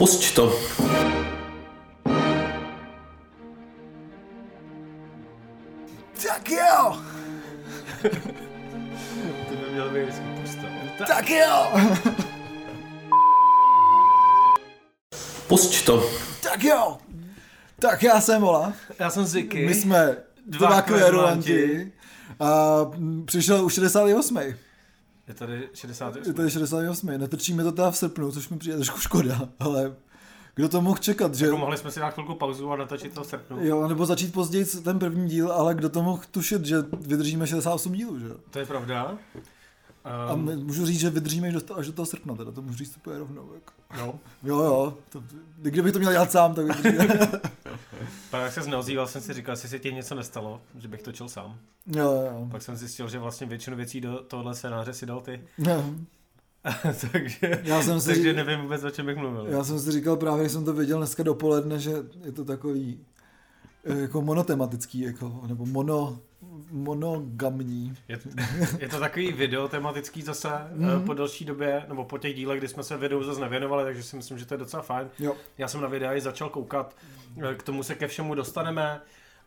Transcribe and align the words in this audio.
Pusť 0.00 0.32
to. 0.34 0.48
Tak 6.22 6.48
jo! 6.50 6.96
To 9.48 9.54
by 9.56 9.70
měl 9.72 9.90
být 9.90 10.08
vždycky. 10.08 10.60
Tak. 10.98 11.08
Tak 11.08 11.30
jo! 11.30 11.72
Pusť 15.48 15.84
to. 15.84 16.10
Tak 16.42 16.64
jo! 16.64 16.98
Tak 17.78 18.02
já 18.02 18.20
jsem 18.20 18.44
Ola. 18.44 18.72
Já 18.98 19.10
jsem 19.10 19.26
Ziky. 19.26 19.66
My 19.66 19.74
jsme 19.74 20.16
Dva 20.46 20.68
dva 20.68 20.82
kverulanti. 20.82 21.92
A 22.40 22.76
přišel 23.24 23.64
už 23.64 23.74
68. 23.74 24.38
Je 25.30 25.34
tady 25.34 25.68
60. 25.74 26.16
Je 26.26 26.32
tady 26.32 26.50
68. 26.50 27.06
Netrčíme 27.18 27.64
to 27.64 27.72
teda 27.72 27.90
v 27.90 27.96
srpnu, 27.96 28.32
což 28.32 28.48
mi 28.48 28.58
přijde 28.58 28.76
trošku 28.76 28.98
škoda, 28.98 29.48
ale 29.58 29.94
kdo 30.54 30.68
to 30.68 30.80
mohl 30.80 30.98
čekat, 30.98 31.34
že... 31.34 31.44
Jako 31.44 31.58
mohli 31.58 31.76
jsme 31.76 31.90
si 31.90 32.00
dát 32.00 32.10
chvilku 32.10 32.34
pauzu 32.34 32.70
a 32.70 32.76
natočit 32.76 33.14
to 33.14 33.22
v 33.22 33.26
srpnu. 33.26 33.58
Jo, 33.60 33.88
nebo 33.88 34.06
začít 34.06 34.32
později 34.32 34.64
ten 34.64 34.98
první 34.98 35.28
díl, 35.28 35.52
ale 35.52 35.74
kdo 35.74 35.88
to 35.88 36.02
mohl 36.02 36.22
tušit, 36.30 36.64
že 36.64 36.76
vydržíme 37.00 37.46
68 37.46 37.92
dílů, 37.92 38.18
že? 38.18 38.28
To 38.50 38.58
je 38.58 38.66
pravda. 38.66 39.18
A 40.04 40.32
Um, 40.34 40.44
my, 40.44 40.56
můžu 40.56 40.86
říct, 40.86 41.00
že 41.00 41.10
vydržíme 41.10 41.48
až 41.48 41.54
do, 41.54 41.60
to- 41.60 41.76
až 41.78 41.86
do 41.86 41.92
toho 41.92 42.06
srpna, 42.06 42.34
teda 42.34 42.50
to 42.50 42.62
můžu 42.62 42.76
říct 42.78 42.96
úplně 42.96 43.18
rovnou. 43.18 43.48
Jako. 43.54 43.72
no. 43.96 44.18
Jo, 44.42 44.56
jo, 44.64 44.94
to, 45.08 45.22
kdybych 45.56 45.92
to 45.92 45.98
měl 45.98 46.12
dělat 46.12 46.30
sám, 46.32 46.54
tak 46.54 46.64
vydržíme. 46.66 47.08
Pak 48.30 48.42
jak 48.42 48.52
se 48.52 48.70
neozýval, 48.70 49.06
jsem 49.06 49.22
si 49.22 49.32
říkal, 49.34 49.52
jestli 49.52 49.68
se 49.68 49.78
ti 49.78 49.92
něco 49.92 50.14
nestalo, 50.14 50.60
že 50.78 50.88
bych 50.88 51.02
točil 51.02 51.28
sám. 51.28 51.58
jo, 51.86 52.12
jo. 52.32 52.48
Pak 52.50 52.62
jsem 52.62 52.76
zjistil, 52.76 53.08
že 53.08 53.18
vlastně 53.18 53.46
většinu 53.46 53.76
věcí 53.76 54.00
do 54.00 54.18
tohle 54.28 54.54
scénáře 54.54 54.92
si 54.94 55.06
dal 55.06 55.20
ty. 55.20 55.40
jo. 55.58 55.84
takže, 57.12 57.60
Já 57.64 57.82
jsem 57.82 58.00
si 58.00 58.06
takže 58.06 58.32
řík- 58.32 58.36
nevím 58.36 58.60
vůbec, 58.60 58.84
o 58.84 58.90
čem 58.90 59.06
bych 59.06 59.16
mluvil. 59.16 59.46
Já 59.48 59.64
jsem 59.64 59.80
si 59.80 59.92
říkal 59.92 60.16
právě, 60.16 60.40
když 60.42 60.52
jsem 60.52 60.64
to 60.64 60.72
věděl 60.72 60.98
dneska 60.98 61.22
dopoledne, 61.22 61.78
že 61.78 61.92
je 62.24 62.32
to 62.32 62.44
takový 62.44 63.00
jako 63.84 64.22
monotematický, 64.22 65.00
jako, 65.00 65.40
nebo 65.46 65.66
mono, 65.66 66.18
monogamní. 66.70 67.94
Je, 68.08 68.18
je 68.78 68.88
to 68.88 69.00
takový 69.00 69.32
video 69.32 69.68
tematický 69.68 70.22
zase 70.22 70.48
Mhm. 70.72 70.92
mm. 70.94 71.04
po 71.04 71.14
delší 71.14 71.44
době, 71.44 71.84
nebo 71.88 72.04
po 72.04 72.18
těch 72.18 72.34
dílech, 72.36 72.58
kdy 72.58 72.68
jsme 72.68 72.82
se 72.82 72.96
videu 72.96 73.22
zase 73.22 73.40
nevěnovali, 73.40 73.84
takže 73.84 74.02
si 74.02 74.16
myslím, 74.16 74.38
že 74.38 74.46
to 74.46 74.54
je 74.54 74.58
docela 74.58 74.82
fajn. 74.82 75.08
Jo. 75.18 75.36
Já 75.58 75.68
jsem 75.68 75.80
na 75.80 75.88
videa 75.88 76.14
i 76.14 76.20
začal 76.20 76.48
koukat, 76.48 76.96
eh, 77.50 77.54
k 77.54 77.62
tomu 77.62 77.82
se 77.82 77.94
ke 77.94 78.06
všemu 78.08 78.34
dostaneme, 78.34 79.00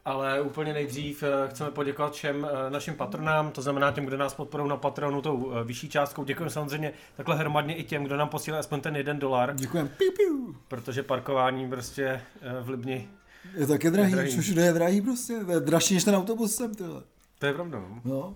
ale 0.05 0.41
úplně 0.41 0.73
nejdřív 0.73 1.23
eh, 1.23 1.47
chceme 1.49 1.71
poděkovat 1.71 2.13
všem 2.13 2.47
eh, 2.51 2.69
našim 2.69 2.93
patronám, 2.95 3.51
to 3.51 3.61
znamená 3.61 3.91
těm, 3.91 4.05
kdo 4.05 4.17
nás 4.17 4.33
podporují 4.33 4.69
na 4.69 4.77
Patronu 4.77 5.21
tou 5.21 5.51
eh, 5.51 5.63
vyšší 5.63 5.89
částkou. 5.89 6.23
Děkujeme 6.23 6.49
samozřejmě 6.49 6.93
takhle 7.15 7.35
hromadně 7.35 7.75
i 7.75 7.83
těm, 7.83 8.03
kdo 8.03 8.17
nám 8.17 8.29
posílá 8.29 8.59
aspoň 8.59 8.81
ten 8.81 8.95
jeden 8.95 9.19
dolar, 9.19 9.53
Děkujem. 9.55 9.87
Piu, 9.97 10.11
piu. 10.17 10.55
protože 10.67 11.03
parkování 11.03 11.69
prostě 11.69 12.03
eh, 12.05 12.21
v 12.61 12.69
Libni, 12.69 13.07
Je 13.55 13.67
taky 13.67 13.89
drahý, 13.91 14.09
Je 14.11 14.15
drahý. 14.15 14.41
všude 14.41 14.61
je 14.65 14.73
drahý 14.73 15.01
prostě, 15.01 15.39
to 15.45 15.51
je 15.51 15.59
dražší 15.59 15.93
než 15.93 16.03
ten 16.03 16.15
autobus 16.15 16.55
sem, 16.55 16.75
tyhle. 16.75 17.01
to 17.39 17.45
je 17.45 17.53
pravda. 17.53 17.79
No. 17.79 18.01
No. 18.05 18.35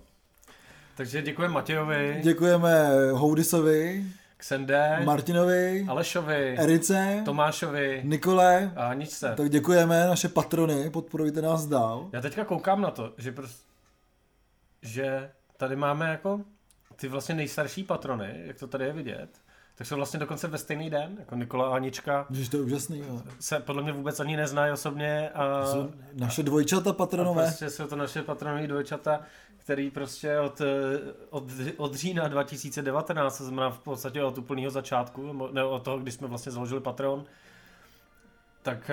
Takže 0.96 1.22
děkujeme 1.22 1.54
Matějovi, 1.54 2.20
Děkujeme 2.22 2.88
Houdisovi, 3.12 4.04
Ksende, 4.36 5.00
Martinovi, 5.04 5.86
Alešovi, 5.88 6.56
Erice, 6.58 7.22
Tomášovi 7.24 8.00
Nikole. 8.04 8.72
a 8.76 8.94
Ničce. 8.94 9.34
Tak 9.36 9.50
děkujeme, 9.50 10.06
naše 10.06 10.28
patrony, 10.28 10.90
podporujte 10.90 11.42
nás 11.42 11.66
dál. 11.66 12.08
Já 12.12 12.20
teďka 12.20 12.44
koukám 12.44 12.80
na 12.80 12.90
to, 12.90 13.14
že 13.18 13.32
prostě, 13.32 13.62
že 14.82 15.30
tady 15.56 15.76
máme 15.76 16.08
jako 16.10 16.40
ty 16.96 17.08
vlastně 17.08 17.34
nejstarší 17.34 17.84
patrony, 17.84 18.42
jak 18.46 18.58
to 18.58 18.66
tady 18.66 18.84
je 18.84 18.92
vidět, 18.92 19.28
tak 19.78 19.86
jsou 19.86 19.96
vlastně 19.96 20.18
dokonce 20.20 20.48
ve 20.48 20.58
stejný 20.58 20.90
den, 20.90 21.16
jako 21.18 21.34
Nikola 21.34 21.68
a 21.68 21.74
Anička 21.76 22.26
Že 22.30 22.50
to 22.50 22.56
je 22.56 22.62
úžasný. 22.62 22.98
Jo. 22.98 23.22
se 23.40 23.60
podle 23.60 23.82
mě 23.82 23.92
vůbec 23.92 24.20
ani 24.20 24.36
neznají 24.36 24.72
osobně 24.72 25.30
a, 25.30 25.66
Jsou 25.66 25.90
naše 26.14 26.42
dvojčata 26.42 26.90
a 26.90 26.92
patronové. 26.92 27.42
prostě 27.42 27.70
jsou 27.70 27.86
to 27.86 27.96
naše 27.96 28.22
patronové 28.22 28.66
dvojčata, 28.66 29.20
který 29.58 29.90
prostě 29.90 30.38
od, 30.38 30.62
od, 31.30 31.44
od 31.76 31.94
října 31.94 32.28
2019, 32.28 33.38
to 33.38 33.44
znamená 33.44 33.70
v 33.70 33.78
podstatě 33.78 34.24
od 34.24 34.38
úplného 34.38 34.70
začátku, 34.70 35.26
nebo 35.26 35.48
ne, 35.52 35.64
od 35.64 35.82
toho, 35.82 35.98
kdy 35.98 36.12
jsme 36.12 36.28
vlastně 36.28 36.52
založili 36.52 36.80
Patreon, 36.80 37.24
tak, 38.62 38.90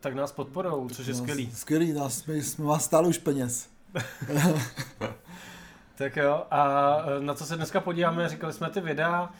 tak 0.00 0.14
nás 0.14 0.32
podporou, 0.32 0.88
což 0.88 1.06
je 1.06 1.12
No, 1.14 1.18
skvělý. 1.18 1.50
Skvělý, 1.54 1.92
nás, 1.92 2.26
my 2.26 2.42
jsme 2.42 2.64
vás 2.64 2.84
stáli 2.84 3.08
už 3.08 3.18
peněz. 3.18 3.68
Tak 5.94 6.16
jo, 6.16 6.46
a 6.50 6.96
na 7.18 7.34
co 7.34 7.46
se 7.46 7.56
dneska 7.56 7.80
podíváme, 7.80 8.28
říkali 8.28 8.52
jsme 8.52 8.70
ty 8.70 8.80
videa, 8.80 9.30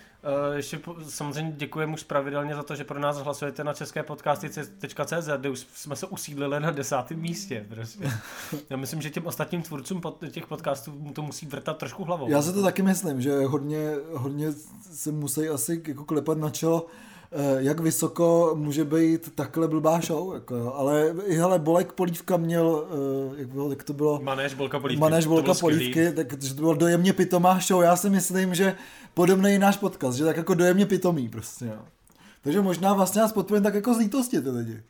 ještě 0.52 0.78
po, 0.78 0.96
samozřejmě 1.08 1.52
děkujeme 1.52 1.92
už 1.92 2.02
pravidelně 2.02 2.54
za 2.54 2.62
to, 2.62 2.76
že 2.76 2.84
pro 2.84 3.00
nás 3.00 3.18
hlasujete 3.18 3.64
na 3.64 3.74
české 3.74 4.02
podcasty.cz, 4.02 5.28
kde 5.36 5.50
už 5.50 5.66
jsme 5.74 5.96
se 5.96 6.06
usídlili 6.06 6.60
na 6.60 6.70
desátém 6.70 7.18
místě. 7.20 7.66
Prostě. 7.68 8.10
Já 8.70 8.76
myslím, 8.76 9.02
že 9.02 9.10
těm 9.10 9.26
ostatním 9.26 9.62
tvůrcům 9.62 10.00
pod, 10.00 10.24
těch 10.30 10.46
podcastů 10.46 11.12
to 11.12 11.22
musí 11.22 11.46
vrtat 11.46 11.78
trošku 11.78 12.04
hlavou. 12.04 12.30
Já 12.30 12.42
se 12.42 12.52
to 12.52 12.62
taky 12.62 12.82
myslím, 12.82 13.20
že 13.20 13.44
hodně, 13.44 13.94
hodně 14.12 14.52
se 14.92 15.12
musí 15.12 15.48
asi 15.48 15.82
jako 15.88 16.04
klepat 16.04 16.38
na 16.38 16.50
čelo, 16.50 16.86
eh, 16.86 17.09
jak 17.58 17.80
vysoko 17.80 18.52
může 18.54 18.84
být 18.84 19.34
takhle 19.34 19.68
blbá 19.68 20.00
show, 20.00 20.34
jako, 20.34 20.74
ale 20.74 21.14
i 21.24 21.36
hele, 21.36 21.58
Bolek 21.58 21.92
Polívka 21.92 22.36
měl, 22.36 22.86
eh, 23.34 23.40
jak, 23.40 23.48
bylo, 23.48 23.70
jak 23.70 23.82
to 23.82 23.92
bylo, 23.92 24.20
Manéž 24.22 24.54
Bolka 24.54 24.80
Polívky. 24.80 25.00
Manéž 25.00 25.26
Bolka. 25.26 25.54
Polívky, 25.54 26.12
tak 26.12 26.42
že 26.42 26.54
to 26.54 26.60
bylo 26.60 26.74
dojemně 26.74 27.12
pitomá 27.12 27.58
show, 27.60 27.82
já 27.82 27.96
si 27.96 28.10
myslím, 28.10 28.54
že 28.54 28.74
podobný 29.14 29.52
je 29.52 29.58
náš 29.58 29.76
podcast, 29.76 30.18
že 30.18 30.24
tak 30.24 30.36
jako 30.36 30.54
dojemně 30.54 30.86
pitomý 30.86 31.28
prostě, 31.28 31.64
jo. 31.64 31.82
Takže 32.42 32.60
možná 32.60 32.94
vlastně 32.94 33.20
nás 33.20 33.32
podporujeme 33.32 33.64
tak 33.64 33.74
jako 33.74 33.94
z 33.94 33.98
lítosti 33.98 34.40
ty 34.40 34.50
lidi. 34.50 34.82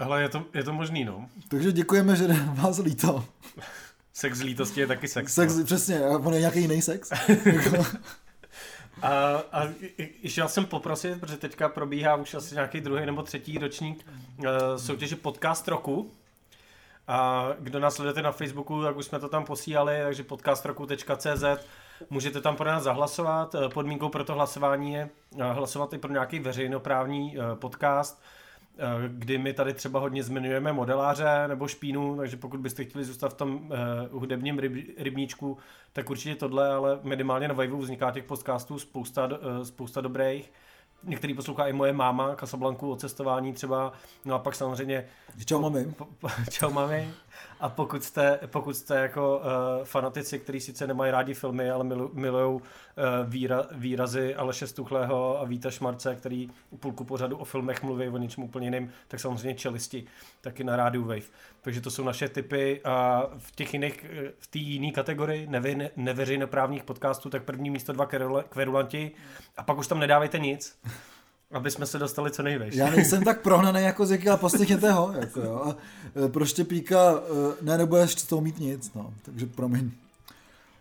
Hele, 0.00 0.22
je 0.22 0.28
to, 0.28 0.44
je 0.54 0.64
to 0.64 0.72
možný, 0.72 1.04
no. 1.04 1.28
Takže 1.48 1.72
děkujeme, 1.72 2.16
že 2.16 2.26
vás 2.54 2.78
líto. 2.78 3.24
Sex 4.12 4.38
z 4.38 4.42
lítosti 4.42 4.80
je 4.80 4.86
taky 4.86 5.08
sex. 5.08 5.34
Sex, 5.34 5.56
no. 5.56 5.64
přesně, 5.64 6.00
on 6.00 6.34
je 6.34 6.40
nějaký 6.40 6.60
jiný 6.60 6.82
sex. 6.82 7.10
A, 9.02 9.42
a 9.52 9.62
chtěl 10.28 10.48
jsem 10.48 10.66
poprosit, 10.66 11.20
protože 11.20 11.36
teďka 11.36 11.68
probíhá 11.68 12.16
už 12.16 12.34
asi 12.34 12.54
nějaký 12.54 12.80
druhý 12.80 13.06
nebo 13.06 13.22
třetí 13.22 13.58
ročník 13.58 14.06
uh, 14.38 14.46
soutěže 14.76 15.16
Podcast 15.16 15.68
roku. 15.68 16.10
A 17.08 17.48
kdo 17.58 17.80
nás 17.80 17.94
sledujete 17.94 18.22
na 18.22 18.32
Facebooku, 18.32 18.82
tak 18.82 18.96
už 18.96 19.04
jsme 19.04 19.18
to 19.18 19.28
tam 19.28 19.44
posílali, 19.44 20.00
takže 20.02 20.22
podcastroku.cz 20.22 21.44
Můžete 22.10 22.40
tam 22.40 22.56
pro 22.56 22.66
nás 22.66 22.82
zahlasovat. 22.82 23.54
Eh, 23.54 23.68
Podmínkou 23.68 24.08
pro 24.08 24.24
to 24.24 24.34
hlasování 24.34 24.92
je 24.92 25.10
eh, 25.40 25.52
hlasovat 25.52 25.92
i 25.92 25.98
pro 25.98 26.12
nějaký 26.12 26.38
veřejnoprávní 26.38 27.36
podcast, 27.54 28.22
kdy 29.08 29.38
my 29.38 29.52
tady 29.52 29.74
třeba 29.74 30.00
hodně 30.00 30.22
zmiňujeme 30.22 30.72
modeláře 30.72 31.44
nebo 31.46 31.68
špínu, 31.68 32.16
takže 32.16 32.36
pokud 32.36 32.60
byste 32.60 32.84
chtěli 32.84 33.04
zůstat 33.04 33.28
v 33.28 33.36
tom 33.36 33.54
uh, 33.54 34.20
hudebním 34.20 34.58
ryb, 34.58 34.98
rybníčku, 34.98 35.58
tak 35.92 36.10
určitě 36.10 36.34
tohle, 36.34 36.72
ale 36.72 36.98
minimálně 37.02 37.48
na 37.48 37.54
Vajvu 37.54 37.78
vzniká 37.78 38.10
těch 38.10 38.24
podcastů 38.24 38.78
spousta, 38.78 39.26
uh, 39.26 39.62
spousta 39.62 40.00
dobrých. 40.00 40.52
Některý 41.04 41.34
poslouchá 41.34 41.66
i 41.66 41.72
moje 41.72 41.92
máma, 41.92 42.36
Casablanku 42.36 42.90
o 42.90 42.96
cestování 42.96 43.52
třeba, 43.52 43.92
no 44.24 44.34
a 44.34 44.38
pak 44.38 44.54
samozřejmě 44.54 45.06
Čau, 45.44 45.60
mami. 45.60 45.84
po, 45.84 46.04
po, 46.04 46.28
čau 46.50 46.70
mami. 46.70 47.10
A 47.60 47.68
pokud 47.68 48.04
jste, 48.04 48.40
pokud 48.46 48.76
jste 48.76 48.94
jako 48.96 49.38
uh, 49.38 49.44
fanatici, 49.84 50.38
kteří 50.38 50.60
sice 50.60 50.86
nemají 50.86 51.12
rádi 51.12 51.34
filmy, 51.34 51.70
ale 51.70 51.84
milu, 51.84 52.10
milují 52.14 52.54
uh, 52.54 52.62
výra, 53.24 53.66
výrazy 53.72 54.34
Aleše 54.34 54.66
Stuchlého 54.66 55.40
a 55.40 55.44
Víta 55.44 55.70
Šmarce, 55.70 56.16
který 56.16 56.50
půlku 56.80 57.04
pořadu 57.04 57.36
o 57.36 57.44
filmech 57.44 57.82
mluví 57.82 58.08
o 58.08 58.16
něčem 58.16 58.44
úplně 58.44 58.66
jiným, 58.66 58.92
tak 59.08 59.20
samozřejmě 59.20 59.54
čelisti, 59.54 60.04
taky 60.40 60.64
na 60.64 60.76
rádiu 60.76 61.04
Wave. 61.04 61.26
Takže 61.60 61.80
to 61.80 61.90
jsou 61.90 62.04
naše 62.04 62.28
typy 62.28 62.80
a 62.84 63.26
v 63.38 63.56
těch 63.56 63.74
jiných, 63.74 64.04
eh, 64.04 64.32
v 64.38 64.46
té 64.46 64.58
jiné 64.58 64.92
kategorii 64.92 65.46
nevě, 65.46 65.90
neveřejnoprávních 65.96 66.84
podcastů, 66.84 67.30
tak 67.30 67.42
první 67.42 67.70
místo 67.70 67.92
dva 67.92 68.06
kverula- 68.06 68.44
kverulanti 68.48 69.10
a 69.56 69.62
pak 69.62 69.78
už 69.78 69.86
tam 69.86 69.98
nedávejte 69.98 70.38
nic, 70.38 70.78
aby 71.52 71.70
jsme 71.70 71.86
se 71.86 71.98
dostali 71.98 72.30
co 72.30 72.42
nejvejš. 72.42 72.74
Já 72.74 72.90
nejsem 72.90 73.22
tak 73.22 73.40
prohnaný 73.40 73.82
jako 73.82 74.06
Ziky, 74.06 74.28
ale 74.28 74.38
poslechněte 74.38 74.92
ho. 74.92 75.12
Jako 75.20 75.40
jo. 75.40 75.62
A 75.64 75.76
e, 76.24 76.28
pro 76.28 76.46
Štěpíka, 76.46 77.14
e, 77.14 77.64
ne, 77.64 77.78
nebudeš 77.78 78.10
z 78.10 78.22
toho 78.26 78.42
mít 78.42 78.58
nic, 78.58 78.94
no. 78.94 79.14
Takže 79.22 79.46
promiň. 79.46 79.90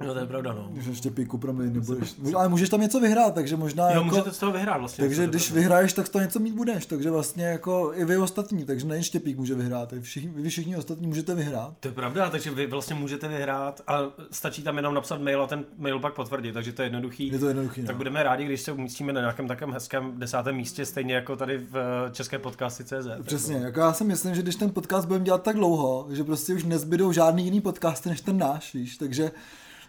No 0.07 0.13
to 0.13 0.19
je 0.19 0.25
pravda, 0.25 0.53
no. 0.53 0.69
Že 0.81 0.95
Štěpíku, 0.95 1.37
promiň, 1.37 1.73
nebudeš. 1.73 2.15
Ale 2.35 2.49
můžeš 2.49 2.69
tam 2.69 2.81
něco 2.81 2.99
vyhrát, 2.99 3.33
takže 3.33 3.55
možná 3.57 3.83
Jo, 3.89 3.93
jako... 3.93 4.05
můžete 4.05 4.31
z 4.31 4.37
toho 4.37 4.51
vyhrát 4.51 4.79
vlastně. 4.79 5.01
Takže 5.03 5.27
když 5.27 5.45
pravda. 5.47 5.59
vyhraješ, 5.59 5.93
tak 5.93 6.07
z 6.07 6.09
toho 6.09 6.21
něco 6.23 6.39
mít 6.39 6.55
budeš. 6.55 6.85
Takže 6.85 7.11
vlastně 7.11 7.45
jako 7.45 7.91
i 7.95 8.05
vy 8.05 8.17
ostatní, 8.17 8.65
takže 8.65 8.87
nejen 8.87 9.03
Štěpík 9.03 9.37
může 9.37 9.55
vyhrát, 9.55 9.93
i 9.93 10.01
všichni, 10.01 10.29
vy 10.35 10.49
všichni 10.49 10.77
ostatní 10.77 11.07
můžete 11.07 11.35
vyhrát. 11.35 11.73
To 11.79 11.87
je 11.87 11.91
pravda, 11.91 12.29
takže 12.29 12.51
vy 12.51 12.67
vlastně 12.67 12.95
můžete 12.95 13.27
vyhrát 13.27 13.81
a 13.87 13.99
stačí 14.31 14.63
tam 14.63 14.77
jenom 14.77 14.93
napsat 14.93 15.21
mail 15.21 15.41
a 15.41 15.47
ten 15.47 15.65
mail 15.77 15.99
pak 15.99 16.13
potvrdit, 16.13 16.53
takže 16.53 16.71
to 16.73 16.81
je 16.81 16.85
jednoduchý. 16.85 17.27
Je 17.27 17.39
to 17.39 17.47
jednoduchý, 17.47 17.81
Tak 17.81 17.91
no. 17.95 17.97
budeme 17.97 18.23
rádi, 18.23 18.45
když 18.45 18.61
se 18.61 18.71
umístíme 18.71 19.13
na 19.13 19.19
nějakém 19.21 19.47
takovém 19.47 19.73
hezkém 19.73 20.19
desátém 20.19 20.55
místě, 20.55 20.85
stejně 20.85 21.15
jako 21.15 21.35
tady 21.35 21.57
v 21.57 21.77
eh, 21.77 22.11
české 22.11 22.39
podcasty 22.39 22.83
CZ. 22.83 23.07
Přesně, 23.23 23.55
jako 23.55 23.79
já 23.79 23.93
si 23.93 24.03
myslím, 24.03 24.35
že 24.35 24.41
když 24.41 24.55
ten 24.55 24.69
podcast 24.71 25.07
budeme 25.07 25.25
dělat 25.25 25.43
tak 25.43 25.55
dlouho, 25.55 26.07
že 26.11 26.23
prostě 26.23 26.53
už 26.53 26.63
nezbydou 26.63 27.11
žádný 27.11 27.43
jiný 27.45 27.61
podcasty 27.61 28.09
než 28.09 28.21
ten 28.21 28.37
náš, 28.37 28.73
víš, 28.73 28.97
takže 28.97 29.31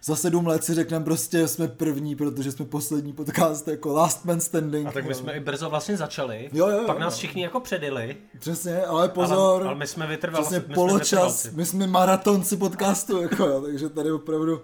za 0.03 0.17
sedm 0.17 0.47
let 0.47 0.65
si 0.65 0.75
řekneme 0.75 1.05
prostě 1.05 1.49
jsme 1.49 1.69
první, 1.69 2.17
protože 2.17 2.53
jsme 2.53 2.65
poslední 2.65 3.13
podcast 3.13 3.69
jako 3.69 3.93
Last 3.93 4.25
Man 4.25 4.41
Standing. 4.41 4.87
A 4.89 4.93
tak 4.93 5.07
my 5.07 5.15
jsme 5.15 5.33
i 5.33 5.41
brzo 5.41 5.71
vlastně 5.71 5.97
začali, 5.97 6.51
Jo, 6.53 6.69
jo, 6.69 6.79
jo, 6.79 6.85
pak 6.87 6.99
nás 6.99 7.15
jo. 7.15 7.19
všichni 7.19 7.43
jako 7.43 7.61
předili, 7.61 8.17
Přesně, 8.39 8.83
ale 8.85 9.09
pozor, 9.09 9.61
ale, 9.63 9.69
ale 9.69 9.79
my 9.79 9.87
jsme 9.87 10.07
vytrvali. 10.07 10.45
přesně 10.45 10.59
my 10.59 10.65
jsme 10.65 10.75
poločas, 10.75 11.11
vytrvalci. 11.11 11.51
my 11.57 11.67
jsme 11.67 11.87
maratonci 11.87 12.57
podcastu, 12.57 13.23
jako, 13.23 13.47
jo, 13.47 13.61
takže 13.63 13.89
tady 13.89 14.13
opravdu 14.13 14.63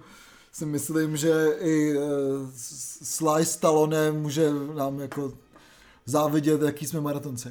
si 0.52 0.66
myslím, 0.66 1.16
že 1.16 1.32
i 1.60 1.96
uh, 1.98 2.02
Sly 3.02 3.46
Stallone 3.46 4.12
může 4.12 4.50
nám 4.74 5.00
jako 5.00 5.32
závidět, 6.04 6.62
jaký 6.62 6.86
jsme 6.86 7.00
maratonci. 7.00 7.48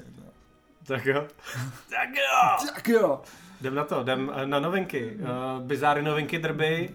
Tak 0.87 1.05
jo. 1.05 1.25
tak 1.89 2.09
jo. 2.15 2.67
Tak 2.75 2.87
jo, 2.87 3.21
Jdem 3.61 3.75
na 3.75 3.83
to, 3.83 4.01
jdem 4.01 4.31
eh, 4.35 4.45
na 4.45 4.59
novinky. 4.59 5.17
Uh, 5.19 5.61
bizáry 5.63 6.01
novinky 6.03 6.39
drby. 6.39 6.89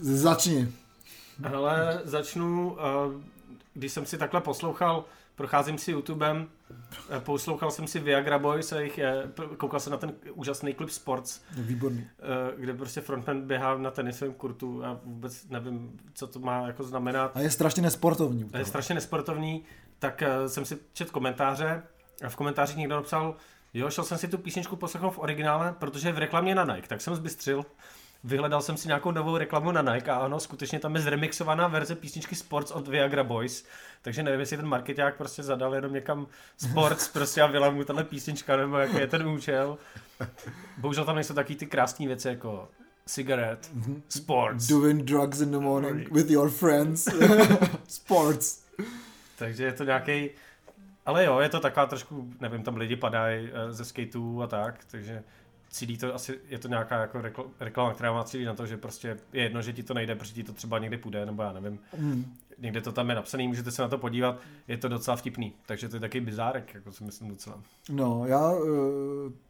Začni. 0.00 0.72
Ale 1.54 2.00
začnu, 2.04 2.72
uh, 2.72 2.78
když 3.74 3.92
jsem 3.92 4.06
si 4.06 4.18
takhle 4.18 4.40
poslouchal, 4.40 5.04
procházím 5.36 5.78
si 5.78 5.90
YouTubem, 5.90 6.48
eh, 7.16 7.20
poslouchal 7.20 7.70
jsem 7.70 7.86
si 7.86 7.98
Viagra 7.98 8.38
Boys 8.38 8.72
a 8.72 8.76
jejich, 8.80 8.98
eh, 8.98 9.22
p- 9.34 9.56
koukal 9.56 9.80
jsem 9.80 9.90
na 9.90 9.96
ten 9.96 10.12
úžasný 10.32 10.74
klip 10.74 10.90
Sports, 10.90 11.40
Výborný. 11.58 12.06
eh, 12.18 12.24
kde 12.60 12.74
prostě 12.74 13.00
frontman 13.00 13.40
běhá 13.42 13.78
na 13.78 13.90
tenisovém 13.90 14.34
kurtu 14.34 14.84
a 14.84 15.00
vůbec 15.04 15.48
nevím, 15.48 16.00
co 16.14 16.26
to 16.26 16.38
má 16.38 16.66
jako 16.66 16.84
znamenat. 16.84 17.32
A 17.36 17.40
je 17.40 17.50
strašně 17.50 17.82
nesportovní. 17.82 18.50
A 18.52 18.58
je 18.58 18.64
strašně 18.64 18.94
nesportovní, 18.94 19.64
tak 19.98 20.22
eh, 20.22 20.48
jsem 20.48 20.64
si 20.64 20.78
čet 20.92 21.10
komentáře 21.10 21.82
a 22.26 22.28
v 22.28 22.36
komentářích 22.36 22.76
někdo 22.76 22.94
napsal, 22.96 23.34
jo, 23.74 23.90
šel 23.90 24.04
jsem 24.04 24.18
si 24.18 24.28
tu 24.28 24.38
písničku 24.38 24.76
poslechnout 24.76 25.10
v 25.10 25.18
originále, 25.18 25.74
protože 25.78 26.08
je 26.08 26.12
v 26.12 26.18
reklamě 26.18 26.54
na 26.54 26.64
Nike, 26.64 26.88
tak 26.88 27.00
jsem 27.00 27.14
zbystřil. 27.14 27.64
Vyhledal 28.24 28.62
jsem 28.62 28.76
si 28.76 28.88
nějakou 28.88 29.10
novou 29.10 29.36
reklamu 29.36 29.72
na 29.72 29.94
Nike 29.94 30.10
a 30.10 30.16
ano, 30.16 30.40
skutečně 30.40 30.78
tam 30.78 30.94
je 30.94 31.00
zremixovaná 31.00 31.68
verze 31.68 31.94
písničky 31.94 32.34
Sports 32.34 32.70
od 32.70 32.88
Viagra 32.88 33.24
Boys, 33.24 33.64
takže 34.02 34.22
nevím, 34.22 34.40
jestli 34.40 34.56
ten 34.56 34.66
marketák 34.66 35.16
prostě 35.16 35.42
zadal 35.42 35.74
jenom 35.74 35.92
někam 35.92 36.26
Sports 36.56 37.08
prostě 37.12 37.42
a 37.42 37.48
byla 37.48 37.70
mu 37.70 37.84
tahle 37.84 38.04
písnička, 38.04 38.56
nebo 38.56 38.76
jaký 38.76 38.96
je 38.96 39.06
ten 39.06 39.28
účel. 39.28 39.78
Bohužel 40.78 41.04
tam 41.04 41.14
nejsou 41.14 41.34
taky 41.34 41.54
ty 41.54 41.66
krásné 41.66 42.06
věci 42.06 42.28
jako 42.28 42.68
cigarette, 43.06 43.68
sports. 44.08 44.66
Doing 44.66 45.04
drugs 45.04 45.40
in 45.40 45.50
the 45.50 45.58
morning 45.58 46.10
with 46.10 46.30
your 46.30 46.50
friends. 46.50 47.08
Sports. 47.88 48.62
Takže 49.38 49.64
je 49.64 49.72
to 49.72 49.84
nějaký, 49.84 50.30
ale 51.06 51.24
jo, 51.24 51.38
je 51.38 51.48
to 51.48 51.60
taková 51.60 51.86
trošku, 51.86 52.30
nevím, 52.40 52.62
tam 52.62 52.76
lidi 52.76 52.96
padají 52.96 53.50
eh, 53.52 53.72
ze 53.72 53.84
skateů 53.84 54.42
a 54.42 54.46
tak, 54.46 54.84
takže 54.90 55.22
cílí 55.70 55.96
to 55.96 56.14
asi, 56.14 56.38
je 56.48 56.58
to 56.58 56.68
nějaká 56.68 57.00
jako 57.00 57.18
rekl- 57.18 57.50
reklama, 57.60 57.94
která 57.94 58.12
má 58.12 58.24
cílí 58.24 58.44
na 58.44 58.54
to, 58.54 58.66
že 58.66 58.76
prostě 58.76 59.18
je 59.32 59.42
jedno, 59.42 59.62
že 59.62 59.72
ti 59.72 59.82
to 59.82 59.94
nejde, 59.94 60.14
protože 60.14 60.32
ti 60.32 60.44
to 60.44 60.52
třeba 60.52 60.78
někdy 60.78 60.96
půjde, 60.96 61.26
nebo 61.26 61.42
já 61.42 61.52
nevím. 61.52 61.78
Hmm. 61.98 62.34
Někde 62.58 62.80
to 62.80 62.92
tam 62.92 63.08
je 63.08 63.14
napsaný, 63.14 63.48
můžete 63.48 63.70
se 63.70 63.82
na 63.82 63.88
to 63.88 63.98
podívat, 63.98 64.38
je 64.68 64.76
to 64.76 64.88
docela 64.88 65.16
vtipný, 65.16 65.52
takže 65.66 65.88
to 65.88 65.96
je 65.96 66.00
taky 66.00 66.20
bizárek, 66.20 66.74
jako 66.74 66.92
si 66.92 67.04
myslím 67.04 67.28
docela. 67.28 67.60
No, 67.90 68.26
já 68.26 68.50
uh, 68.50 68.62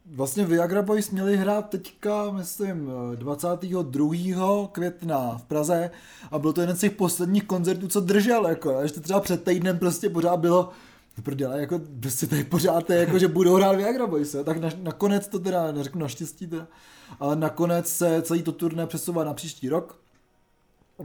vlastně 0.05 0.45
Viagra 0.45 0.81
Boys 0.81 1.11
měli 1.11 1.37
hrát 1.37 1.69
teďka, 1.69 2.31
myslím, 2.31 2.91
eh, 3.13 3.15
22. 3.15 4.67
května 4.71 5.37
v 5.37 5.43
Praze 5.43 5.91
a 6.31 6.39
byl 6.39 6.53
to 6.53 6.61
jeden 6.61 6.75
z 6.75 6.79
těch 6.79 6.91
posledních 6.91 7.43
koncertů, 7.43 7.87
co 7.87 7.99
držel, 7.99 8.47
jako, 8.47 8.77
a 8.77 8.81
ještě 8.81 8.99
třeba 8.99 9.19
před 9.19 9.43
týdnem 9.43 9.79
prostě 9.79 10.09
pořád 10.09 10.37
bylo 10.37 10.71
prdele, 11.23 11.61
jako 11.61 11.81
prostě 11.99 12.27
tady 12.27 12.43
pořád 12.43 12.89
je, 12.89 12.97
jako, 12.97 13.19
že 13.19 13.27
budou 13.27 13.55
hrát 13.55 13.75
Viagra 13.75 14.07
Boys, 14.07 14.35
tak 14.43 14.57
na, 14.57 14.69
nakonec 14.83 15.27
to 15.27 15.39
teda, 15.39 15.71
neřeknu 15.71 16.01
naštěstí 16.01 16.47
teda, 16.47 16.67
ale 17.19 17.35
nakonec 17.35 17.87
se 17.87 18.21
celý 18.21 18.43
to 18.43 18.51
turné 18.51 18.87
přesouvá 18.87 19.23
na 19.23 19.33
příští 19.33 19.69
rok, 19.69 19.99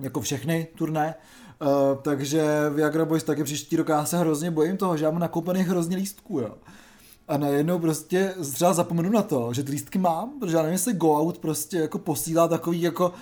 jako 0.00 0.20
všechny 0.20 0.68
turné, 0.78 1.14
uh, 1.60 2.02
takže 2.02 2.44
Viagra 2.74 3.04
Boys 3.04 3.24
taky 3.24 3.44
příští 3.44 3.76
rok, 3.76 3.88
já 3.88 4.04
se 4.04 4.18
hrozně 4.18 4.50
bojím 4.50 4.76
toho, 4.76 4.96
že 4.96 5.04
já 5.04 5.10
mám 5.10 5.20
nakoupených 5.20 5.68
hrozně 5.68 5.96
lístků, 5.96 6.40
jo. 6.40 6.54
A 7.28 7.36
najednou 7.36 7.78
prostě 7.78 8.34
třeba 8.52 8.72
zapomenu 8.72 9.10
na 9.10 9.22
to, 9.22 9.52
že 9.52 9.62
ty 9.62 9.72
lístky 9.72 9.98
mám, 9.98 10.40
protože 10.40 10.56
já 10.56 10.62
nevím, 10.62 10.72
jestli 10.72 10.92
Go 10.92 11.20
Out 11.20 11.38
prostě 11.38 11.76
jako 11.76 11.98
posílá 11.98 12.48
takový 12.48 12.82
jako 12.82 13.12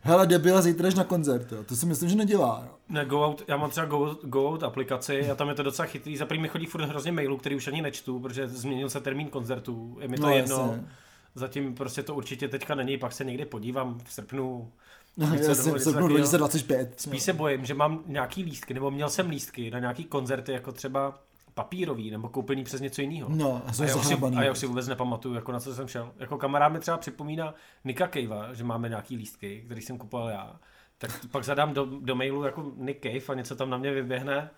hele 0.00 0.26
debile, 0.26 0.62
zítra 0.62 0.90
na 0.96 1.04
koncert, 1.04 1.52
jo. 1.52 1.64
To 1.64 1.76
si 1.76 1.86
myslím, 1.86 2.08
že 2.10 2.16
nedělá, 2.16 2.62
jo. 2.66 2.72
Ne, 2.88 3.04
Go 3.04 3.26
Out, 3.26 3.42
já 3.48 3.56
mám 3.56 3.70
třeba 3.70 3.86
Go, 3.86 4.16
Go 4.22 4.48
Out 4.48 4.62
aplikaci 4.62 5.30
a 5.30 5.34
tam 5.34 5.48
je 5.48 5.54
to 5.54 5.62
docela 5.62 5.86
chytrý. 5.86 6.16
Za 6.16 6.26
prvý 6.26 6.40
mi 6.40 6.48
chodí 6.48 6.66
furt 6.66 6.84
hrozně 6.84 7.12
mailů, 7.12 7.36
který 7.36 7.56
už 7.56 7.68
ani 7.68 7.82
nečtu, 7.82 8.20
protože 8.20 8.48
změnil 8.48 8.90
se 8.90 9.00
termín 9.00 9.28
koncertů. 9.28 9.96
Je 10.00 10.08
mi 10.08 10.16
to 10.16 10.22
No, 10.22 10.30
jedno. 10.30 10.56
jasně. 10.70 10.88
Zatím 11.34 11.74
prostě 11.74 12.02
to 12.02 12.14
určitě 12.14 12.48
teďka 12.48 12.74
není, 12.74 12.98
pak 12.98 13.12
se 13.12 13.24
někdy 13.24 13.44
podívám 13.44 13.98
v 14.04 14.12
srpnu. 14.12 14.72
No, 15.16 15.26
já 15.34 15.54
jsem 15.54 15.74
v 15.74 15.78
srpnu 15.78 15.92
takového. 15.92 16.08
2025. 16.08 17.00
Spíš 17.00 17.22
se 17.22 17.32
bojím, 17.32 17.64
že 17.64 17.74
mám 17.74 18.02
nějaký 18.06 18.42
lístky, 18.42 18.74
nebo 18.74 18.90
měl 18.90 19.08
jsem 19.08 19.30
lístky 19.30 19.70
na 19.70 19.78
nějaký 19.78 20.04
koncerty, 20.04 20.52
jako 20.52 20.72
třeba 20.72 21.18
papírový, 21.56 22.10
nebo 22.10 22.28
koupený 22.28 22.64
přes 22.64 22.80
něco 22.80 23.00
jiného. 23.02 23.28
No, 23.32 23.62
a 23.66 23.72
A 23.82 23.84
já, 23.86 24.02
si, 24.02 24.14
a 24.36 24.42
já 24.42 24.52
už 24.52 24.58
si 24.58 24.66
vůbec 24.66 24.88
nepamatuju, 24.88 25.34
jako 25.34 25.52
na 25.52 25.60
co 25.60 25.74
jsem 25.74 25.88
šel. 25.88 26.12
Jako 26.18 26.38
kamarád 26.38 26.72
mi 26.72 26.80
třeba 26.80 26.96
připomíná 26.98 27.54
Nika 27.84 28.08
Cavea, 28.08 28.54
že 28.54 28.64
máme 28.64 28.88
nějaký 28.88 29.16
lístky, 29.16 29.62
který 29.64 29.82
jsem 29.82 29.98
kupoval 29.98 30.28
já. 30.28 30.56
Tak 30.98 31.10
pak 31.30 31.44
zadám 31.44 31.74
do, 31.74 31.86
do 32.00 32.14
mailu 32.14 32.42
jako 32.42 32.72
Nick 32.76 33.02
Cave 33.02 33.32
a 33.32 33.34
něco 33.34 33.56
tam 33.56 33.70
na 33.70 33.76
mě 33.76 33.92
vyběhne. 33.92 34.50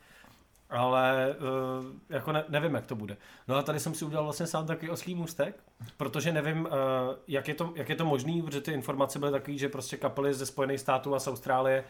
Ale 0.71 1.37
uh, 1.39 1.87
jako 2.09 2.33
ne, 2.33 2.45
nevím, 2.49 2.75
jak 2.75 2.87
to 2.87 2.97
bude. 2.97 3.17
No 3.49 3.57
a 3.57 3.63
tady 3.63 3.81
jsem 3.81 3.95
si 3.95 4.05
udělal 4.05 4.25
vlastně 4.25 4.47
sám 4.47 4.67
takový 4.67 4.91
oslý 4.91 5.15
můstek, 5.15 5.63
protože 5.97 6.33
nevím, 6.33 6.61
uh, 6.61 6.71
jak, 7.29 7.49
je 7.49 7.55
to, 7.55 7.73
jak 7.75 7.89
je 7.89 7.97
to 7.97 8.05
možný, 8.05 8.43
protože 8.43 8.61
ty 8.61 8.73
informace 8.73 9.19
byly 9.19 9.33
takové, 9.33 9.59
že 9.59 9.69
prostě 9.69 9.97
kapely 9.97 10.35
ze 10.35 10.47
Spojených 10.47 10.81
států 10.81 11.15
a 11.15 11.21
z 11.21 11.29
Austrálie 11.29 11.85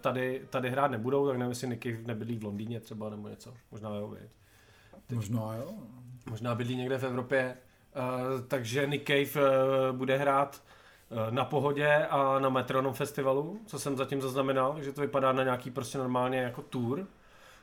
tady, 0.00 0.42
tady 0.50 0.70
hrát 0.70 0.90
nebudou, 0.90 1.28
tak 1.28 1.36
nevím, 1.36 1.50
jestli 1.50 1.68
Nicky 1.68 2.00
nebydlí 2.06 2.38
v 2.38 2.44
Londýně 2.44 2.80
třeba 2.80 3.10
nebo 3.10 3.28
něco. 3.28 3.54
Možná 3.70 3.90
jo, 3.90 4.08
viď. 4.08 4.30
Možná, 5.10 5.54
jo. 5.54 5.74
Možná 6.30 6.54
bydlí 6.54 6.76
někde 6.76 6.98
v 6.98 7.04
Evropě. 7.04 7.56
Uh, 7.96 8.40
takže 8.48 8.86
Nick 8.86 9.06
Cave 9.06 9.46
uh, 9.46 9.96
bude 9.96 10.16
hrát 10.16 10.62
uh, 11.10 11.34
na 11.34 11.44
Pohodě 11.44 12.06
a 12.10 12.38
na 12.38 12.48
Metronom 12.48 12.94
festivalu, 12.94 13.60
co 13.66 13.78
jsem 13.78 13.96
zatím 13.96 14.20
zaznamenal, 14.20 14.72
takže 14.72 14.92
to 14.92 15.00
vypadá 15.00 15.32
na 15.32 15.42
nějaký 15.42 15.70
prostě 15.70 15.98
normálně 15.98 16.38
jako 16.38 16.62
tour, 16.62 17.06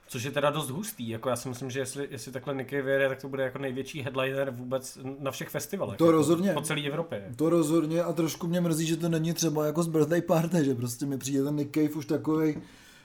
což 0.09 0.23
je 0.23 0.31
teda 0.31 0.49
dost 0.49 0.69
hustý. 0.69 1.09
Jako 1.09 1.29
já 1.29 1.35
si 1.35 1.49
myslím, 1.49 1.69
že 1.69 1.79
jestli, 1.79 2.07
jestli 2.11 2.31
takhle 2.31 2.55
Nick 2.55 2.69
Cave 2.69 2.81
vyjede, 2.81 3.09
tak 3.09 3.21
to 3.21 3.29
bude 3.29 3.43
jako 3.43 3.57
největší 3.57 4.01
headliner 4.01 4.51
vůbec 4.51 4.97
na 5.19 5.31
všech 5.31 5.49
festivalech. 5.49 5.97
To 5.97 6.05
jako 6.05 6.17
rozhodně. 6.17 6.53
Po 6.53 6.61
celé 6.61 6.81
Evropě. 6.81 7.23
To 7.35 7.49
rozhodně 7.49 8.03
a 8.03 8.13
trošku 8.13 8.47
mě 8.47 8.61
mrzí, 8.61 8.85
že 8.85 8.97
to 8.97 9.09
není 9.09 9.33
třeba 9.33 9.65
jako 9.65 9.83
z 9.83 9.87
birthday 9.87 10.21
party, 10.21 10.65
že 10.65 10.75
prostě 10.75 11.05
mi 11.05 11.17
přijde 11.17 11.43
ten 11.43 11.55
Nick 11.55 11.73
Cave 11.73 11.89
už 11.89 12.05
takový 12.05 12.57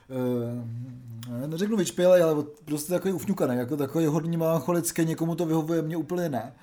Uh, 0.09 1.47
neřeknu 1.47 1.77
vyčpělej, 1.77 2.23
ale 2.23 2.43
prostě 2.65 2.93
takový 2.93 3.13
ufňukaný, 3.13 3.57
jako 3.57 3.77
takový 3.77 4.05
hodně 4.05 4.37
melancholický, 4.37 5.05
někomu 5.05 5.35
to 5.35 5.45
vyhovuje, 5.45 5.81
mě 5.81 5.97
úplně 5.97 6.29
ne. 6.29 6.53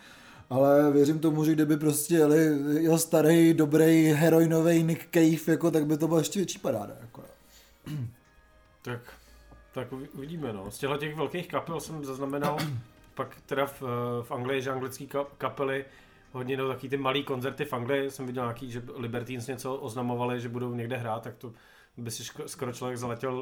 Ale 0.50 0.92
věřím 0.92 1.18
tomu, 1.18 1.44
že 1.44 1.52
kdyby 1.52 1.76
prostě 1.76 2.14
jeli, 2.14 2.58
jel 2.80 2.98
starý, 2.98 3.54
dobrý, 3.54 4.04
heroinový 4.04 4.82
Nick 4.82 5.08
Cave, 5.10 5.52
jako, 5.52 5.70
tak 5.70 5.86
by 5.86 5.96
to 5.96 6.08
byla 6.08 6.18
ještě 6.18 6.38
větší 6.38 6.58
paráda. 6.58 6.94
Jako. 7.00 7.22
Tak, 8.82 9.00
tak 9.72 9.92
uvi- 9.92 10.08
uvidíme, 10.14 10.52
no. 10.52 10.70
Z 10.70 10.78
těchto 10.78 10.96
těch 10.96 11.16
velkých 11.16 11.48
kapel 11.48 11.80
jsem 11.80 12.04
zaznamenal, 12.04 12.56
pak 13.14 13.36
teda 13.46 13.66
v, 13.66 13.82
v 14.22 14.30
Anglii, 14.32 14.62
že 14.62 14.70
anglický 14.70 15.06
ka- 15.08 15.26
kapely 15.38 15.84
hodně 16.32 16.56
jdou 16.56 16.68
taky 16.68 16.88
ty 16.88 16.96
malý 16.96 17.24
koncerty 17.24 17.64
v 17.64 17.72
Anglii, 17.72 18.10
jsem 18.10 18.26
viděl 18.26 18.42
nějaký, 18.44 18.70
že 18.70 18.82
Libertines 18.96 19.46
něco 19.46 19.74
oznamovali, 19.74 20.40
že 20.40 20.48
budou 20.48 20.74
někde 20.74 20.96
hrát, 20.96 21.22
tak 21.22 21.34
to 21.34 21.52
by 21.96 22.10
si 22.10 22.22
ško- 22.22 22.44
skoro 22.46 22.72
člověk 22.72 22.98
zaletěl 22.98 23.34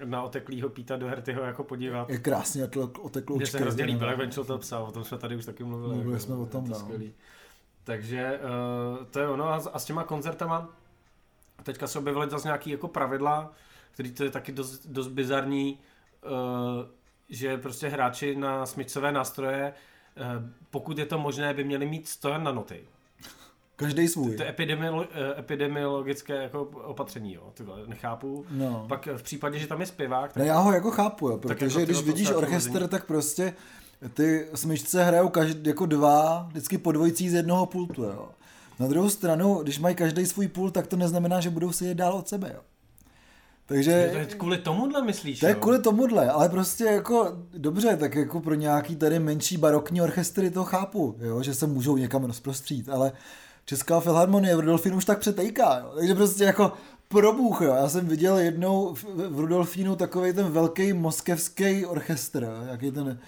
uh, 0.00 0.08
na 0.08 0.22
oteklýho 0.22 0.68
Píta 0.68 0.96
do 0.96 1.06
Hertyho 1.06 1.42
jako 1.42 1.64
podívat. 1.64 2.10
Je 2.10 2.18
krásně 2.18 2.68
oteklo 3.00 3.36
Mně 3.36 3.46
se 3.46 3.58
hrozně 3.58 3.84
líbil, 3.84 4.08
jak 4.08 4.18
venčil 4.18 4.44
to 4.44 4.58
psal, 4.58 4.84
o 4.84 4.92
tom 4.92 5.04
jsme 5.04 5.18
tady 5.18 5.36
už 5.36 5.44
taky 5.44 5.64
mluvili. 5.64 5.94
Mluvili 5.94 6.12
jako, 6.14 6.24
jsme 6.24 6.34
o 6.34 6.46
tom, 6.46 6.64
to 6.64 6.70
no. 6.72 6.78
skvělý. 6.78 7.12
Takže 7.84 8.40
uh, 8.98 9.04
to 9.04 9.18
je 9.20 9.28
ono 9.28 9.48
a, 9.48 9.60
s- 9.60 9.70
a 9.72 9.78
s 9.78 9.84
těma 9.84 10.04
koncertama 10.04 10.68
teďka 11.62 11.86
se 11.86 11.98
objevily 11.98 12.30
zase 12.30 12.48
nějaký 12.48 12.70
jako 12.70 12.88
pravidla, 12.88 13.52
který 13.94 14.12
to 14.12 14.24
je 14.24 14.30
taky 14.30 14.52
dost, 14.52 14.86
dost 14.86 15.08
bizarní, 15.08 15.78
uh, 16.24 16.30
že 17.28 17.56
prostě 17.58 17.88
hráči 17.88 18.36
na 18.36 18.66
smyčcové 18.66 19.12
nástroje, 19.12 19.72
uh, 20.16 20.48
pokud 20.70 20.98
je 20.98 21.06
to 21.06 21.18
možné, 21.18 21.54
by 21.54 21.64
měli 21.64 21.86
mít 21.86 22.08
stojan 22.08 22.44
na 22.44 22.52
noty. 22.52 22.84
Každý 23.76 24.08
svůj. 24.08 24.36
To 24.36 24.42
je 24.42 24.52
epidemiolo- 24.52 25.06
eh, 25.12 25.40
epidemiologické 25.40 26.42
jako 26.42 26.62
opatření, 26.62 27.34
jo, 27.34 27.50
tyhle, 27.54 27.86
nechápu. 27.86 28.46
No. 28.50 28.84
Pak 28.88 29.08
v 29.16 29.22
případě, 29.22 29.58
že 29.58 29.66
tam 29.66 29.80
je 29.80 29.86
zpěvák, 29.86 30.32
tak 30.32 30.42
Ne, 30.42 30.46
já 30.48 30.58
ho 30.58 30.72
jako 30.72 30.90
chápu, 30.90 31.28
jo, 31.28 31.38
Tak 31.38 31.58
protože 31.58 31.80
jako 31.80 31.92
když 31.92 32.02
vidíš 32.02 32.30
orchestr, 32.30 32.88
tak 32.88 33.06
prostě 33.06 33.54
ty 34.14 34.46
smyčce 34.54 35.04
hrajou 35.04 35.28
každý, 35.28 35.68
jako 35.68 35.86
dva, 35.86 36.46
vždycky 36.50 36.78
po 36.78 36.92
dvojicí 36.92 37.30
z 37.30 37.34
jednoho 37.34 37.66
pultu, 37.66 38.02
jo. 38.02 38.28
Na 38.78 38.86
druhou 38.86 39.10
stranu, 39.10 39.54
když 39.62 39.78
mají 39.78 39.94
každý 39.94 40.26
svůj 40.26 40.48
pult, 40.48 40.74
tak 40.74 40.86
to 40.86 40.96
neznamená, 40.96 41.40
že 41.40 41.50
budou 41.50 41.72
si 41.72 41.84
je 41.86 41.94
dál 41.94 42.12
od 42.12 42.28
sebe, 42.28 42.50
jo. 42.54 42.60
Takže 43.66 44.08
to 44.12 44.18
je 44.18 44.26
kvůli 44.26 44.58
tomuhle 44.58 45.04
myslíš, 45.04 45.40
to 45.40 45.46
je 45.46 45.52
jo? 45.52 45.60
kvůli 45.60 45.78
tomuhle, 45.78 46.30
ale 46.30 46.48
prostě 46.48 46.84
jako 46.84 47.38
dobře, 47.58 47.96
tak 47.96 48.14
jako 48.14 48.40
pro 48.40 48.54
nějaký 48.54 48.96
tady 48.96 49.18
menší 49.18 49.56
barokní 49.56 50.02
orchestry 50.02 50.50
to 50.50 50.64
chápu, 50.64 51.16
jo, 51.18 51.42
že 51.42 51.54
se 51.54 51.66
můžou 51.66 51.96
někam 51.96 52.24
rozprostřít, 52.24 52.88
ale 52.88 53.12
Česká 53.64 54.00
filharmonie 54.00 54.56
v 54.56 54.60
Rudolfínu 54.60 54.96
už 54.96 55.04
tak 55.04 55.18
přetejká, 55.18 55.78
jo. 55.78 55.92
takže 55.98 56.14
prostě 56.14 56.44
jako 56.44 56.72
probůch, 57.08 57.60
jo. 57.60 57.74
Já 57.74 57.88
jsem 57.88 58.06
viděl 58.06 58.38
jednou 58.38 58.94
v, 58.94 59.04
v 59.28 59.40
Rudolfínu 59.40 59.96
takový 59.96 60.32
ten 60.32 60.46
velký 60.46 60.92
moskevský 60.92 61.86
orchestr, 61.86 62.48
jaký 62.70 62.90
ten, 62.90 63.18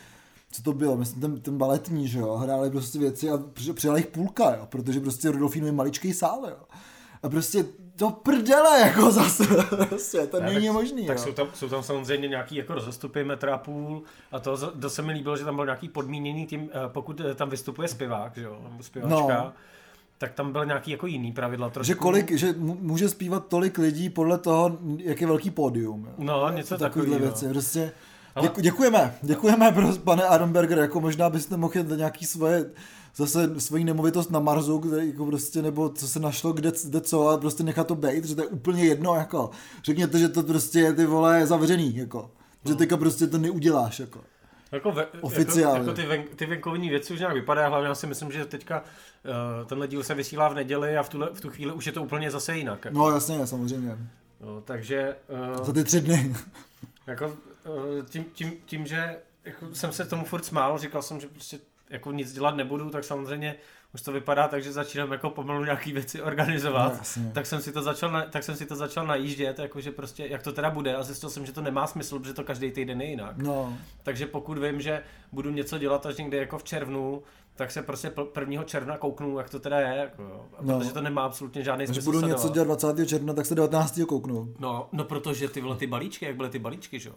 co 0.52 0.62
to 0.62 0.72
bylo, 0.72 0.96
myslím 0.96 1.20
ten, 1.20 1.40
ten 1.40 1.58
baletní, 1.58 2.08
že 2.08 2.18
jo, 2.18 2.36
hráli 2.36 2.70
prostě 2.70 2.98
věci 2.98 3.30
a 3.30 3.38
přijela 3.74 3.96
jich 3.96 4.06
půlka, 4.06 4.54
jo, 4.54 4.66
protože 4.68 5.00
prostě 5.00 5.30
Rudolfínu 5.30 5.66
je 5.66 5.72
maličký 5.72 6.12
sál, 6.12 6.42
jo. 6.48 6.56
A 7.26 7.28
prostě 7.28 7.64
to 7.96 8.10
prdele, 8.10 8.80
jako 8.80 9.10
zase, 9.10 9.44
prostě, 9.88 10.26
to 10.26 10.40
ne, 10.40 10.46
není 10.46 10.66
tak, 10.66 10.74
možný. 10.74 11.06
Tak 11.06 11.16
jo. 11.16 11.24
jsou 11.24 11.32
tam, 11.32 11.48
jsou 11.54 11.68
tam 11.68 11.82
samozřejmě 11.82 12.28
nějaký 12.28 12.56
jako 12.56 12.74
rozestupy 12.74 13.24
metra 13.24 13.54
a 13.54 13.58
půl 13.58 14.02
a 14.32 14.38
to, 14.40 14.72
to 14.80 14.90
se 14.90 15.02
mi 15.02 15.12
líbilo, 15.12 15.36
že 15.36 15.44
tam 15.44 15.56
byl 15.56 15.64
nějaký 15.64 15.88
podmíněný 15.88 16.46
tím, 16.46 16.70
eh, 16.72 16.88
pokud 16.88 17.20
eh, 17.20 17.34
tam 17.34 17.50
vystupuje 17.50 17.88
zpěvák, 17.88 18.36
že 18.36 18.42
jo, 18.42 18.58
nebo 18.70 18.82
zpěvačka, 18.82 19.44
no. 19.44 19.52
tak 20.18 20.32
tam 20.32 20.52
byl 20.52 20.66
nějaký 20.66 20.90
jako 20.90 21.06
jiný 21.06 21.32
pravidla 21.32 21.70
trošku. 21.70 21.88
Že 21.88 21.94
kolik, 21.94 22.30
že 22.32 22.54
může 22.58 23.08
zpívat 23.08 23.46
tolik 23.48 23.78
lidí 23.78 24.10
podle 24.10 24.38
toho, 24.38 24.78
jak 24.98 25.20
je 25.20 25.26
velký 25.26 25.50
pódium. 25.50 26.04
Jo. 26.04 26.14
No, 26.18 26.50
něco 26.50 26.78
takového. 26.78 27.18
věci, 27.18 27.48
prostě 27.48 27.92
Děku, 28.42 28.60
děkujeme, 28.60 29.14
děkujeme, 29.22 29.72
pro, 29.72 29.92
pane 30.04 30.22
Aronberger, 30.22 30.78
jako 30.78 31.00
možná 31.00 31.30
byste 31.30 31.56
mohl 31.56 31.72
jít 31.76 31.86
nějaký 31.96 32.26
svoje 32.26 32.70
zase 33.16 33.60
svoji 33.60 33.84
nemovitost 33.84 34.30
na 34.30 34.40
Marsu, 34.40 34.78
kde 34.78 35.06
jako 35.06 35.26
prostě, 35.26 35.62
nebo 35.62 35.88
co 35.88 36.08
se 36.08 36.20
našlo, 36.20 36.52
kde, 36.52 36.72
kde 36.84 37.00
co, 37.00 37.28
a 37.28 37.38
prostě 37.38 37.62
nechat 37.62 37.86
to 37.86 37.94
být, 37.94 38.24
že 38.24 38.34
to 38.34 38.42
je 38.42 38.46
úplně 38.46 38.84
jedno, 38.84 39.14
jako. 39.14 39.50
Řekněte, 39.84 40.18
že 40.18 40.28
to 40.28 40.42
prostě 40.42 40.80
je 40.80 40.92
ty 40.92 41.06
vole 41.06 41.46
zavřený, 41.46 41.96
jako. 41.96 42.30
Že 42.64 42.72
no. 42.72 42.78
teďka 42.78 42.96
prostě 42.96 43.26
to 43.26 43.38
neuděláš, 43.38 44.00
jako. 44.00 44.20
Jako, 44.72 44.92
ve, 44.92 45.06
Oficiálně. 45.06 45.78
jako, 45.78 45.90
jako 45.90 46.02
ty, 46.02 46.06
ven, 46.06 46.24
ty 46.36 46.46
venkovní 46.46 46.90
věci 46.90 47.14
už 47.14 47.20
nějak 47.20 47.34
vypadá, 47.34 47.68
hlavně 47.68 47.88
já 47.88 47.94
si 47.94 48.06
myslím, 48.06 48.32
že 48.32 48.44
teďka 48.44 48.80
uh, 48.80 49.66
tenhle 49.66 49.88
díl 49.88 50.02
se 50.02 50.14
vysílá 50.14 50.48
v 50.48 50.54
neděli 50.54 50.96
a 50.96 51.02
v, 51.02 51.08
tuhle, 51.08 51.30
v 51.34 51.40
tu 51.40 51.50
chvíli 51.50 51.72
už 51.72 51.86
je 51.86 51.92
to 51.92 52.02
úplně 52.02 52.30
zase 52.30 52.56
jinak. 52.56 52.84
Jako. 52.84 52.98
No 52.98 53.10
jasně, 53.10 53.46
samozřejmě. 53.46 53.98
No, 54.40 54.60
takže... 54.60 55.16
Uh, 55.58 55.64
Za 55.64 55.72
ty 55.72 55.84
tři 55.84 56.00
dny. 56.00 56.34
jako, 57.06 57.26
uh, 57.26 58.04
tím, 58.04 58.24
tím, 58.32 58.52
tím, 58.66 58.86
že 58.86 59.16
jako 59.44 59.74
jsem 59.74 59.92
se 59.92 60.04
tomu 60.04 60.24
furt 60.24 60.44
smál, 60.44 60.78
říkal 60.78 61.02
jsem, 61.02 61.20
že 61.20 61.26
prostě 61.26 61.58
jako 61.90 62.12
nic 62.12 62.32
dělat 62.32 62.56
nebudu, 62.56 62.90
tak 62.90 63.04
samozřejmě 63.04 63.56
už 63.94 64.02
to 64.02 64.12
vypadá 64.12 64.48
tak, 64.48 64.62
že 64.62 64.72
začínám 64.72 65.12
jako 65.12 65.30
pomalu 65.30 65.64
nějaký 65.64 65.92
věci 65.92 66.22
organizovat, 66.22 67.02
no, 67.16 67.30
tak 67.32 67.46
jsem 67.46 67.62
si 67.62 67.72
to 67.72 67.82
začal, 67.82 68.10
na, 68.10 68.22
tak 68.22 68.42
jsem 68.42 68.56
si 68.56 68.66
to 68.66 68.76
začal 68.76 69.06
najíždět, 69.06 69.58
jakože 69.58 69.92
prostě, 69.92 70.26
jak 70.26 70.42
to 70.42 70.52
teda 70.52 70.70
bude 70.70 70.96
a 70.96 71.02
zjistil 71.02 71.30
jsem, 71.30 71.46
že 71.46 71.52
to 71.52 71.60
nemá 71.60 71.86
smysl, 71.86 72.18
protože 72.18 72.34
to 72.34 72.44
každý 72.44 72.70
týden 72.70 73.00
je 73.00 73.08
jinak. 73.08 73.36
No. 73.36 73.78
Takže 74.02 74.26
pokud 74.26 74.58
vím, 74.58 74.80
že 74.80 75.02
budu 75.32 75.50
něco 75.50 75.78
dělat 75.78 76.06
až 76.06 76.16
někdy 76.16 76.36
jako 76.36 76.58
v 76.58 76.64
červnu, 76.64 77.22
tak 77.54 77.70
se 77.70 77.82
prostě 77.82 78.12
1. 78.40 78.64
června 78.64 78.98
kouknu, 78.98 79.38
jak 79.38 79.50
to 79.50 79.60
teda 79.60 79.80
je, 79.80 79.96
jako, 79.96 80.48
no. 80.60 80.78
protože 80.78 80.92
to 80.92 81.00
nemá 81.00 81.22
absolutně 81.22 81.62
žádný 81.62 81.86
smysl. 81.86 82.00
Když 82.00 82.04
budu 82.04 82.26
něco 82.26 82.48
dělat 82.48 82.64
20. 82.64 83.06
června, 83.06 83.34
tak 83.34 83.46
se 83.46 83.54
19. 83.54 84.00
kouknu. 84.08 84.54
No, 84.58 84.88
no 84.92 85.04
protože 85.04 85.48
ty 85.48 85.60
vole 85.60 85.76
ty 85.76 85.86
balíčky, 85.86 86.24
jak 86.24 86.36
byly 86.36 86.48
ty 86.48 86.58
balíčky, 86.58 87.00
že 87.00 87.08
jo? 87.08 87.14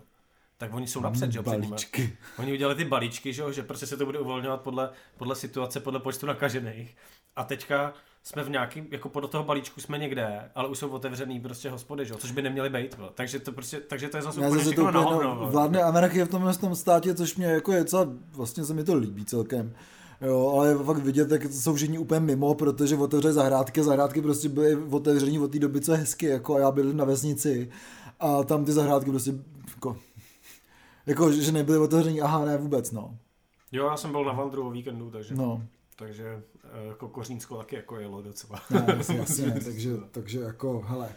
Tak 0.60 0.74
oni 0.74 0.88
jsou 0.88 1.02
napřed, 1.02 1.32
že 1.32 1.42
balíčky. 1.42 2.18
Oni 2.38 2.54
udělali 2.54 2.76
ty 2.76 2.86
balíčky, 2.86 3.34
že, 3.34 3.44
že 3.52 3.64
prostě 3.64 3.86
se 3.86 3.98
to 3.98 4.06
bude 4.06 4.20
uvolňovat 4.20 4.62
podle, 4.62 4.90
podle 5.18 5.36
situace, 5.36 5.80
podle 5.80 6.00
počtu 6.00 6.26
nakažených. 6.26 6.96
A 7.36 7.44
teďka 7.44 7.94
jsme 8.24 8.44
v 8.44 8.50
nějakým, 8.50 8.88
jako 8.92 9.10
podle 9.10 9.30
toho 9.30 9.44
balíčku 9.44 9.82
jsme 9.82 9.98
někde, 9.98 10.52
ale 10.56 10.68
už 10.68 10.78
jsou 10.78 10.90
otevřený 10.90 11.40
prostě 11.40 11.70
hospody, 11.70 12.06
že? 12.06 12.14
což 12.16 12.32
by 12.32 12.42
neměly 12.42 12.70
být. 12.70 12.96
Bo. 12.98 13.10
Takže 13.16 13.40
to 13.40 13.52
prostě, 13.52 13.80
takže 13.80 14.10
to 14.10 14.18
je 14.18 14.24
zase 14.24 14.40
úplně 14.40 14.64
to 14.64 14.70
úplně 14.70 14.92
no, 14.92 15.48
Vládne 15.52 15.84
anarchie 15.84 16.26
v 16.26 16.30
tomhle 16.30 16.54
tom 16.54 16.76
státě, 16.76 17.16
což 17.16 17.36
mě 17.36 17.46
jako 17.46 17.72
je 17.72 17.80
docela, 17.80 18.08
vlastně 18.32 18.66
se 18.66 18.74
mi 18.74 18.84
to 18.84 18.96
líbí 18.96 19.26
celkem. 19.26 19.74
Jo, 20.22 20.50
ale 20.50 20.84
fakt 20.84 20.98
vidět, 20.98 21.32
jak 21.32 21.44
jsou 21.44 21.76
všichni 21.76 21.98
úplně 21.98 22.20
mimo, 22.20 22.56
protože 22.56 22.96
otevřeli 22.96 23.34
zahrádky, 23.34 23.84
zahrádky 23.84 24.22
prostě 24.22 24.50
byly 24.50 24.76
otevření 24.76 25.40
od 25.40 25.52
té 25.52 25.60
doby, 25.60 25.82
co 25.82 25.92
je 25.92 25.98
hezky, 25.98 26.26
jako 26.26 26.56
a 26.56 26.60
já 26.60 26.72
byl 26.72 26.94
na 26.94 27.06
vesnici 27.06 27.70
a 28.20 28.44
tam 28.44 28.66
ty 28.66 28.72
zahrádky 28.72 29.10
prostě 29.10 29.34
jako 29.76 29.98
jako, 31.10 31.32
že 31.32 31.52
nebyly 31.52 31.78
otevření, 31.78 32.22
aha, 32.22 32.46
ne, 32.46 32.58
vůbec, 32.58 32.92
no. 32.92 33.18
Jo, 33.72 33.86
já 33.86 33.98
jsem 33.98 34.12
byl 34.12 34.26
na 34.26 34.34
Vandru 34.34 34.68
o 34.68 34.72
víkendu, 34.72 35.10
takže... 35.10 35.36
No. 35.36 35.64
Takže 35.96 36.44
eh, 36.64 36.88
jako 36.88 37.08
Kořínsko 37.08 37.58
taky 37.58 37.76
jako 37.76 38.00
jelo 38.00 38.22
docela. 38.22 38.60
No, 38.70 38.86
jasně, 38.98 39.18
jasně, 39.20 39.52
takže, 39.66 39.92
takže 40.12 40.40
jako, 40.40 40.84
hele, 40.88 41.10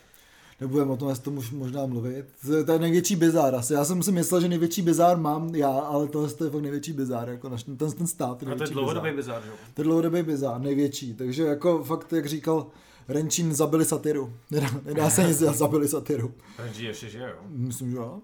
nebudeme 0.60 0.90
o 0.90 0.96
tom, 0.96 1.08
jestli 1.08 1.24
tomu 1.24 1.42
možná 1.52 1.86
mluvit. 1.86 2.26
To 2.66 2.72
je 2.72 2.78
největší 2.78 3.16
bizár 3.16 3.54
asi. 3.54 3.74
Já 3.74 3.84
jsem 3.84 4.02
si 4.02 4.12
myslel, 4.12 4.40
že 4.40 4.48
největší 4.48 4.82
bizár 4.82 5.16
mám 5.16 5.54
já, 5.54 5.70
ale 5.70 6.08
to 6.08 6.22
je 6.22 6.50
fakt 6.50 6.62
největší 6.62 6.92
bizár, 6.92 7.28
jako 7.28 7.48
naš, 7.48 7.62
ten, 7.62 7.76
ten 7.76 8.06
stát. 8.06 8.42
A 8.42 8.54
to 8.54 8.62
je 8.62 8.70
dlouhodobý 8.70 9.12
bizár, 9.12 9.42
jo? 9.46 9.52
To 9.74 9.80
je 9.80 9.84
dlouhodobý 9.84 10.22
bizár, 10.22 10.60
největší. 10.60 11.14
Takže 11.14 11.42
jako 11.42 11.84
fakt, 11.84 12.12
jak 12.12 12.26
říkal 12.26 12.66
Renčín, 13.08 13.54
zabili 13.54 13.84
satiru. 13.84 14.32
Nedá, 14.50 14.70
nedá 14.84 15.10
se 15.10 15.24
nic 15.24 15.38
dělat, 15.38 15.56
zabili 15.56 15.88
satiru. 15.88 16.34
Renčín 16.58 16.86
ještě 16.86 17.08
že 17.08 17.18
jo? 17.18 17.36
Myslím, 17.48 17.90
že 17.90 17.96
jo. 17.96 18.20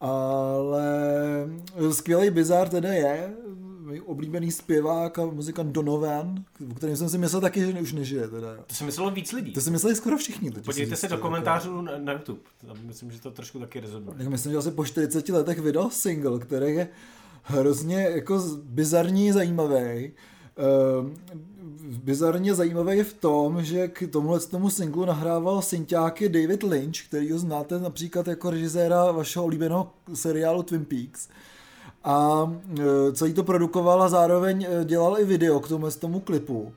Ale 0.00 0.88
skvělý 1.90 2.30
bizar 2.30 2.68
teda 2.68 2.92
je 2.92 3.34
můj 3.88 4.02
oblíbený 4.06 4.52
zpěvák 4.52 5.18
a 5.18 5.26
muzikant 5.26 5.72
Donovan, 5.72 6.44
o 6.70 6.74
kterém 6.74 6.96
jsem 6.96 7.08
si 7.08 7.18
myslel 7.18 7.40
taky, 7.40 7.60
že 7.60 7.80
už 7.80 7.92
nežije. 7.92 8.28
Teda. 8.28 8.56
To 8.66 8.74
si 8.74 8.84
myslelo 8.84 9.10
víc 9.10 9.32
lidí. 9.32 9.52
To 9.52 9.60
si 9.60 9.70
mysleli 9.70 9.96
skoro 9.96 10.16
všichni. 10.16 10.50
Podívejte 10.50 10.96
se 10.96 11.08
do 11.08 11.18
komentářů 11.18 11.80
na, 11.80 11.92
na 11.98 12.12
YouTube. 12.12 12.40
Myslím, 12.82 13.10
že 13.10 13.20
to 13.20 13.30
trošku 13.30 13.58
taky 13.58 13.80
rezonuje. 13.80 14.18
Tak 14.18 14.28
myslím, 14.28 14.52
že 14.52 14.58
asi 14.58 14.70
po 14.70 14.84
40 14.84 15.28
letech 15.28 15.58
vydal 15.60 15.90
single, 15.90 16.38
který 16.38 16.74
je 16.74 16.88
hrozně 17.42 18.02
jako 18.02 18.42
bizarní 18.62 19.32
zajímavý. 19.32 20.12
Uh, 21.02 21.10
bizarně 21.88 22.54
zajímavé 22.54 22.96
je 22.96 23.04
v 23.04 23.14
tom, 23.14 23.64
že 23.64 23.88
k 23.88 24.04
tomuhle 24.12 24.40
tomu 24.40 24.70
singlu 24.70 25.04
nahrával 25.04 25.62
synťáky 25.62 26.28
David 26.28 26.62
Lynch, 26.62 27.06
který 27.08 27.32
ho 27.32 27.38
znáte 27.38 27.78
například 27.78 28.28
jako 28.28 28.50
režiséra 28.50 29.12
vašeho 29.12 29.44
oblíbeného 29.44 29.90
seriálu 30.14 30.62
Twin 30.62 30.84
Peaks. 30.84 31.28
A 32.04 32.52
e, 32.80 33.12
celý 33.12 33.32
to 33.32 33.42
produkoval 33.42 34.02
a 34.02 34.08
zároveň 34.08 34.66
e, 34.68 34.84
dělal 34.84 35.20
i 35.20 35.24
video 35.24 35.60
k 35.60 35.68
tomu, 35.68 35.90
tomu 35.90 36.20
klipu. 36.20 36.72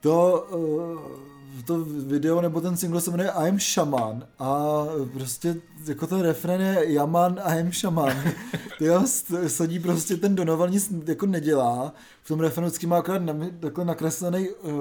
To 0.00 0.46
e, 0.50 1.45
to 1.62 1.84
video 1.84 2.40
nebo 2.40 2.60
ten 2.60 2.76
single 2.76 3.00
se 3.00 3.10
jmenuje 3.10 3.32
I'm 3.46 3.60
Shaman 3.60 4.26
a 4.38 4.84
prostě 5.12 5.56
jako 5.88 6.06
ten 6.06 6.20
refren 6.20 6.60
je 6.60 6.92
Yaman 6.92 7.40
I'm 7.58 7.72
Shaman. 7.72 8.16
Jo, 8.80 9.02
sadí 9.46 9.78
prostě 9.78 10.16
ten 10.16 10.34
Donovan 10.34 10.70
nic 10.70 10.92
jako 11.06 11.26
nedělá. 11.26 11.92
V 12.22 12.28
tom 12.28 12.40
refrenu 12.40 12.66
vždycky 12.66 12.86
má 12.86 12.98
akorát 12.98 13.22
takhle 13.60 13.84
nakreslený 13.84 14.48
uh, 14.48 14.72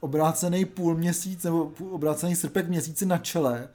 obrácený 0.00 0.64
půl 0.64 0.94
měsíc 0.94 1.44
nebo 1.44 1.66
půl, 1.66 1.94
obrácený 1.94 2.36
srpek 2.36 2.68
měsíci 2.68 3.06
na 3.06 3.18
čele. 3.18 3.68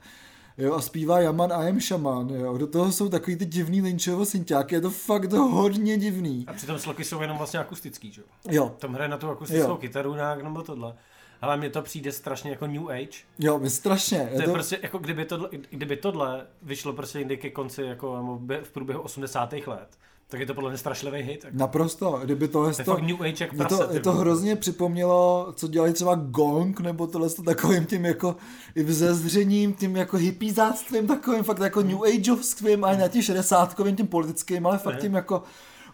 Jo, 0.58 0.74
a 0.74 0.80
zpívá 0.80 1.20
Yaman 1.20 1.52
I 1.52 1.68
am 1.68 1.80
Shaman, 1.80 2.30
jo. 2.30 2.58
Do 2.58 2.66
toho 2.66 2.92
jsou 2.92 3.08
takový 3.08 3.36
ty 3.36 3.46
divný 3.46 3.82
Lynchovo 3.82 4.24
synťáky, 4.24 4.74
je 4.74 4.80
to 4.80 4.90
fakt 4.90 5.32
hodně 5.32 5.98
divný. 5.98 6.44
A 6.46 6.52
přitom 6.52 6.78
sloky 6.78 7.04
jsou 7.04 7.20
jenom 7.20 7.38
vlastně 7.38 7.58
akustický, 7.58 8.12
že 8.12 8.20
jo? 8.20 8.26
Jo. 8.50 8.74
Tam 8.78 8.94
hraje 8.94 9.08
na 9.08 9.16
tu 9.16 9.30
akustickou 9.30 9.70
jo. 9.70 9.76
kytaru 9.76 10.14
nějak 10.14 10.42
nebo 10.42 10.62
tohle. 10.62 10.94
Ale 11.40 11.56
mně 11.56 11.70
to 11.70 11.82
přijde 11.82 12.12
strašně 12.12 12.50
jako 12.50 12.66
New 12.66 12.90
Age. 12.90 13.18
Jo, 13.38 13.58
mi 13.58 13.70
strašně. 13.70 14.30
To 14.34 14.40
je 14.40 14.46
to... 14.46 14.52
prostě 14.52 14.78
jako 14.82 14.98
kdyby 14.98 15.24
tohle, 15.24 15.48
kdyby 15.70 15.96
tohle 15.96 16.46
vyšlo 16.62 16.92
prostě 16.92 17.18
někdy 17.18 17.36
ke 17.36 17.50
konci 17.50 17.82
jako 17.82 18.40
v 18.62 18.70
průběhu 18.72 19.00
80. 19.02 19.52
let, 19.66 19.88
tak 20.30 20.40
je 20.40 20.46
to 20.46 20.54
podle 20.54 20.70
mě 20.70 20.78
strašlivý 20.78 21.22
hit. 21.22 21.44
Jako. 21.44 21.56
Naprosto, 21.56 22.20
kdyby 22.24 22.48
tohle 22.48 22.74
to, 22.74 22.80
je 22.80 22.84
to, 22.84 22.98
New 22.98 23.22
Age 23.22 23.44
jak 23.44 23.56
prase, 23.56 23.76
to, 23.76 23.92
je 23.92 24.00
to 24.00 24.12
hrozně 24.12 24.56
připomnělo, 24.56 25.52
co 25.56 25.68
dělali 25.68 25.92
třeba 25.92 26.14
Gong, 26.14 26.80
nebo 26.80 27.06
tohle 27.06 27.30
to 27.30 27.42
takovým 27.42 27.86
tím 27.86 28.04
jako 28.04 28.36
i 28.74 28.82
vzezřením, 28.82 29.72
tím 29.74 29.96
jako 29.96 30.16
hippiezáctvím 30.16 31.06
takovým, 31.06 31.44
fakt 31.44 31.58
jako 31.58 31.82
New 31.82 32.04
Ageovským, 32.04 32.84
ale 32.84 32.96
na 32.96 33.08
tím 33.08 33.22
60 33.22 33.76
tím 33.96 34.06
politickým, 34.06 34.66
ale 34.66 34.78
fakt 34.78 35.00
tím 35.00 35.14
jako 35.14 35.42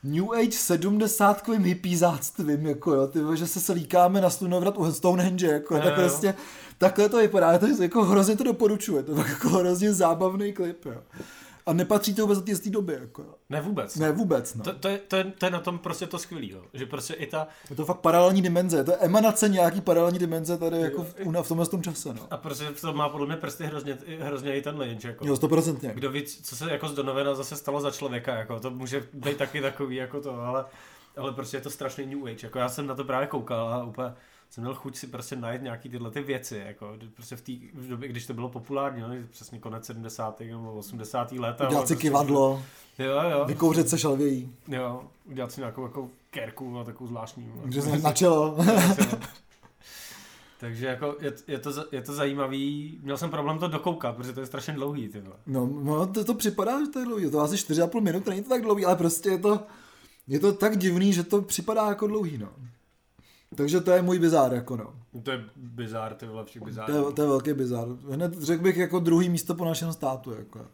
New 0.07 0.33
Age 0.33 0.53
70 0.53 1.49
hippiezáctvím, 1.49 2.67
jako 2.67 2.95
jo, 2.95 3.07
ty, 3.07 3.21
že 3.35 3.47
se 3.47 3.61
selíkáme 3.61 4.21
na 4.21 4.31
slunovrat 4.31 4.79
u 4.79 4.93
Stonehenge, 4.93 5.47
jako, 5.47 5.75
no, 5.75 5.81
tak 5.81 5.95
prostě, 5.95 6.35
takhle 6.79 7.09
to 7.09 7.17
vypadá, 7.19 7.59
to 7.59 7.67
je, 7.67 7.75
jako 7.83 8.05
hrozně 8.05 8.37
to 8.37 8.45
doporučuje, 8.45 9.03
to 9.03 9.13
je 9.13 9.19
jako 9.29 9.49
hrozně 9.49 9.93
zábavný 9.93 10.53
klip, 10.53 10.87
jo. 10.87 11.03
A 11.67 11.73
nepatří 11.73 12.15
to 12.15 12.23
vůbec 12.23 12.39
do 12.39 12.59
té 12.59 12.71
doby. 12.71 12.93
Jako. 13.01 13.25
Ne 13.51 13.61
vůbec. 13.61 13.97
Ne 13.97 14.13
vůbec. 14.13 14.55
No. 14.55 14.65
To, 14.65 14.73
to, 14.73 14.89
je, 14.89 14.99
to, 14.99 15.17
je, 15.17 15.25
to 15.25 15.47
je 15.47 15.51
na 15.51 15.61
tom 15.61 15.79
prostě 15.79 16.07
to 16.07 16.19
skvělý, 16.19 16.57
že 16.73 16.87
prostě 16.87 17.15
i 17.15 17.27
ta... 17.27 17.49
Je 17.71 17.77
to 17.77 17.85
fakt 17.85 18.01
paralelní 18.01 18.43
dimenze, 18.43 18.85
to 18.85 18.91
je 18.91 18.97
emanace 18.97 19.49
nějaký 19.49 19.81
paralelní 19.81 20.19
dimenze 20.19 20.59
tady 20.59 20.81
jako 20.81 21.03
v, 21.05 21.43
v 21.43 21.49
tomhle 21.49 21.67
tom 21.67 21.83
čase. 21.83 22.15
No. 22.15 22.27
A 22.31 22.37
prostě 22.37 22.65
to 22.81 22.93
má 22.93 23.09
podle 23.09 23.27
mě 23.27 23.37
prsty 23.37 23.65
hrozně, 23.65 23.99
hrozně 24.21 24.57
i 24.57 24.63
ten 24.63 24.79
Lynch. 24.79 25.05
Jako. 25.05 25.27
Jo, 25.27 25.37
stoprocentně. 25.37 25.91
Kdo 25.95 26.11
ví, 26.11 26.23
co 26.23 26.57
se 26.57 26.71
jako 26.71 26.89
z 26.89 26.95
Donovena 26.95 27.35
zase 27.35 27.57
stalo 27.57 27.81
za 27.81 27.91
člověka, 27.91 28.35
jako, 28.35 28.61
to 28.61 28.71
může 28.71 29.09
být 29.13 29.37
taky 29.37 29.61
takový 29.61 29.97
jako 29.97 30.21
to, 30.21 30.41
ale, 30.41 30.65
ale 31.17 31.33
prostě 31.33 31.57
je 31.57 31.61
to 31.61 31.71
strašný 31.71 32.07
New 32.07 32.27
Age. 32.27 32.47
Jako 32.47 32.59
já 32.59 32.69
jsem 32.69 32.87
na 32.87 32.95
to 32.95 33.05
právě 33.05 33.27
koukal 33.27 33.69
a 33.69 33.85
úplně 33.85 34.13
jsem 34.57 34.65
měl 34.65 34.75
chuť 34.75 34.97
si 34.97 35.07
prostě 35.07 35.37
najít 35.37 35.63
nějaký 35.63 35.89
tyhle 35.89 36.11
ty 36.11 36.23
věci, 36.23 36.63
jako 36.67 36.95
prostě 37.15 37.37
v 37.37 37.41
té 37.41 37.53
v 37.75 37.89
době, 37.89 38.09
když 38.09 38.27
to 38.27 38.35
bylo 38.35 38.49
populární, 38.49 39.01
no, 39.01 39.09
přesně 39.31 39.59
konec 39.59 39.87
70. 39.87 40.41
nebo 40.41 40.73
80. 40.73 41.33
let. 41.33 41.61
Udělat 41.61 41.71
si 41.71 41.77
prostě, 41.77 41.97
kivadlo, 41.97 42.63
jo, 42.99 43.23
jo. 43.31 43.45
vykouřit 43.45 43.89
se 43.89 43.99
šalvějí. 43.99 44.53
Jo, 44.69 45.03
udělat 45.25 45.53
si 45.53 45.61
nějakou 45.61 45.83
jako 45.83 46.11
kerku, 46.31 46.71
no, 46.71 46.85
takovou 46.85 47.09
zvláštní. 47.09 47.53
No. 47.57 47.73
Že 47.73 47.81
na 48.03 48.13
čelo. 48.13 48.57
Takže 50.61 50.87
jako 50.87 51.17
je, 51.21 51.33
je, 51.49 51.59
to, 51.59 51.71
je 51.93 52.03
to 52.03 52.13
zajímavý, 52.13 52.99
měl 53.03 53.17
jsem 53.17 53.31
problém 53.31 53.59
to 53.59 53.69
dokoukat, 53.69 54.17
protože 54.17 54.33
to 54.33 54.41
je 54.41 54.47
strašně 54.47 54.73
dlouhý, 54.73 55.09
ty 55.09 55.21
vole. 55.21 55.37
No, 55.47 55.67
no 55.67 56.07
to, 56.07 56.25
to 56.25 56.35
připadá, 56.35 56.81
že 56.85 56.91
to 56.91 56.99
je 56.99 57.05
dlouhý, 57.05 57.31
to 57.31 57.41
asi 57.41 57.55
4,5 57.55 58.01
minut, 58.01 58.27
není 58.27 58.43
to 58.43 58.49
tak 58.49 58.63
dlouhý, 58.63 58.85
ale 58.85 58.97
prostě 58.97 59.29
je 59.29 59.39
to, 59.39 59.61
je 60.29 60.41
to 60.41 60.53
tak 60.53 60.79
divný, 60.79 61.13
že 61.13 61.25
to 61.25 61.43
připadá 61.43 61.89
jako 61.89 62.07
dlouhý, 62.07 62.39
no. 62.39 62.49
Takže 63.55 63.81
to 63.81 63.91
je 63.91 64.03
můj 64.03 64.19
bizár, 64.19 64.55
jako 64.55 64.77
no. 64.77 64.95
To 65.23 65.31
je 65.31 65.45
bizár, 65.57 66.15
ty 66.15 66.27
vole, 66.27 66.45
všech 66.45 66.63
bizár. 66.63 66.87
To 66.87 66.93
je, 66.93 67.13
to 67.13 67.23
je 67.23 67.29
velký 67.29 67.53
bizár. 67.53 67.89
Hned 68.11 68.43
řekl 68.43 68.63
bych 68.63 68.77
jako 68.77 69.01
druhý 69.01 69.29
místo 69.29 69.55
po 69.55 69.65
našem 69.65 69.93
státu, 69.93 70.33
jako. 70.33 70.67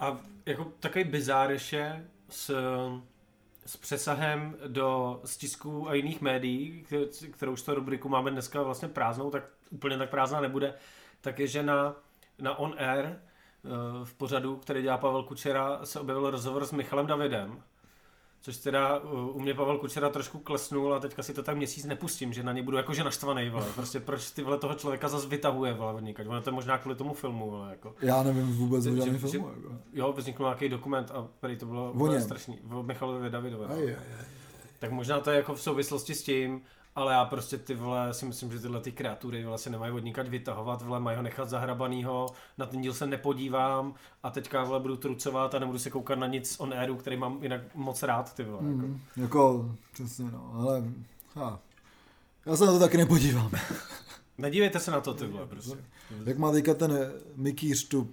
A 0.00 0.18
jako 0.46 0.72
takový 0.80 1.04
bizár 1.04 1.50
ještě 1.50 2.04
s, 2.28 2.54
s 3.66 3.76
přesahem 3.76 4.56
do 4.66 5.20
stisků 5.24 5.88
a 5.88 5.94
jiných 5.94 6.20
médií, 6.20 6.84
kterou 7.32 7.52
už 7.52 7.62
to 7.62 7.74
rubriku 7.74 8.08
máme 8.08 8.30
dneska 8.30 8.62
vlastně 8.62 8.88
prázdnou, 8.88 9.30
tak 9.30 9.42
úplně 9.70 9.98
tak 9.98 10.10
prázdná 10.10 10.40
nebude, 10.40 10.74
tak 11.20 11.38
je, 11.38 11.46
že 11.46 11.62
na, 11.62 11.96
na 12.38 12.58
On 12.58 12.74
Air 12.78 13.04
eh, 13.06 13.18
v 14.04 14.14
pořadu, 14.14 14.56
který 14.56 14.82
dělá 14.82 14.98
Pavel 14.98 15.22
Kučera, 15.22 15.80
se 15.84 16.00
objevil 16.00 16.30
rozhovor 16.30 16.66
s 16.66 16.72
Michalem 16.72 17.06
Davidem, 17.06 17.62
Což 18.46 18.56
teda 18.56 19.00
u 19.32 19.40
mě 19.40 19.54
Pavel 19.54 19.78
Kučera 19.78 20.08
trošku 20.08 20.38
klesnul 20.38 20.94
a 20.94 21.00
teďka 21.00 21.22
si 21.22 21.34
to 21.34 21.42
tak 21.42 21.56
měsíc 21.56 21.84
nepustím, 21.84 22.32
že 22.32 22.42
na 22.42 22.52
ně 22.52 22.62
budu 22.62 22.76
jakože 22.76 23.04
naštvaný, 23.04 23.50
vole. 23.50 23.66
Prostě 23.74 24.00
proč 24.00 24.30
ty 24.30 24.42
vole 24.42 24.58
toho 24.58 24.74
člověka 24.74 25.08
zase 25.08 25.28
vytahuje, 25.28 25.74
vole, 25.74 26.02
někaď. 26.02 26.26
Ono 26.26 26.42
to 26.42 26.50
je 26.50 26.54
možná 26.54 26.78
kvůli 26.78 26.96
tomu 26.96 27.14
filmu, 27.14 27.50
vole, 27.50 27.70
jako. 27.70 27.94
Já 28.00 28.22
nevím 28.22 28.56
vůbec 28.56 28.86
o 28.86 28.96
žádný 28.96 29.18
filmu, 29.18 29.48
jako. 29.48 29.74
Jo, 29.92 30.12
vznikl 30.16 30.42
nějaký 30.42 30.68
dokument 30.68 31.10
a 31.10 31.28
tady 31.40 31.56
to 31.56 31.66
bylo 31.66 32.20
strašný. 32.20 32.58
O 32.70 32.82
Michalovi 32.82 33.30
Davidové. 33.30 33.66
Aj, 33.66 33.82
aj, 33.82 33.94
aj. 33.94 34.26
Tak 34.78 34.90
možná 34.90 35.20
to 35.20 35.30
je 35.30 35.36
jako 35.36 35.54
v 35.54 35.60
souvislosti 35.60 36.14
s 36.14 36.22
tím, 36.22 36.62
ale 36.96 37.12
já 37.12 37.24
prostě 37.24 37.58
ty 37.58 37.74
vole 37.74 38.14
si 38.14 38.26
myslím, 38.26 38.52
že 38.52 38.60
tyhle 38.60 38.80
ty 38.80 38.92
kreatury 38.92 39.44
vole 39.44 39.58
se 39.58 39.70
nemají 39.70 39.92
odnikať 39.92 40.28
vytahovat, 40.28 40.82
vole 40.82 41.00
mají 41.00 41.16
ho 41.16 41.22
nechat 41.22 41.48
zahrabanýho, 41.48 42.26
na 42.58 42.66
ten 42.66 42.80
díl 42.80 42.94
se 42.94 43.06
nepodívám 43.06 43.94
a 44.22 44.30
teďka 44.30 44.64
vole 44.64 44.80
budu 44.80 44.96
trucovat 44.96 45.54
a 45.54 45.58
nebudu 45.58 45.78
se 45.78 45.90
koukat 45.90 46.18
na 46.18 46.26
nic 46.26 46.56
on 46.58 46.74
airu, 46.74 46.96
který 46.96 47.16
mám 47.16 47.42
jinak 47.42 47.60
moc 47.74 48.02
rád 48.02 48.34
ty 48.34 48.44
vole. 48.44 48.62
Mm, 48.62 49.00
jako. 49.16 49.22
jako, 49.22 49.74
přesně 49.92 50.24
no, 50.24 50.50
ale 50.54 50.84
ha, 51.34 51.58
já 52.46 52.56
se 52.56 52.66
na 52.66 52.72
to 52.72 52.78
taky 52.78 52.96
nepodívám. 52.96 53.50
Nedívejte 54.38 54.80
se 54.80 54.90
na 54.90 55.00
to 55.00 55.14
ty 55.14 55.26
vole, 55.26 55.46
prostě. 55.46 55.76
Jak 56.24 56.38
má 56.38 56.52
teďka 56.52 56.74
ten 56.74 57.12
Mikýř 57.36 57.88
tu, 57.88 58.08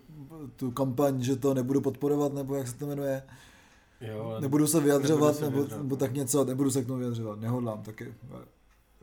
tu 0.55 0.71
kampaň, 0.71 1.21
že 1.21 1.35
to 1.35 1.53
nebudu 1.53 1.81
podporovat, 1.81 2.33
nebo 2.33 2.55
jak 2.55 2.67
se 2.67 2.75
to 2.75 2.87
jmenuje, 2.87 3.23
Jo, 4.01 4.37
nebudu 4.39 4.67
se 4.67 4.79
vyjadřovat, 4.79 5.19
nebudu 5.19 5.33
se 5.39 5.43
nebo, 5.45 5.55
vyjadřovat. 5.57 5.83
nebo 5.83 5.95
tak 5.95 6.13
něco, 6.13 6.45
nebudu 6.45 6.71
se 6.71 6.83
k 6.83 6.87
tomu 6.87 6.99
vyjadřovat, 6.99 7.39
nehodlám 7.39 7.83
taky 7.83 8.13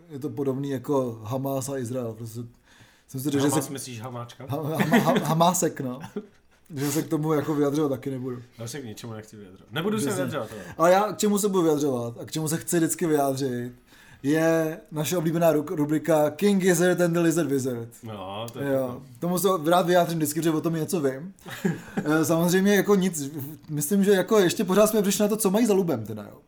je 0.08 0.18
to 0.18 0.30
podobný 0.30 0.70
jako 0.70 1.20
Hamas 1.24 1.68
a 1.68 1.78
Izrael. 1.78 2.14
Prostě 2.14 2.40
jsem 3.08 3.20
si 3.20 3.30
řekl, 3.30 3.44
Hamas 3.44 3.54
že 3.54 3.62
se... 3.62 3.72
myslíš 3.72 4.00
Hamáčka? 4.00 4.46
Ha, 4.48 4.62
ha, 4.62 4.98
ha, 4.98 5.14
Hamásek, 5.24 5.80
no. 5.80 6.00
že 6.74 6.92
se 6.92 7.02
k 7.02 7.08
tomu 7.08 7.32
jako 7.32 7.54
vyjadřovat 7.54 7.88
taky 7.88 8.10
nebudu. 8.10 8.42
Já 8.58 8.68
se 8.68 8.80
k 8.80 8.84
ničemu 8.84 9.12
nechci 9.12 9.36
vyjadřovat. 9.36 9.72
Nebudu 9.72 10.00
se 10.00 10.10
vyjadřovat. 10.10 10.48
Ale 10.78 10.92
já 10.92 11.12
k 11.12 11.18
čemu 11.18 11.38
se 11.38 11.48
budu 11.48 11.62
vyjadřovat 11.62 12.14
a 12.20 12.24
k 12.24 12.30
čemu 12.30 12.48
se 12.48 12.56
chci 12.56 12.76
vždycky 12.76 13.06
vyjádřit, 13.06 13.72
je 14.22 14.80
naše 14.92 15.16
oblíbená 15.16 15.52
rubrika 15.52 16.30
King 16.30 16.62
Gizzard 16.62 17.00
and 17.00 17.12
the 17.12 17.18
Lizard 17.20 17.48
Wizard. 17.48 17.88
No, 18.02 18.46
to 18.52 18.58
je 18.60 18.72
jo. 18.72 19.02
Tomu 19.18 19.38
se 19.38 19.48
rád 19.66 19.86
vyjádřím 19.86 20.18
vždycky, 20.18 20.42
že 20.42 20.50
o 20.50 20.60
tom 20.60 20.74
něco 20.74 21.00
vím. 21.00 21.34
Eh, 22.04 22.24
samozřejmě 22.24 22.74
jako 22.74 22.94
nic, 22.94 23.32
myslím, 23.68 24.04
že 24.04 24.10
jako 24.10 24.38
ještě 24.38 24.64
pořád 24.64 24.86
jsme 24.86 25.02
přišli 25.02 25.22
na 25.22 25.28
to, 25.28 25.36
co 25.36 25.50
mají 25.50 25.66
za 25.66 25.74
lubem 25.74 26.06
teda, 26.06 26.22
jo. 26.22 26.38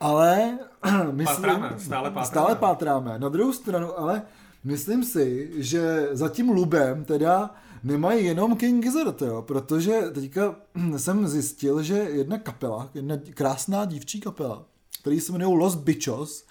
Ale 0.00 0.58
myslím, 1.12 1.42
pátráme, 1.42 1.74
stále 1.78 2.10
pátráme. 2.10 2.26
stále 2.26 2.54
pátráme. 2.54 3.18
Na 3.18 3.28
druhou 3.28 3.52
stranu, 3.52 3.98
ale 3.98 4.22
myslím 4.64 5.04
si, 5.04 5.50
že 5.56 6.08
za 6.12 6.28
tím 6.28 6.48
lubem 6.48 7.04
teda 7.04 7.54
nemají 7.84 8.24
jenom 8.24 8.56
King 8.56 8.84
Gizzard, 8.84 9.22
jo, 9.22 9.42
protože 9.42 10.00
teďka 10.14 10.54
jsem 10.96 11.28
zjistil, 11.28 11.82
že 11.82 11.94
jedna 11.94 12.38
kapela, 12.38 12.90
jedna 12.94 13.16
krásná 13.34 13.84
dívčí 13.84 14.20
kapela, 14.20 14.64
který 15.00 15.20
se 15.20 15.32
jmenuje 15.32 15.58
Los 15.58 15.74
Bichos, 15.74 16.44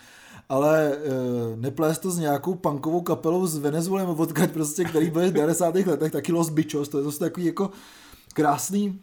ale 0.50 0.94
e, 0.94 0.98
neplést 1.56 2.02
to 2.02 2.12
s 2.12 2.20
nějakou 2.20 2.56
punkovou 2.56 3.02
kapelou 3.02 3.48
z 3.48 3.58
Venezuely, 3.58 4.06
odkud 4.18 4.52
prostě, 4.52 4.84
který 4.84 5.10
byl 5.10 5.30
v 5.30 5.34
90. 5.34 5.76
letech, 5.76 6.12
taky 6.12 6.32
Los 6.32 6.50
Bichos, 6.50 6.90
to 6.90 6.98
je 6.98 7.04
zase 7.04 7.20
takový 7.20 7.46
jako 7.46 7.72
krásný 8.34 9.02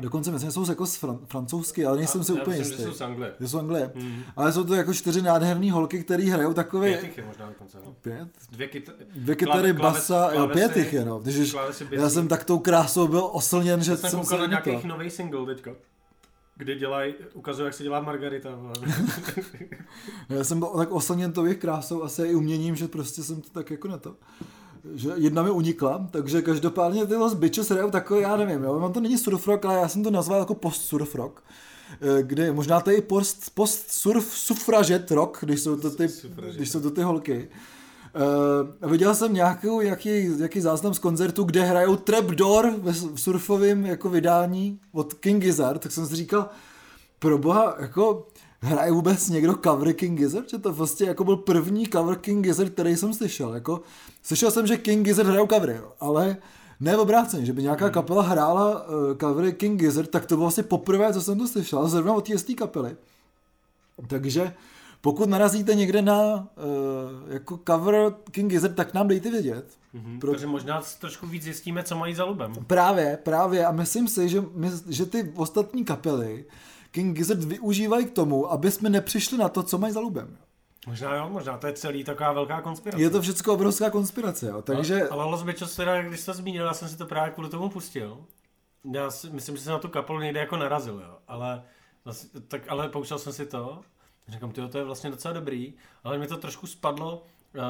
Dokonce 0.00 0.30
myslím, 0.30 0.50
že 0.50 0.52
jsou 0.52 0.68
jako 0.68 0.86
z 0.86 1.02
fran- 1.02 1.18
francouzsky, 1.26 1.86
ale 1.86 1.96
nejsem 1.96 2.24
si 2.24 2.32
úplně 2.32 2.56
jistý. 2.56 2.76
Že 2.76 2.82
jsou 2.82 2.92
z 2.92 3.00
Anglie. 3.00 3.34
Že 3.40 3.48
jsou 3.48 3.58
Anglie. 3.58 3.92
Mm. 3.94 4.22
Ale 4.36 4.52
jsou 4.52 4.64
to 4.64 4.74
jako 4.74 4.94
čtyři 4.94 5.22
nádherné 5.22 5.72
holky, 5.72 6.04
které 6.04 6.24
hrajou 6.24 6.52
takové... 6.52 6.88
Pět 6.88 7.02
jich 7.04 7.18
je 7.18 7.24
možná 7.24 7.46
dokonce. 7.46 7.78
No. 7.84 7.94
Pět? 8.00 8.28
Dvě, 8.50 8.68
kyt... 8.68 8.90
Dvě 9.14 9.36
kytary, 9.36 9.72
basa, 9.72 10.30
jo, 10.32 10.48
pět 10.48 10.76
jich 10.76 10.92
je, 10.92 11.04
no. 11.04 11.18
Když 11.18 11.56
já 11.90 12.10
jsem 12.10 12.28
tak 12.28 12.44
tou 12.44 12.58
krásou 12.58 13.08
byl 13.08 13.28
oslněn, 13.32 13.82
že 13.82 13.96
jsem, 13.96 14.10
jsem 14.10 14.20
koukal 14.20 14.38
na 14.38 14.46
nějaký 14.46 14.86
nový 14.86 15.10
single 15.10 15.46
teďka. 15.46 15.70
Kdy 16.56 16.74
dělají, 16.74 17.14
ukazuje, 17.34 17.64
jak 17.64 17.74
se 17.74 17.82
dělá 17.82 18.00
Margarita. 18.00 18.50
já 20.28 20.44
jsem 20.44 20.58
byl 20.58 20.68
tak 20.68 20.90
oslněn 20.90 21.32
tou 21.32 21.44
jejich 21.44 21.58
krásou, 21.58 22.02
asi 22.02 22.22
i 22.22 22.34
uměním, 22.34 22.76
že 22.76 22.88
prostě 22.88 23.22
jsem 23.22 23.40
to 23.40 23.50
tak 23.50 23.70
jako 23.70 23.88
na 23.88 23.98
to 23.98 24.16
že 24.94 25.10
jedna 25.16 25.42
mi 25.42 25.50
unikla, 25.50 26.08
takže 26.10 26.42
každopádně 26.42 27.06
ty 27.06 27.14
Los 27.14 27.34
Bitches 27.34 27.70
hrajou 27.70 27.90
takový, 27.90 28.20
já 28.20 28.36
nevím, 28.36 28.62
jo, 28.62 28.80
mám 28.80 28.92
to 28.92 29.00
není 29.00 29.18
surf 29.18 29.48
rock, 29.48 29.64
ale 29.64 29.78
já 29.78 29.88
jsem 29.88 30.02
to 30.02 30.10
nazval 30.10 30.38
jako 30.38 30.54
post 30.54 30.82
surf 30.82 31.14
rock, 31.14 31.42
eh, 32.00 32.22
kde 32.22 32.52
možná 32.52 32.80
to 32.80 32.90
je 32.90 32.96
i 32.96 33.02
post, 33.02 33.50
post 33.54 33.90
surf 33.90 34.24
suffragette 34.24 35.14
rock, 35.14 35.38
když 35.40 35.60
jsou 35.60 35.76
to 35.76 35.90
ty, 35.90 36.08
když 36.56 36.70
jsou 36.70 36.80
to 36.80 36.90
ty 36.90 37.02
holky. 37.02 37.48
Uh, 38.82 38.90
viděl 38.90 39.14
jsem 39.14 39.34
nějakou, 39.34 39.80
jaký, 39.80 40.40
jaký 40.40 40.60
záznam 40.60 40.94
z 40.94 40.98
koncertu, 40.98 41.44
kde 41.44 41.62
hrajou 41.62 41.96
Trapdoor 41.96 42.74
v 43.14 43.20
surfovém 43.20 43.86
jako 43.86 44.08
vydání 44.08 44.80
od 44.92 45.14
King 45.14 45.42
Gizzard, 45.42 45.82
tak 45.82 45.92
jsem 45.92 46.06
si 46.06 46.16
říkal, 46.16 46.48
pro 47.18 47.38
boha, 47.38 47.76
jako 47.78 48.26
hraje 48.66 48.92
vůbec 48.92 49.28
někdo 49.28 49.54
cover 49.64 49.92
King 49.92 50.18
Gizzard, 50.18 50.50
že 50.50 50.58
to 50.58 50.72
prostě 50.72 51.04
jako 51.04 51.24
byl 51.24 51.36
první 51.36 51.86
cover 51.86 52.16
King 52.16 52.44
Gizzard, 52.44 52.72
který 52.72 52.96
jsem 52.96 53.14
slyšel, 53.14 53.54
jako 53.54 53.80
slyšel 54.22 54.50
jsem, 54.50 54.66
že 54.66 54.76
King 54.76 55.04
Gizzard 55.04 55.28
hrajou 55.28 55.46
covery, 55.46 55.80
ale 56.00 56.36
ne 56.80 56.96
obráceně, 56.96 57.46
že 57.46 57.52
by 57.52 57.62
nějaká 57.62 57.84
hmm. 57.84 57.94
kapela 57.94 58.22
hrála 58.22 58.88
uh, 58.88 59.16
covery 59.20 59.52
King 59.52 59.80
Gizzard, 59.80 60.10
tak 60.10 60.26
to 60.26 60.36
bylo 60.36 60.48
asi 60.48 60.62
poprvé, 60.62 61.12
co 61.12 61.22
jsem 61.22 61.38
to 61.38 61.48
slyšel, 61.48 61.88
zrovna 61.88 62.14
od 62.14 62.30
té 62.44 62.54
kapely. 62.54 62.96
Takže 64.08 64.54
pokud 65.00 65.28
narazíte 65.28 65.74
někde 65.74 66.02
na 66.02 66.34
uh, 66.34 67.32
jako 67.32 67.60
cover 67.66 68.14
King 68.30 68.50
Gizzard, 68.50 68.74
tak 68.74 68.94
nám 68.94 69.08
dejte 69.08 69.30
vědět. 69.30 69.66
Mm-hmm, 69.94 70.18
Pro... 70.18 70.30
Takže 70.30 70.46
možná 70.46 70.82
trošku 71.00 71.26
víc 71.26 71.42
zjistíme, 71.42 71.82
co 71.82 71.96
mají 71.96 72.14
za 72.14 72.24
lubem. 72.24 72.52
Právě, 72.66 73.18
právě. 73.22 73.66
A 73.66 73.72
myslím 73.72 74.08
si, 74.08 74.28
že, 74.28 74.44
my, 74.54 74.70
že 74.88 75.06
ty 75.06 75.32
ostatní 75.36 75.84
kapely 75.84 76.44
King 76.90 77.16
Gizzard 77.16 77.44
využívají 77.44 78.06
k 78.06 78.12
tomu, 78.12 78.52
aby 78.52 78.70
jsme 78.70 78.90
nepřišli 78.90 79.38
na 79.38 79.48
to, 79.48 79.62
co 79.62 79.78
mají 79.78 79.92
za 79.92 80.00
lubem. 80.00 80.36
Možná 80.86 81.14
jo, 81.14 81.28
možná 81.28 81.58
to 81.58 81.66
je 81.66 81.72
celý 81.72 82.04
taková 82.04 82.32
velká 82.32 82.60
konspirace. 82.60 83.02
Je 83.02 83.10
to 83.10 83.22
všechno 83.22 83.52
obrovská 83.52 83.90
konspirace, 83.90 84.46
jo. 84.46 84.62
Takže... 84.62 84.94
Ale, 84.94 85.08
ale 85.08 85.24
Los 85.24 85.42
Bichos 85.42 85.76
teda, 85.76 86.02
když 86.02 86.24
to 86.24 86.34
zmínil, 86.34 86.64
já 86.64 86.74
jsem 86.74 86.88
si 86.88 86.96
to 86.96 87.06
právě 87.06 87.32
kvůli 87.32 87.48
tomu 87.48 87.68
pustil. 87.68 88.18
Já 88.92 89.10
si, 89.10 89.30
myslím, 89.30 89.56
že 89.56 89.62
jsem 89.62 89.72
na 89.72 89.78
tu 89.78 89.88
kapelu 89.88 90.20
někde 90.20 90.40
jako 90.40 90.56
narazil, 90.56 90.94
jo. 90.94 91.18
Ale, 91.28 91.62
tak, 92.48 92.62
ale 92.68 92.88
pouštěl 92.88 93.18
jsem 93.18 93.32
si 93.32 93.46
to. 93.46 93.80
Říkám, 94.28 94.52
tyjo, 94.52 94.68
to 94.68 94.78
je 94.78 94.84
vlastně 94.84 95.10
docela 95.10 95.34
dobrý, 95.34 95.74
ale 96.04 96.18
mi 96.18 96.26
to 96.26 96.36
trošku 96.36 96.66
spadlo 96.66 97.22
uh, 97.56 97.62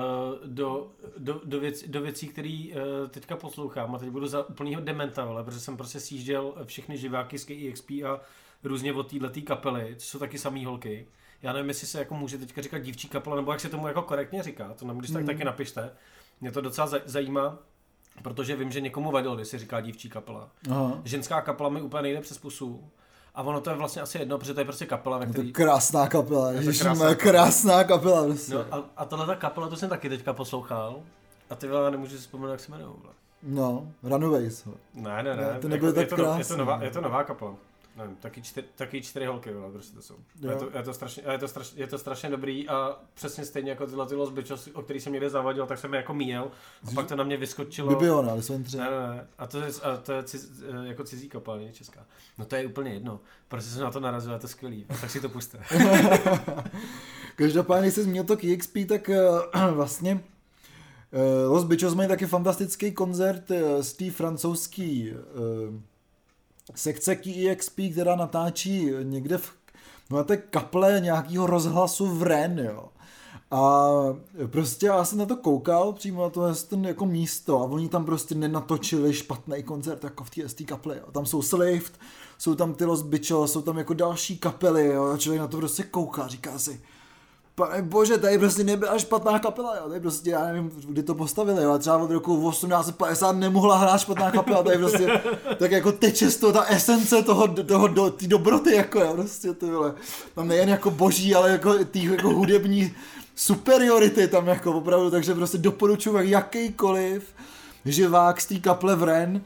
do, 0.46 0.90
do, 1.18 1.40
do, 1.44 1.60
věc, 1.60 1.84
do 1.86 2.00
věcí, 2.00 2.28
které 2.28 2.64
uh, 2.70 3.08
teďka 3.08 3.36
poslouchám 3.36 3.94
a 3.94 3.98
teď 3.98 4.08
budu 4.08 4.26
za 4.26 4.48
úplnýho 4.48 4.80
dementa, 4.80 5.24
ale, 5.24 5.44
protože 5.44 5.60
jsem 5.60 5.76
prostě 5.76 6.00
sjížděl 6.00 6.54
všechny 6.64 6.98
živáky 6.98 7.38
z 7.38 7.44
KEXP 7.44 7.90
a 7.90 8.20
různě 8.68 8.92
od 8.92 9.10
této 9.10 9.40
kapely, 9.46 9.94
co 9.98 10.06
jsou 10.06 10.18
taky 10.18 10.38
samý 10.38 10.64
holky. 10.64 11.06
Já 11.42 11.52
nevím, 11.52 11.68
jestli 11.68 11.86
se 11.86 11.98
jako 11.98 12.14
může 12.14 12.38
teďka 12.38 12.62
říkat 12.62 12.78
dívčí 12.78 13.08
kapela, 13.08 13.36
nebo 13.36 13.52
jak 13.52 13.60
se 13.60 13.68
tomu 13.68 13.86
jako 13.86 14.02
korektně 14.02 14.42
říká, 14.42 14.74
to 14.78 14.86
nám 14.86 14.98
když 14.98 15.10
tak 15.10 15.20
hmm. 15.20 15.26
taky 15.26 15.44
napište. 15.44 15.90
Mě 16.40 16.52
to 16.52 16.60
docela 16.60 16.90
zajímá, 17.04 17.58
protože 18.22 18.56
vím, 18.56 18.70
že 18.70 18.80
někomu 18.80 19.10
vadilo, 19.10 19.36
když 19.36 19.48
se 19.48 19.58
říká 19.58 19.80
dívčí 19.80 20.08
kapela. 20.08 20.48
Aha. 20.70 21.00
Ženská 21.04 21.40
kapela 21.40 21.68
mi 21.68 21.82
úplně 21.82 22.02
nejde 22.02 22.20
přes 22.20 22.38
pusu. 22.38 22.84
A 23.34 23.42
ono 23.42 23.60
to 23.60 23.70
je 23.70 23.76
vlastně 23.76 24.02
asi 24.02 24.18
jedno, 24.18 24.38
protože 24.38 24.54
to 24.54 24.60
je 24.60 24.64
prostě 24.64 24.86
kapela, 24.86 25.18
ve 25.18 25.26
který... 25.26 25.52
To 25.52 25.56
krásná 25.56 26.08
kapela, 26.08 26.52
je 26.52 26.72
to 26.72 26.78
krásná, 26.78 27.14
krásná 27.14 27.84
kapela. 27.84 28.24
Prostě. 28.24 28.54
No, 28.54 28.64
a, 28.70 28.84
a 28.96 29.04
tohle 29.04 29.26
ta 29.26 29.34
kapela, 29.34 29.68
to 29.68 29.76
jsem 29.76 29.88
taky 29.88 30.08
teďka 30.08 30.32
poslouchal. 30.32 31.02
A 31.50 31.54
ty 31.54 31.68
vole, 31.68 31.90
nemůžu 31.90 32.16
si 32.16 32.22
vzpomenout, 32.22 32.52
jak 32.52 32.60
se 32.60 32.72
jmenují. 32.72 32.94
No, 33.42 33.92
Runaways. 34.02 34.68
Ne, 34.94 35.22
ne, 35.22 35.36
ne. 35.36 35.58
To 35.60 35.68
nebylo 35.68 35.88
jako, 35.88 36.16
tak 36.16 36.18
je, 36.18 36.24
to, 36.24 36.38
je, 36.38 36.44
to 36.44 36.56
nová, 36.56 36.82
je 36.82 36.90
to 36.90 37.00
nová 37.00 37.24
kapela. 37.24 37.54
Nevím, 37.96 38.16
taky, 38.16 38.42
čtyři, 38.42 38.66
taky 38.74 39.02
čtyři 39.02 39.26
holky, 39.26 39.50
jo, 39.50 39.70
prostě 39.72 39.96
to 39.96 40.02
jsou. 40.02 40.14
Jo. 40.40 40.50
Je 40.50 40.56
to, 40.56 40.70
je, 40.74 40.82
to 40.82 40.94
strašně, 40.94 41.22
je, 41.32 41.38
to 41.38 41.48
strašně, 41.48 41.82
je 41.82 41.86
to 41.86 41.98
strašně 41.98 42.30
dobrý 42.30 42.68
a 42.68 43.00
přesně 43.14 43.44
stejně 43.44 43.70
jako 43.70 43.86
tyhle 43.86 44.06
ty 44.06 44.14
Los 44.14 44.30
Bichos, 44.30 44.68
o 44.72 44.82
který 44.82 45.00
jsem 45.00 45.12
někde 45.12 45.30
zavadil, 45.30 45.66
tak 45.66 45.78
jsem 45.78 45.94
je 45.94 45.96
jako 45.96 46.14
míjel 46.14 46.50
a 46.88 46.90
pak 46.94 47.06
to 47.06 47.16
na 47.16 47.24
mě 47.24 47.36
vyskočilo. 47.36 47.88
Bibiona, 47.88 48.32
ale 48.32 48.42
jsou 48.42 48.52
jen 48.52 48.64
tři. 48.64 48.76
Ne, 48.76 48.90
ne, 48.90 49.16
ne. 49.16 49.26
A 49.38 49.46
to 49.46 49.60
je, 49.60 49.68
a 49.82 49.96
to 49.96 50.12
je 50.12 50.22
ciz, 50.22 50.62
eh, 50.62 50.88
jako 50.88 51.04
cizí 51.04 51.28
kapela, 51.28 51.56
není 51.56 51.72
česká. 51.72 52.06
No 52.38 52.44
to 52.44 52.56
je 52.56 52.66
úplně 52.66 52.92
jedno. 52.92 53.20
Prostě 53.48 53.70
jsem 53.70 53.82
na 53.82 53.90
to 53.90 54.00
narazil, 54.00 54.32
je 54.32 54.38
to 54.38 54.48
skvělý. 54.48 54.86
A 54.88 54.96
tak 54.96 55.10
si 55.10 55.20
to 55.20 55.28
puste. 55.28 55.58
Každopádně, 57.36 57.82
když 57.82 57.94
jsi 57.94 58.02
zmínil 58.02 58.24
to 58.24 58.36
KXP, 58.36 58.76
tak 58.88 59.08
uh, 59.08 59.70
vlastně 59.74 60.14
uh, 60.14 61.52
Los 61.52 61.64
Bichos 61.64 61.94
mají 61.94 62.08
taky 62.08 62.26
fantastický 62.26 62.92
koncert 62.92 63.50
uh, 63.50 63.56
z 63.80 63.92
té 63.92 64.10
francouzský 64.10 65.12
uh, 65.12 65.80
sekce 66.74 67.16
KEXP, 67.16 67.80
která 67.92 68.16
natáčí 68.16 68.90
někde 69.02 69.38
v 69.38 69.52
no, 70.10 70.24
té 70.24 70.36
kaple 70.36 71.00
nějakého 71.00 71.46
rozhlasu 71.46 72.06
v 72.06 72.22
Ren, 72.22 72.58
jo. 72.58 72.88
A 73.50 73.88
prostě 74.46 74.86
já 74.86 75.04
jsem 75.04 75.18
na 75.18 75.26
to 75.26 75.36
koukal, 75.36 75.92
přímo 75.92 76.22
na 76.22 76.30
to 76.30 76.54
ten 76.68 76.84
jako 76.84 77.06
místo 77.06 77.60
a 77.60 77.64
oni 77.64 77.88
tam 77.88 78.04
prostě 78.04 78.34
nenatočili 78.34 79.14
špatný 79.14 79.62
koncert 79.62 80.04
jako 80.04 80.24
v 80.24 80.30
té 80.54 80.64
kapli. 80.64 80.96
Jo. 80.96 81.12
Tam 81.12 81.26
jsou 81.26 81.42
Slift, 81.42 81.92
jsou 82.38 82.54
tam 82.54 82.74
ty 82.74 82.84
Los 82.84 83.04
jsou 83.46 83.62
tam 83.62 83.78
jako 83.78 83.94
další 83.94 84.38
kapely, 84.38 84.86
jo. 84.86 85.04
a 85.04 85.16
člověk 85.16 85.40
na 85.40 85.48
to 85.48 85.56
prostě 85.56 85.82
kouká, 85.82 86.26
říká 86.26 86.58
si, 86.58 86.80
pane 87.56 87.82
bože, 87.82 88.18
tady 88.18 88.38
prostě 88.38 88.64
nebyla 88.64 88.98
špatná 88.98 89.38
kapela, 89.38 89.76
jo. 89.76 89.88
tady 89.88 90.00
prostě, 90.00 90.30
já 90.30 90.44
nevím, 90.46 90.70
kdy 90.88 91.02
to 91.02 91.14
postavili, 91.14 91.62
jo. 91.62 91.72
a 91.72 91.78
třeba 91.78 91.96
od 91.96 92.10
roku 92.10 92.50
1850 92.50 93.32
nemohla 93.36 93.76
hrát 93.78 94.00
špatná 94.00 94.30
kapela, 94.30 94.62
tady 94.62 94.78
prostě, 94.78 95.20
tak 95.58 95.70
jako 95.70 95.92
teče 95.92 96.30
z 96.30 96.36
toho 96.36 96.52
ta 96.52 96.64
esence 96.64 97.22
toho, 97.22 97.48
toho 97.48 97.88
do, 97.88 98.10
ty 98.10 98.28
dobroty, 98.28 98.74
jako 98.74 99.00
jo, 99.00 99.12
prostě 99.14 99.52
ty 99.52 99.66
vole, 99.66 99.94
tam 100.34 100.48
nejen 100.48 100.68
jako 100.68 100.90
boží, 100.90 101.34
ale 101.34 101.50
jako 101.50 101.84
tý 101.84 102.04
jako 102.04 102.28
hudební 102.28 102.94
superiority 103.34 104.28
tam 104.28 104.46
jako 104.46 104.72
opravdu, 104.72 105.10
takže 105.10 105.34
prostě 105.34 105.58
doporučuji 105.58 106.16
jakýkoliv 106.20 107.34
živák 107.84 108.40
z 108.40 108.46
té 108.46 108.58
kaple 108.58 108.96
v 108.96 109.02
Ren, 109.02 109.42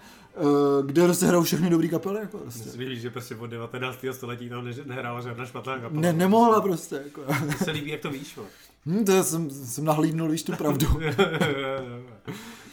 kde 0.87 1.15
se 1.15 1.27
hrajou 1.27 1.43
všechny 1.43 1.71
dobrý 1.71 1.89
kapely. 1.89 2.21
Jako 2.21 2.39
prostě. 2.39 2.79
Víš, 2.79 3.01
že 3.01 3.11
prostě 3.11 3.37
od 3.37 3.47
19. 3.47 3.99
století 4.13 4.49
tam 4.49 4.65
ne- 4.65 4.85
nehrála 4.85 5.21
žádná 5.21 5.47
špatná 5.47 5.79
kapela. 5.79 6.01
Ne, 6.01 6.13
nemohla 6.13 6.61
prostě. 6.61 6.95
Jako. 7.05 7.23
Mně 7.45 7.55
se 7.55 7.71
líbí, 7.71 7.91
jak 7.91 8.01
to 8.01 8.11
víš, 8.11 8.37
vole. 8.37 8.49
Hm, 8.87 9.05
to 9.05 9.25
jsem, 9.25 9.51
jsem 9.51 9.85
nahlídnul, 9.85 10.29
víš 10.29 10.43
tu 10.43 10.53
pravdu. 10.53 10.87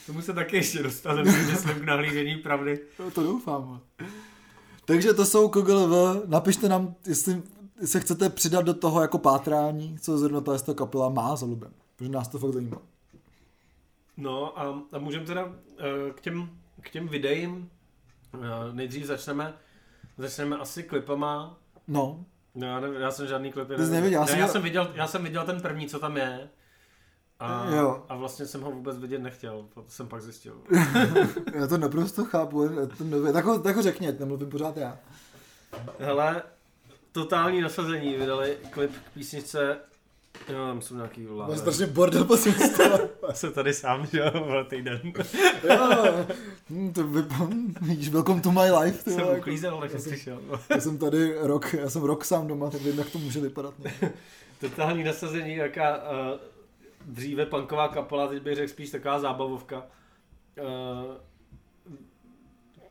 Tomu 0.05 0.21
se 0.21 0.33
taky 0.33 0.55
ještě 0.55 0.83
dostaneme, 0.83 1.31
myslím, 1.45 1.75
k 1.75 1.85
nahlížení 1.85 2.35
pravdy. 2.35 2.79
No, 2.99 3.11
to 3.11 3.23
doufám. 3.23 3.81
Takže 4.85 5.13
to 5.13 5.25
jsou 5.25 5.49
KGLV. 5.49 6.25
Napište 6.25 6.69
nám, 6.69 6.95
jestli 7.07 7.41
se 7.85 7.99
chcete 7.99 8.29
přidat 8.29 8.61
do 8.61 8.73
toho 8.73 9.01
jako 9.01 9.17
pátrání, 9.17 9.97
co 10.01 10.17
zrovna 10.17 10.41
ta 10.41 10.73
kapela 10.73 11.09
má 11.09 11.35
za 11.35 11.45
Lubem. 11.45 11.71
Protože 11.95 12.09
nás 12.09 12.27
to 12.27 12.39
fakt 12.39 12.53
zajímá. 12.53 12.77
No 14.17 14.59
a, 14.59 14.83
a 14.91 14.99
můžeme 14.99 15.25
teda 15.25 15.53
eh, 15.77 16.11
k 16.13 16.21
těm, 16.21 16.49
k 16.81 16.89
těm 16.89 17.07
videím, 17.07 17.69
eh, 18.33 18.39
nejdřív 18.73 19.05
začneme, 19.05 19.53
začneme 20.17 20.57
asi 20.57 20.83
klipama. 20.83 21.57
No, 21.87 22.25
No, 22.55 22.67
já, 22.67 22.79
nevím, 22.79 23.01
já 23.01 23.11
jsem 23.11 23.27
žádný 23.27 23.51
Ty 23.51 23.85
jsi 23.85 23.91
neviděl, 23.91 24.19
já 24.19 24.25
ne, 24.25 24.27
jsem 24.27 24.39
já, 24.39 24.45
měl- 24.45 24.53
jsem 24.53 24.61
viděl, 24.61 24.91
já 24.95 25.07
jsem 25.07 25.23
viděl 25.23 25.45
ten 25.45 25.61
první, 25.61 25.87
co 25.87 25.99
tam 25.99 26.17
je. 26.17 26.49
A, 27.39 27.65
Jo. 27.75 28.05
a 28.09 28.15
vlastně 28.15 28.45
jsem 28.45 28.61
ho 28.61 28.71
vůbec 28.71 28.97
vidět 28.97 29.19
nechtěl, 29.19 29.65
to 29.73 29.85
jsem 29.87 30.07
pak 30.07 30.21
zjistil. 30.21 30.61
já 31.53 31.67
to 31.67 31.77
naprosto 31.77 32.25
chápu. 32.25 32.63
já 32.63 32.85
To 32.97 33.03
nevím. 33.03 33.33
Tak, 33.33 33.45
ho, 33.45 33.59
tak 33.59 33.75
ho 33.75 33.81
řekni, 33.81 34.11
nemluvím 34.19 34.49
pořád 34.49 34.77
já. 34.77 34.97
Hele, 35.99 36.43
totální 37.11 37.61
nasazení, 37.61 38.15
vydali 38.15 38.57
klip 38.71 38.91
k 38.91 39.13
písničce, 39.13 39.77
jo, 40.49 40.67
tam 40.67 40.81
jsou 40.81 40.95
nějaký 40.95 41.21
Máš 41.21 41.29
vlády. 41.31 41.57
strašně 41.57 41.85
bordel 41.87 42.25
po 42.25 42.37
stole. 42.37 43.09
Jsem 43.33 43.53
tady 43.53 43.73
sám, 43.73 44.05
že 44.05 44.19
jo, 44.19 44.31
byl 44.31 44.65
týden. 44.65 45.01
Jo, 45.69 46.25
hm, 46.69 46.93
to 46.93 47.07
vypadá, 47.07 47.47
vidíš, 47.81 48.09
welcome 48.09 48.41
to 48.41 48.51
my 48.51 48.71
life. 48.71 49.03
Ty 49.03 49.11
jsem 49.11 49.19
jako, 49.19 49.37
uklízel, 49.37 49.79
než 49.79 49.91
jsem 49.91 50.01
přišel. 50.01 50.41
já 50.69 50.79
jsem 50.79 50.97
tady 50.97 51.33
rok, 51.41 51.73
já 51.73 51.89
jsem 51.89 52.03
rok 52.03 52.25
sám 52.25 52.47
doma, 52.47 52.69
tak 52.69 52.81
vím, 52.81 52.97
jak 52.97 53.09
to 53.09 53.19
může 53.19 53.39
vypadat. 53.39 53.73
No. 53.79 53.91
Totální 54.59 55.03
nasazení, 55.03 55.55
jaká 55.55 55.97
uh, 55.97 56.39
dříve 57.05 57.45
punková 57.45 57.87
kapela, 57.87 58.27
teď 58.27 58.43
bych 58.43 58.55
řekl 58.55 58.71
spíš 58.71 58.89
taková 58.89 59.19
zábavovka. 59.19 59.85
Uh, 60.61 61.15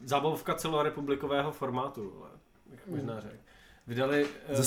zábavovka 0.04 0.54
celorepublikového 0.54 1.52
formátu, 1.52 2.12
bych 2.70 2.86
možná 2.86 3.20
řekl. 3.20 3.36
Vydali, 3.86 4.26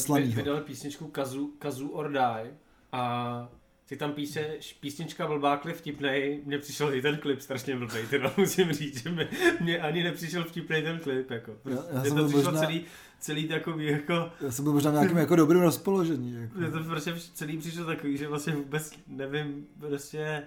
uh, 0.10 0.18
vydali 0.20 0.62
písničku 0.62 1.08
Kazu, 1.08 1.54
Kazu 1.60 1.90
or 1.90 2.12
Die 2.12 2.58
a 2.92 3.50
ty 3.86 3.98
tam 3.98 4.12
píše, 4.14 4.58
písnička 4.80 5.28
blbá, 5.28 5.58
klip 5.58 5.76
vtipnej, 5.76 6.42
mně 6.46 6.58
přišel 6.60 6.94
i 6.94 7.02
ten 7.02 7.18
klip 7.18 7.42
strašně 7.42 7.76
blbej, 7.76 8.08
teda 8.08 8.34
musím 8.38 8.72
říct, 8.72 9.04
že 9.04 9.10
mě, 9.10 9.28
mě 9.60 9.80
ani 9.80 10.04
nepřišel 10.04 10.44
vtipnej 10.44 10.82
ten 10.84 11.00
klip, 11.00 11.32
jako. 11.32 11.56
Já- 11.66 11.76
já 11.94 12.00
Mně 12.02 12.10
jsem 12.10 12.18
to 12.18 12.28
byl 12.28 12.44
možná- 12.44 12.60
celý, 12.62 12.86
celý 13.20 13.48
takový, 13.48 13.86
jako, 13.86 14.32
Já 14.42 14.52
jsem 14.52 14.64
byl 14.66 14.74
možná 14.74 14.92
v 14.92 14.94
nějakým 14.94 15.18
jako 15.18 15.36
dobrým 15.36 15.62
rozpoložení. 15.62 16.34
Jako. 16.34 16.60
mně 16.60 16.72
to 16.72 16.84
prostě 16.84 17.14
celý 17.34 17.58
přišlo 17.58 17.86
takový, 17.86 18.18
že 18.18 18.28
vlastně 18.28 18.54
vůbec 18.56 18.92
nevím 19.08 19.68
prostě, 19.80 20.44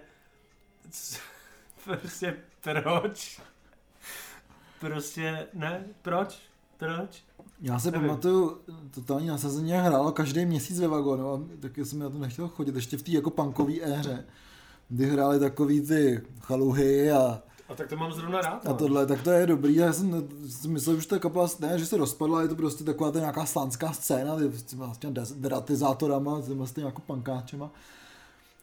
prostě 1.84 2.36
proč, 2.60 3.40
prostě 4.80 5.46
ne, 5.54 5.84
proč, 6.02 6.38
proč, 6.82 7.22
Já 7.60 7.78
se 7.78 7.90
Nevím. 7.90 8.08
pamatuju, 8.08 8.58
totální 8.90 9.26
nasazení 9.26 9.72
hrálo 9.72 10.12
každý 10.12 10.46
měsíc 10.46 10.80
ve 10.80 10.88
vagonu 10.88 11.32
a 11.32 11.40
taky 11.60 11.84
jsem 11.84 11.98
na 11.98 12.10
to 12.10 12.18
nechtěl 12.18 12.48
chodit, 12.48 12.74
ještě 12.74 12.96
v 12.96 13.02
té 13.02 13.10
jako 13.10 13.30
punkové 13.30 13.74
éře, 13.82 14.24
kdy 14.88 15.06
hráli 15.06 15.40
takový 15.40 15.80
ty 15.80 16.22
chaluhy 16.40 17.12
a, 17.12 17.42
a 17.68 17.74
tak 17.74 17.88
to 17.88 17.96
mám 17.96 18.12
zrovna 18.12 18.40
rád, 18.40 18.66
a 18.66 18.68
no. 18.68 18.74
tohle, 18.74 19.06
tak 19.06 19.22
to 19.22 19.30
je 19.30 19.46
dobrý. 19.46 19.74
Já 19.74 19.92
jsem 19.92 20.28
si 20.48 20.68
myslel, 20.68 21.00
že 21.00 21.08
ta 21.08 21.18
kapela, 21.18 21.48
ne, 21.60 21.78
že 21.78 21.86
se 21.86 21.96
rozpadla, 21.96 22.42
je 22.42 22.48
to 22.48 22.54
prostě 22.56 22.84
taková 22.84 23.10
ta 23.10 23.18
nějaká 23.18 23.46
slánská 23.46 23.92
scéna, 23.92 24.36
ty, 24.36 24.44
s 24.44 24.62
těma, 24.62 24.94
s 24.94 24.98
těma 24.98 25.14
deratizátorama, 25.36 26.40
s 26.40 26.48
těma, 26.48 26.66
s 26.66 26.72
těma 26.72 26.86
jako 26.86 27.00
pankáčema. 27.00 27.70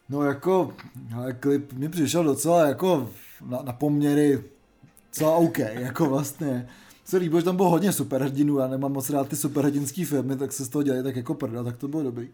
No 0.09 0.23
jako, 0.23 0.73
ale 1.15 1.33
klip 1.33 1.73
mi 1.73 1.89
přišel 1.89 2.23
docela 2.23 2.67
jako 2.67 3.09
na, 3.45 3.61
na 3.61 3.73
poměry 3.73 4.43
docela 5.09 5.35
OK, 5.35 5.57
jako 5.57 6.05
vlastně. 6.05 6.69
Se 7.09 7.17
líbilo, 7.17 7.41
že 7.41 7.45
tam 7.45 7.55
bylo 7.55 7.69
hodně 7.69 7.93
superhrdinů, 7.93 8.57
já 8.57 8.67
nemám 8.67 8.91
moc 8.91 9.09
rád 9.09 9.27
ty 9.27 9.35
superhrdinský 9.35 10.05
filmy, 10.05 10.35
tak 10.35 10.53
se 10.53 10.65
z 10.65 10.69
toho 10.69 10.83
dělají 10.83 11.03
tak 11.03 11.15
jako 11.15 11.33
prda, 11.33 11.63
tak 11.63 11.77
to 11.77 11.87
bylo 11.87 12.03
dobrý. 12.03 12.27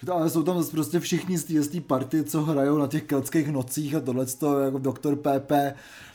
Že 0.00 0.06
to, 0.06 0.14
ale 0.14 0.30
jsou 0.30 0.42
tam 0.42 0.64
prostě 0.70 1.00
všichni 1.00 1.38
z 1.38 1.68
té- 1.68 1.80
party, 1.80 2.24
co 2.24 2.42
hrajou 2.42 2.78
na 2.78 2.86
těch 2.86 3.02
keltských 3.02 3.48
nocích 3.48 3.94
a 3.94 4.00
tohle 4.00 4.26
jako 4.64 4.78
Dr. 4.78 5.16
PP, 5.16 5.52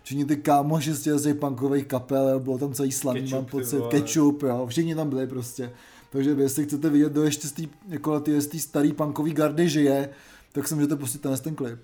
všichni 0.04 0.26
ty 0.26 0.38
kámoši 0.38 0.94
z 0.94 1.02
těch, 1.02 1.36
punkových 1.36 1.86
kapel, 1.86 2.40
bylo 2.40 2.58
tam 2.58 2.74
celý 2.74 2.92
Ketchup, 2.92 3.32
mám 3.32 3.46
pocit, 3.46 3.82
ketchup, 3.90 4.44
jo, 4.44 4.68
všichni 4.70 4.96
tam 4.96 5.10
byli 5.10 5.28
prostě. 5.28 5.72
Takže 6.12 6.36
jestli 6.40 6.64
chcete 6.64 6.90
vidět, 6.90 7.12
kdo 7.12 7.24
ještě 7.24 7.48
z 7.48 7.52
té 7.52 7.64
jako 7.90 8.24
starý 8.60 8.94
punkový 8.94 9.34
gardy 9.34 9.70
žije, 9.70 10.10
tak 10.52 10.68
si 10.68 10.76
můžete 10.76 10.96
pustit 10.96 11.22
ten, 11.22 11.38
ten 11.38 11.56
klip. 11.56 11.80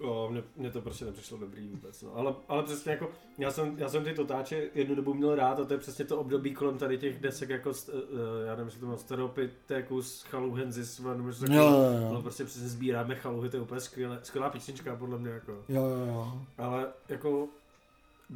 Jo, 0.00 0.28
mně, 0.32 0.42
mně 0.56 0.70
to 0.70 0.80
prostě 0.80 1.04
nepřišlo 1.04 1.38
dobrý 1.38 1.68
vůbec, 1.68 2.02
no. 2.02 2.16
ale, 2.16 2.34
ale 2.48 2.62
přesně 2.62 2.90
jako, 2.92 3.10
já 3.38 3.50
jsem, 3.50 3.74
já 3.78 3.88
jsem 3.88 4.04
ty 4.04 4.14
totáče 4.14 4.70
jednu 4.74 4.94
dobu 4.94 5.14
měl 5.14 5.34
rád 5.34 5.60
a 5.60 5.64
to 5.64 5.74
je 5.74 5.78
přesně 5.78 6.04
to 6.04 6.18
období 6.18 6.54
kolem 6.54 6.78
tady 6.78 6.98
těch 6.98 7.20
desek 7.20 7.48
jako, 7.48 7.70
st- 7.70 7.92
eh, 7.94 8.46
já 8.46 8.50
nevím, 8.52 8.66
jestli 8.66 8.80
to 8.80 8.86
má 8.86 8.96
Stereopithecus, 8.96 10.22
Chaluhenzis, 10.22 10.98
nebo 11.00 11.28
něco 11.28 11.44
Jo, 11.44 11.48
takového. 11.64 12.00
jo. 12.06 12.12
No 12.14 12.22
prostě 12.22 12.44
přesně 12.44 12.68
sbíráme 12.68 13.14
chaluhy, 13.14 13.48
to 13.50 13.56
je 13.56 13.62
úplně 13.62 13.80
skvělé, 13.80 14.20
skvělá 14.22 14.50
písnička 14.50 14.96
podle 14.96 15.18
mě 15.18 15.30
jako. 15.30 15.52
Jo, 15.52 15.82
jo, 15.84 16.06
jo. 16.06 16.40
Ale 16.58 16.86
jako 17.08 17.48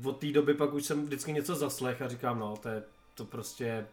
od 0.04 0.16
té 0.18 0.26
doby 0.32 0.54
pak 0.54 0.74
už 0.74 0.84
jsem 0.84 1.04
vždycky 1.04 1.32
něco 1.32 1.54
zaslech 1.54 2.02
a 2.02 2.08
říkám, 2.08 2.38
no 2.38 2.56
to 2.56 2.68
je 2.68 2.82
to 3.14 3.24
prostě 3.24 3.86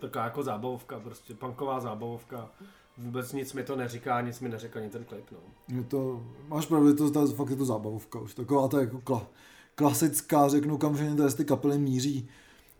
taková 0.00 0.24
jako 0.24 0.42
zábavovka, 0.42 1.00
prostě 1.00 1.34
punková 1.34 1.80
zábavovka. 1.80 2.50
Vůbec 2.98 3.32
nic 3.32 3.52
mi 3.52 3.62
to 3.62 3.76
neříká, 3.76 4.20
nic 4.20 4.40
mi 4.40 4.48
neřekl 4.48 4.78
ani 4.78 4.90
ten 4.90 5.04
klip, 5.04 5.24
no. 5.32 5.38
Je 5.76 5.84
to, 5.84 6.26
máš 6.48 6.66
pravdu, 6.66 6.88
je 6.88 6.94
to, 6.94 7.10
to, 7.10 7.26
fakt 7.26 7.50
je 7.50 7.56
to 7.56 7.64
zábavovka 7.64 8.20
už, 8.20 8.34
taková 8.34 8.68
ta 8.68 8.80
jako 8.80 9.00
kla, 9.00 9.30
klasická, 9.74 10.48
řeknu, 10.48 10.78
kam 10.78 10.94
všechny 10.94 11.16
ty 11.36 11.44
kapely 11.44 11.78
míří. 11.78 12.28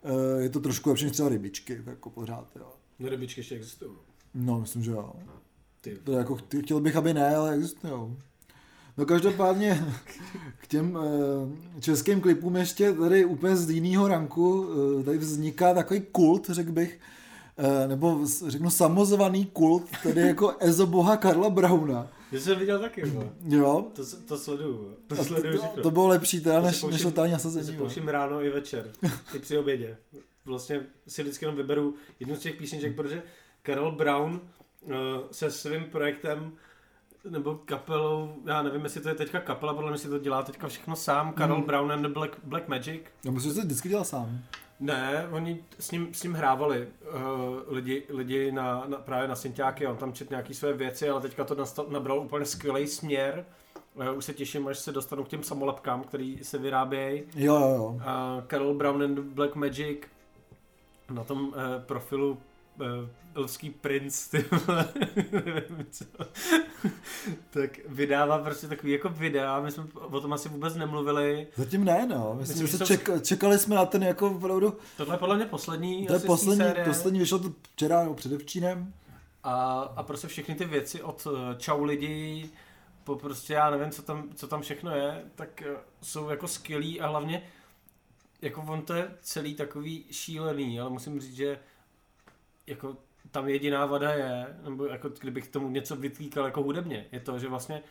Eh, 0.05 0.43
je 0.43 0.49
to 0.49 0.61
trošku 0.61 0.89
lepší 0.89 1.05
než 1.05 1.13
třeba 1.13 1.29
rybičky, 1.29 1.83
jako 1.87 2.11
pořád, 2.11 2.49
jo. 2.57 2.73
No 2.99 3.09
rybičky 3.09 3.41
ještě 3.41 3.55
existují. 3.55 3.93
No, 4.35 4.61
myslím, 4.61 4.83
že 4.83 4.91
jo. 4.91 5.13
Ty. 5.81 5.99
To 6.05 6.13
jako, 6.13 6.39
chtěl 6.61 6.81
bych, 6.81 6.97
aby 6.97 7.15
ne, 7.15 7.37
ale 7.37 7.55
existují. 7.55 8.17
No 8.97 9.07
každopádně 9.07 9.85
k 10.59 10.67
těm 10.67 10.99
eh, 11.77 11.81
českým 11.81 12.21
klipům 12.21 12.57
ještě 12.57 12.93
tady 12.93 13.25
úplně 13.25 13.57
z 13.57 13.71
jiného 13.71 14.09
ranku 14.09 14.69
eh, 15.01 15.05
tady 15.05 15.19
vzniká 15.19 15.75
takový 15.75 16.01
kult, 16.01 16.51
řekl 16.51 16.73
bych, 16.73 17.01
nebo 17.87 18.27
s- 18.27 18.49
řeknu 18.49 18.71
samozvaný 18.71 19.45
kult, 19.47 19.85
tedy 20.03 20.21
jako 20.21 20.57
ezoboha 20.61 21.17
Karla 21.17 21.51
Brauna. 21.51 22.09
Já 22.33 22.41
jsem 22.41 22.59
viděl 22.59 22.79
taky. 22.79 23.03
Jo, 23.49 23.87
To, 23.93 24.03
to 24.29 24.39
sleduju. 24.39 24.97
To 25.07 25.21
a 25.21 25.25
sleduju 25.25 25.59
to, 25.75 25.83
to 25.83 25.91
bylo 25.91 26.07
lepší 26.09 26.41
teda 26.41 26.61
To 26.61 26.67
než, 26.67 26.81
pouštím- 26.81 26.91
než 26.93 27.03
totální 27.03 27.31
To 27.33 27.35
nasazení. 27.37 27.73
jo. 27.77 27.79
pouštím 27.79 28.09
ráno 28.09 28.43
i 28.43 28.51
večer. 28.51 28.91
I 29.35 29.39
při 29.39 29.59
obědě. 29.59 29.97
vlastně 30.45 30.81
si 31.09 31.23
vždycky 31.23 31.45
jenom 31.45 31.57
vyberu 31.57 31.95
jednu 32.21 32.37
z 32.37 32.39
těch 32.39 32.55
písniček, 32.57 32.97
protože 32.97 33.23
Carol 33.67 33.93
Brown 33.93 34.41
uh, 34.81 34.93
se 35.31 35.51
svým 35.51 35.85
projektem 35.85 36.53
nebo 37.31 37.55
kapelou, 37.55 38.35
já 38.47 38.63
nevím, 38.63 38.85
jestli 38.85 39.01
to 39.01 39.09
je 39.09 39.15
teďka 39.15 39.41
kapela, 39.41 39.75
podle 39.75 39.91
mě 39.91 39.99
si 39.99 40.09
to 40.09 40.19
dělá 40.19 40.43
teďka 40.43 40.69
všechno 40.69 40.97
sám, 40.97 41.35
Carol 41.39 41.57
Hmm. 41.57 41.67
Brown 41.67 41.93
and 41.93 42.03
the 42.03 42.09
Black, 42.09 42.37
Black 42.45 42.69
Magic. 42.69 43.01
Já 43.25 43.31
myslím, 43.31 43.53
že 43.55 43.61
to 43.61 43.67
vždycky 43.67 43.89
dělal 43.89 44.05
sám. 44.05 44.39
Ne, 44.83 45.29
oni 45.31 45.65
s 45.79 45.91
ním, 45.91 46.15
s 46.15 46.23
ním 46.23 46.35
hrávali 46.35 46.89
uh, 47.15 47.75
lidi, 47.75 48.03
lidi 48.09 48.53
na, 48.53 48.85
na, 48.87 48.97
právě 48.97 49.29
na 49.29 49.37
synťáky, 49.37 49.87
on 49.87 49.97
tam 49.97 50.13
čet 50.13 50.31
nějaký 50.31 50.55
své 50.55 50.73
věci, 50.73 51.09
ale 51.09 51.21
teďka 51.21 51.45
to 51.45 51.55
nastal, 51.55 51.87
nabral 51.89 52.19
úplně 52.19 52.45
skvělý 52.45 52.87
směr. 52.87 53.45
Uh, 53.95 54.17
už 54.17 54.25
se 54.25 54.35
těším, 54.35 54.69
až 54.69 54.79
se 54.79 54.93
dostanu 54.93 55.25
k 55.25 55.29
těm 55.29 55.43
samolepkám, 55.43 56.03
který 56.03 56.45
se 56.45 56.59
vyrábějí. 56.59 57.23
Jo, 57.35 57.55
jo, 57.55 57.69
jo. 57.69 57.85
Uh, 57.85 58.01
Carol 58.51 58.75
Brown 58.75 59.03
and 59.03 59.19
Black 59.19 59.55
Magic 59.55 59.99
na 61.11 61.25
tom 61.25 61.49
uh, 61.49 61.55
profilu 61.87 62.39
Elfský 63.35 63.71
princ, 63.71 64.29
ty 64.29 64.45
vole, 64.67 64.89
nevím 65.33 65.87
co. 65.91 66.05
tak 67.51 67.71
vydává 67.89 68.39
prostě 68.39 68.69
takový 68.69 68.93
jako 68.93 69.09
videa, 69.09 69.61
my 69.61 69.71
jsme 69.71 69.85
o 69.95 70.21
tom 70.21 70.33
asi 70.33 70.49
vůbec 70.49 70.75
nemluvili. 70.75 71.47
Zatím 71.57 71.85
ne, 71.85 72.07
no. 72.07 72.35
Myslím, 72.39 72.63
Myslím, 72.63 72.79
že 72.79 72.97
ček, 72.97 73.09
čekali 73.23 73.59
jsme 73.59 73.77
na 73.77 73.87
ten 73.87 74.03
jako 74.03 74.31
opravdu, 74.31 74.77
Tohle 74.97 75.15
je 75.15 75.19
podle 75.19 75.37
mě 75.37 75.47
poslední 75.47 76.07
to 76.07 76.13
je 76.13 76.19
poslední, 76.19 76.65
série. 76.65 76.85
poslední 76.87 77.19
vyšlo 77.19 77.39
to 77.39 77.53
včera 77.73 78.03
nebo 78.03 78.15
předevčírem. 78.15 78.95
A, 79.43 79.81
a 79.97 80.03
prostě 80.03 80.29
všechny 80.29 80.55
ty 80.55 80.65
věci 80.65 81.03
od 81.03 81.27
eh, 81.31 81.55
čau 81.59 81.85
lidi, 81.85 82.51
po 83.05 83.17
prostě 83.17 83.53
já 83.53 83.71
nevím, 83.71 83.91
co 83.91 84.03
tam, 84.03 84.29
co 84.35 84.49
tam 84.49 84.63
všechno 84.63 84.97
je, 84.97 85.25
tak 85.35 85.63
eh, 85.63 85.77
jsou 86.03 86.29
jako 86.29 86.49
skvělý 86.49 87.01
a 87.01 87.07
hlavně 87.07 87.43
jako 88.43 88.65
on 88.69 88.83
to 88.83 88.95
je 88.95 89.11
celý 89.23 89.55
takový 89.55 90.05
šílený, 90.11 90.81
ale 90.81 90.91
musím 90.91 91.21
říct, 91.21 91.37
že 91.37 91.59
jako 92.67 92.97
tam 93.31 93.49
jediná 93.49 93.87
vada 93.87 94.13
je, 94.13 94.47
nebo 94.65 94.87
jako 94.87 95.09
kdybych 95.09 95.49
tomu 95.49 95.71
něco 95.71 95.97
vytýkal 95.97 96.45
jako 96.45 96.63
hudebně, 96.63 97.07
je 97.13 97.21
to, 97.21 97.39
že 97.39 97.49
vlastně 97.49 97.83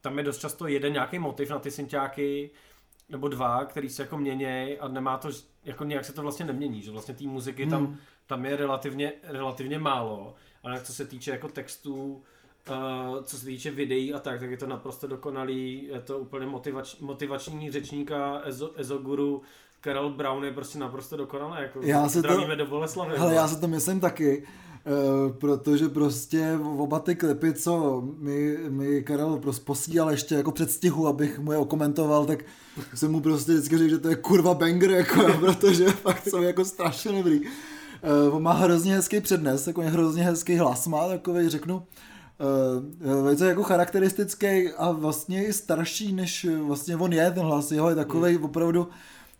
tam 0.00 0.18
je 0.18 0.24
dost 0.24 0.38
často 0.38 0.66
jeden 0.66 0.92
nějaký 0.92 1.18
motiv 1.18 1.50
na 1.50 1.58
ty 1.58 1.70
synťáky, 1.70 2.50
nebo 3.08 3.28
dva, 3.28 3.64
který 3.64 3.88
se 3.88 4.02
jako 4.02 4.18
měněj 4.18 4.78
a 4.80 4.88
nemá 4.88 5.18
to, 5.18 5.28
jako 5.64 5.84
nějak 5.84 6.04
se 6.04 6.12
to 6.12 6.22
vlastně 6.22 6.46
nemění, 6.46 6.82
že 6.82 6.90
vlastně 6.90 7.14
té 7.14 7.24
muziky 7.24 7.66
tam 7.66 7.86
Hmm. 7.86 7.96
tam 8.26 8.44
je 8.44 8.56
relativně, 8.56 9.12
relativně 9.22 9.78
málo, 9.78 10.34
ale 10.62 10.80
co 10.80 10.92
se 10.92 11.06
týče 11.06 11.30
jako 11.30 11.48
textů, 11.48 12.22
uh, 12.70 13.22
co 13.22 13.38
se 13.38 13.46
týče 13.46 13.70
videí 13.70 14.14
a 14.14 14.18
tak, 14.18 14.40
tak 14.40 14.50
je 14.50 14.56
to 14.56 14.66
naprosto 14.66 15.06
dokonalý, 15.06 15.84
je 15.84 16.00
to 16.00 16.18
úplně 16.18 16.46
motivač, 16.46 16.98
motivační 16.98 17.70
řečníka 17.70 18.40
Ezo, 18.44 18.72
Ezoguru, 18.76 19.42
Carol 19.86 20.10
Brown 20.10 20.44
je 20.44 20.52
prostě 20.52 20.78
naprosto 20.78 21.16
dokonalé, 21.16 21.62
jako 21.62 21.78
Já 21.82 22.08
se 22.08 22.22
to- 22.22 22.54
do 22.56 22.66
Boleslavy. 22.66 23.16
Ale 23.16 23.34
já 23.34 23.48
si 23.48 23.60
to 23.60 23.68
myslím 23.68 24.00
taky, 24.00 24.42
eh, 24.86 25.32
protože 25.32 25.88
prostě 25.88 26.58
oba 26.78 26.98
ty 26.98 27.14
klipy, 27.14 27.52
co 27.52 28.02
mi, 28.18 28.56
mi 28.68 29.02
Karel 29.02 29.36
prostě 29.36 29.64
posílal 29.64 30.10
ještě 30.10 30.34
jako 30.34 30.52
předstihu, 30.52 31.06
abych 31.06 31.38
mu 31.38 31.52
je 31.52 31.58
okomentoval, 31.58 32.26
tak 32.26 32.44
jsem 32.94 33.12
mu 33.12 33.20
prostě 33.20 33.52
vždycky 33.52 33.78
řekl, 33.78 33.90
že 33.90 33.98
to 33.98 34.08
je 34.08 34.16
kurva 34.16 34.54
banger, 34.54 34.90
jako, 34.90 35.26
protože 35.40 35.84
fakt 35.88 36.28
jsou 36.28 36.42
jako 36.42 36.64
strašně 36.64 37.12
dobrý. 37.12 37.40
Eh, 38.02 38.30
On 38.30 38.42
má 38.42 38.52
hrozně 38.52 38.94
hezký 38.94 39.20
přednes, 39.20 39.66
jako 39.66 39.80
hrozně 39.82 40.22
hezký 40.22 40.56
hlas 40.56 40.86
má 40.86 41.08
takový, 41.08 41.48
řeknu, 41.48 41.82
eh, 43.10 43.14
velice 43.22 43.48
jako 43.48 43.62
charakteristický 43.62 44.68
a 44.78 44.90
vlastně 44.90 45.46
i 45.46 45.52
starší, 45.52 46.12
než 46.12 46.46
vlastně 46.62 46.96
on 46.96 47.12
je, 47.12 47.30
ten 47.30 47.42
hlas 47.42 47.72
jeho 47.72 47.88
je 47.88 47.94
takový 47.94 48.38
opravdu, 48.38 48.88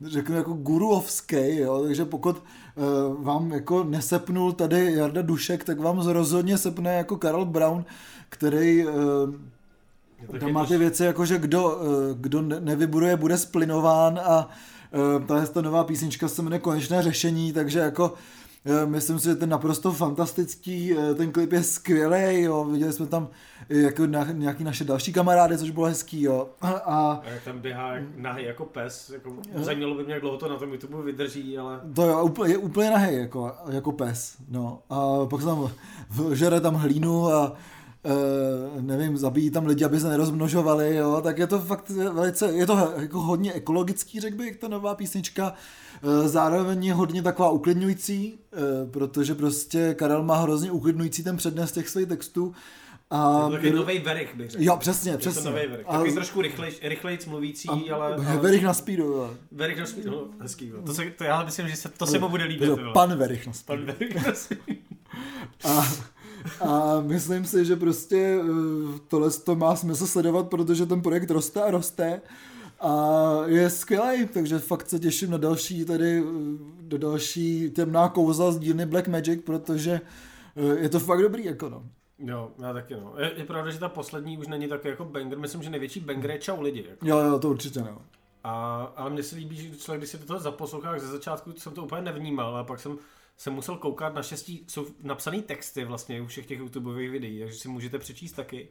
řeknu 0.04 0.36
jako 0.36 0.52
guruovský, 0.52 1.56
jo, 1.56 1.82
takže 1.82 2.04
pokud 2.04 2.36
uh, 2.36 3.24
vám 3.24 3.52
jako 3.52 3.84
nesepnul 3.84 4.52
tady 4.52 4.92
Jarda 4.92 5.22
Dušek, 5.22 5.64
tak 5.64 5.80
vám 5.80 5.98
rozhodně 6.06 6.58
sepne 6.58 6.94
jako 6.94 7.16
Karel 7.16 7.44
Brown, 7.44 7.84
který 8.28 8.86
uh, 8.86 8.92
tam 10.40 10.52
má 10.52 10.66
ty 10.66 10.76
věci 10.78 11.04
jako, 11.04 11.26
že 11.26 11.38
kdo, 11.38 11.76
uh, 11.76 12.18
kdo 12.20 12.42
ne- 12.42 12.60
nevybuduje, 12.60 13.16
bude 13.16 13.38
splinován 13.38 14.20
a 14.24 14.50
uh, 15.18 15.26
ta, 15.26 15.46
ta 15.46 15.62
nová 15.62 15.84
písnička 15.84 16.28
se 16.28 16.42
jmenuje 16.42 16.60
Konečné 16.60 17.02
řešení, 17.02 17.52
takže 17.52 17.78
jako 17.78 18.10
uh, 18.10 18.16
myslím 18.86 19.18
si, 19.18 19.28
že 19.28 19.34
ten 19.34 19.48
naprosto 19.48 19.92
fantastický, 19.92 20.94
uh, 20.94 21.14
ten 21.14 21.32
klip 21.32 21.52
je 21.52 21.62
skvělý, 21.62 22.42
jo, 22.42 22.64
viděli 22.64 22.92
jsme 22.92 23.06
tam 23.06 23.28
i 23.68 23.82
jako 23.82 24.06
na, 24.06 24.24
nějaký 24.32 24.64
naše 24.64 24.84
další 24.84 25.12
kamarády, 25.12 25.58
což 25.58 25.70
bylo 25.70 25.86
hezký, 25.86 26.22
jo, 26.22 26.48
a, 26.60 26.68
a 26.68 27.20
jak 27.24 27.44
tam 27.44 27.58
běhá 27.58 27.94
jak 27.94 28.04
nahý 28.16 28.44
jako 28.44 28.64
pes, 28.64 29.10
jako, 29.10 29.32
zajímalo 29.54 29.94
by 29.94 30.04
mě, 30.04 30.14
jak 30.14 30.22
dlouho 30.22 30.38
to 30.38 30.48
na 30.48 30.56
tom 30.56 30.72
YouTube 30.72 31.02
vydrží, 31.02 31.58
ale 31.58 31.80
To 31.94 32.02
jo, 32.02 32.24
úplně, 32.24 32.52
je 32.52 32.58
úplně 32.58 32.90
nahej, 32.90 33.18
jako, 33.18 33.52
jako 33.70 33.92
pes, 33.92 34.36
no. 34.48 34.78
A 34.90 35.26
pak 35.26 35.40
se 35.40 35.46
tam 35.46 35.70
žere 36.32 36.60
tam 36.60 36.74
hlínu 36.74 37.26
a 37.26 37.56
nevím, 38.80 39.16
zabíjí 39.16 39.50
tam 39.50 39.66
lidi, 39.66 39.84
aby 39.84 40.00
se 40.00 40.08
nerozmnožovali, 40.08 40.96
jo, 40.96 41.20
tak 41.24 41.38
je 41.38 41.46
to 41.46 41.58
fakt 41.60 41.90
velice, 41.90 42.46
je 42.52 42.66
to 42.66 42.92
jako 42.96 43.20
hodně 43.20 43.52
ekologický, 43.52 44.20
řekl 44.20 44.36
bych, 44.36 44.56
ta 44.56 44.68
nová 44.68 44.94
písnička, 44.94 45.52
e, 46.24 46.28
zároveň 46.28 46.84
je 46.84 46.94
hodně 46.94 47.22
taková 47.22 47.50
uklidňující, 47.50 48.38
e, 48.52 48.86
protože 48.90 49.34
prostě 49.34 49.94
Karel 49.94 50.22
má 50.22 50.36
hrozně 50.36 50.70
uklidňující 50.70 51.24
ten 51.24 51.36
přednes 51.36 51.72
těch 51.72 51.88
svých 51.88 52.08
textů 52.08 52.54
a 53.10 53.38
je 53.38 53.44
to 53.46 53.50
takový 53.50 53.72
nový 53.72 53.98
verich, 53.98 54.34
bych 54.36 54.50
řekl. 54.50 54.64
jo, 54.64 54.76
přesně, 54.76 55.10
Je 55.10 55.16
to 55.16 55.30
přesně. 55.30 55.50
nový 55.50 55.66
verich. 55.66 55.86
A, 55.88 55.92
Takový 55.92 56.12
trošku 56.14 56.42
rychlej, 56.42 56.72
rychlejc 56.82 57.26
mluvící, 57.26 57.68
a, 57.68 57.94
ale... 57.94 58.14
ale 58.14 58.36
Verich 58.36 58.64
na 58.64 58.74
speedu, 58.74 59.04
jo. 59.04 59.30
Verich 59.52 59.78
na 59.78 59.86
speed, 59.86 60.06
no, 60.06 60.24
hezký. 60.40 60.70
No. 60.76 60.82
To, 60.82 60.94
se, 60.94 61.04
to 61.18 61.24
já 61.24 61.44
myslím, 61.44 61.68
že 61.68 61.76
se, 61.76 61.88
to 61.88 62.06
se 62.06 62.18
mu 62.18 62.28
bude 62.28 62.44
líbit. 62.44 62.66
Jo, 62.68 62.78
pan 62.94 63.16
Verich 63.18 63.46
na 63.46 63.52
speedu. 63.52 63.84
pan 63.86 63.94
Verich 63.98 64.26
na 64.26 64.34
speed. 64.34 64.78
A, 65.64 65.88
a 66.60 67.00
myslím 67.00 67.44
si, 67.44 67.64
že 67.64 67.76
prostě 67.76 68.40
eh, 68.40 68.98
tohle 69.08 69.30
to 69.30 69.54
má 69.54 69.76
smysl 69.76 70.06
sledovat, 70.06 70.48
protože 70.48 70.86
ten 70.86 71.02
projekt 71.02 71.30
roste 71.30 71.62
a 71.62 71.70
roste 71.70 72.20
a 72.80 73.32
je 73.46 73.70
skvělý, 73.70 74.26
takže 74.26 74.58
fakt 74.58 74.88
se 74.88 74.98
těším 74.98 75.30
na 75.30 75.38
další 75.38 75.84
tady, 75.84 76.18
eh, 76.18 76.22
do 76.80 76.98
další 76.98 77.70
temná 77.70 78.08
kouzla 78.08 78.52
z 78.52 78.58
dílny 78.58 78.86
Black 78.86 79.08
Magic, 79.08 79.40
protože 79.44 80.00
eh, 80.56 80.82
je 80.82 80.88
to 80.88 81.00
fakt 81.00 81.22
dobrý, 81.22 81.44
jako 81.44 81.68
no. 81.68 81.82
Jo, 82.18 82.50
já 82.62 82.72
taky 82.72 82.94
no. 82.94 83.14
Je, 83.18 83.32
je 83.36 83.44
pravda, 83.44 83.70
že 83.70 83.78
ta 83.78 83.88
poslední 83.88 84.38
už 84.38 84.46
není 84.46 84.68
takový 84.68 84.90
jako 84.90 85.04
banger. 85.04 85.38
Myslím, 85.38 85.62
že 85.62 85.70
největší 85.70 86.00
banger 86.00 86.30
je 86.30 86.38
čau 86.38 86.60
lidi. 86.60 86.84
Jako. 86.88 87.06
Jo, 87.06 87.18
jo, 87.18 87.38
to 87.38 87.50
určitě 87.50 87.80
no. 87.80 87.98
A, 88.44 88.82
ale 88.96 89.10
mně 89.10 89.22
se 89.22 89.36
líbí, 89.36 89.56
že 89.56 89.76
člověk, 89.76 90.00
když 90.00 90.10
si 90.10 90.18
do 90.18 90.26
toho 90.26 90.38
zaposlouchá, 90.38 90.98
ze 90.98 91.06
začátku 91.06 91.52
jsem 91.52 91.72
to 91.72 91.84
úplně 91.84 92.02
nevnímal, 92.02 92.54
ale 92.54 92.64
pak 92.64 92.80
jsem 92.80 92.98
jsem 93.36 93.52
musel 93.52 93.76
koukat, 93.76 94.14
na 94.14 94.22
šestí 94.22 94.64
jsou 94.68 94.86
napsané 95.02 95.42
texty 95.42 95.84
vlastně 95.84 96.20
u 96.22 96.26
všech 96.26 96.46
těch 96.46 96.58
YouTubeových 96.58 97.10
videí, 97.10 97.40
takže 97.40 97.58
si 97.58 97.68
můžete 97.68 97.98
přečíst 97.98 98.32
taky. 98.32 98.68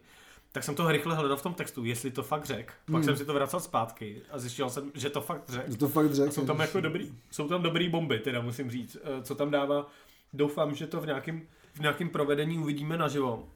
Tak 0.52 0.64
jsem 0.64 0.74
to 0.74 0.92
rychle 0.92 1.14
hledal 1.16 1.36
v 1.36 1.42
tom 1.42 1.54
textu, 1.54 1.84
jestli 1.84 2.10
to 2.10 2.22
fakt 2.22 2.44
řek. 2.44 2.72
Pak 2.84 2.94
Hmm. 2.94 3.04
jsem 3.04 3.16
si 3.16 3.24
to 3.24 3.34
vracel 3.34 3.60
zpátky 3.60 4.22
a 4.30 4.38
zjistil 4.38 4.70
jsem, 4.70 4.90
že 4.94 5.10
to 5.10 5.20
fakt 5.20 5.42
řek. 5.50 5.70
Že 5.70 5.76
to 5.78 5.88
fakt 5.88 6.10
A 6.10 6.14
řekl. 6.14 6.32
jsou 6.32 6.46
tam 6.46 6.60
jako 6.60 6.80
dobrý, 6.80 7.12
jsou 7.30 7.48
tam 7.48 7.62
dobrý 7.62 7.88
bomby, 7.88 8.18
teda 8.18 8.40
musím 8.40 8.70
říct. 8.70 8.96
Eh, 9.02 9.22
Co 9.22 9.34
tam 9.34 9.50
dává, 9.50 9.86
doufám, 10.32 10.74
že 10.74 10.86
to 10.86 11.00
v 11.00 11.06
nějakém 11.06 11.42
v 11.74 11.80
nějakém 11.80 12.08
provedení 12.08 12.58
uvidíme 12.58 12.96
naživo. 12.98 13.48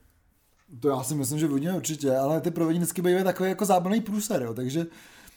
To 0.79 0.89
já 0.89 1.03
si 1.03 1.15
myslím, 1.15 1.39
že 1.39 1.47
uvidíme 1.47 1.73
určitě, 1.75 2.15
ale 2.17 2.41
ty 2.41 2.51
provedení 2.51 2.79
vždycky 2.79 3.01
bývají 3.01 3.23
takový 3.23 3.49
jako 3.49 3.65
zábavný 3.65 4.01
průser, 4.01 4.41
jo, 4.41 4.53
takže, 4.53 4.85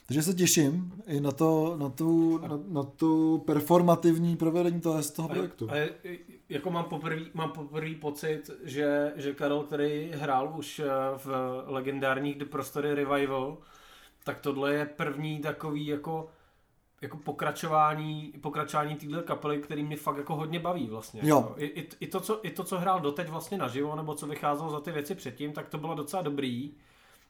takže 0.06 0.22
se 0.22 0.34
těším 0.34 1.02
i 1.06 1.20
na, 1.20 1.32
to, 1.32 1.76
na, 1.78 1.88
tu, 1.88 2.38
na, 2.38 2.60
na 2.68 2.82
tu 2.82 3.38
performativní 3.46 4.36
provedení 4.36 4.80
toho, 4.80 5.02
z 5.02 5.10
toho 5.10 5.28
projektu. 5.28 5.70
A 5.70 5.76
je, 5.76 5.90
jako 6.48 6.70
mám 6.70 6.84
poprvý, 6.84 7.30
mám 7.34 7.50
poprvý 7.50 7.94
pocit, 7.94 8.50
že, 8.62 9.12
že 9.16 9.34
Karel, 9.34 9.62
který 9.62 10.10
hrál 10.14 10.54
už 10.56 10.78
eh, 10.78 10.88
v 11.16 11.28
legendárních 11.66 12.38
The 12.38 12.44
Prostory 12.44 12.94
Revival, 12.94 13.58
tak 14.24 14.38
tohle 14.38 14.74
je 14.74 14.86
první 14.86 15.38
takový 15.40 15.86
jako 15.86 16.28
jako 17.04 17.16
pokračování, 17.16 18.32
pokračování 18.40 18.96
téhle 18.96 19.22
kapely, 19.22 19.58
který 19.58 19.82
mě 19.82 19.96
fakt 19.96 20.16
jako 20.16 20.36
hodně 20.36 20.60
baví 20.60 20.88
vlastně. 20.88 21.20
Jo. 21.24 21.36
Jako. 21.36 21.54
I, 21.56 21.66
i, 21.66 21.88
i, 22.00 22.06
to, 22.06 22.20
co, 22.20 22.46
I 22.46 22.50
to, 22.50 22.64
co 22.64 22.78
hrál 22.78 23.00
doteď 23.00 23.28
vlastně 23.28 23.58
naživo, 23.58 23.96
nebo 23.96 24.14
co 24.14 24.26
vycházelo 24.26 24.70
za 24.70 24.80
ty 24.80 24.92
věci 24.92 25.14
předtím, 25.14 25.52
tak 25.52 25.68
to 25.68 25.78
bylo 25.78 25.94
docela 25.94 26.22
dobrý, 26.22 26.74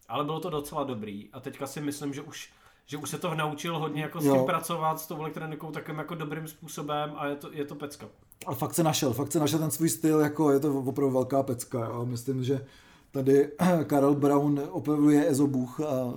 ale 0.08 0.24
bylo 0.24 0.40
to 0.40 0.50
docela 0.50 0.84
dobrý. 0.84 1.28
A 1.32 1.40
teďka 1.40 1.66
si 1.66 1.80
myslím, 1.80 2.14
že 2.14 2.22
už 2.22 2.52
že 2.86 2.96
už 2.96 3.10
se 3.10 3.18
to 3.18 3.34
naučil 3.34 3.78
hodně 3.78 4.02
jako 4.02 4.20
s 4.20 4.24
Jo. 4.24 4.34
tím 4.36 4.44
pracovat, 4.44 5.00
s 5.00 5.06
tou 5.06 5.16
elektronikou 5.20 5.70
takovým 5.70 5.98
jako 5.98 6.14
dobrým 6.14 6.48
způsobem 6.48 7.12
a 7.16 7.26
je 7.26 7.36
to, 7.36 7.48
je 7.52 7.64
to 7.64 7.74
pecka. 7.74 8.06
A 8.46 8.54
fakt 8.54 8.74
se 8.74 8.82
našel, 8.82 9.12
fakt 9.12 9.32
se 9.32 9.38
našel 9.40 9.58
ten 9.58 9.70
svůj 9.70 9.88
styl, 9.88 10.20
jako 10.20 10.50
je 10.50 10.60
to 10.60 10.78
opravdu 10.78 11.14
velká 11.14 11.42
pecka. 11.42 11.78
Jo. 11.78 12.06
Myslím, 12.06 12.44
že 12.44 12.66
tady 13.10 13.50
Karel 13.86 14.14
Brown 14.14 14.60
opravuje 14.70 15.28
ezobůh 15.30 15.80
a 15.80 16.14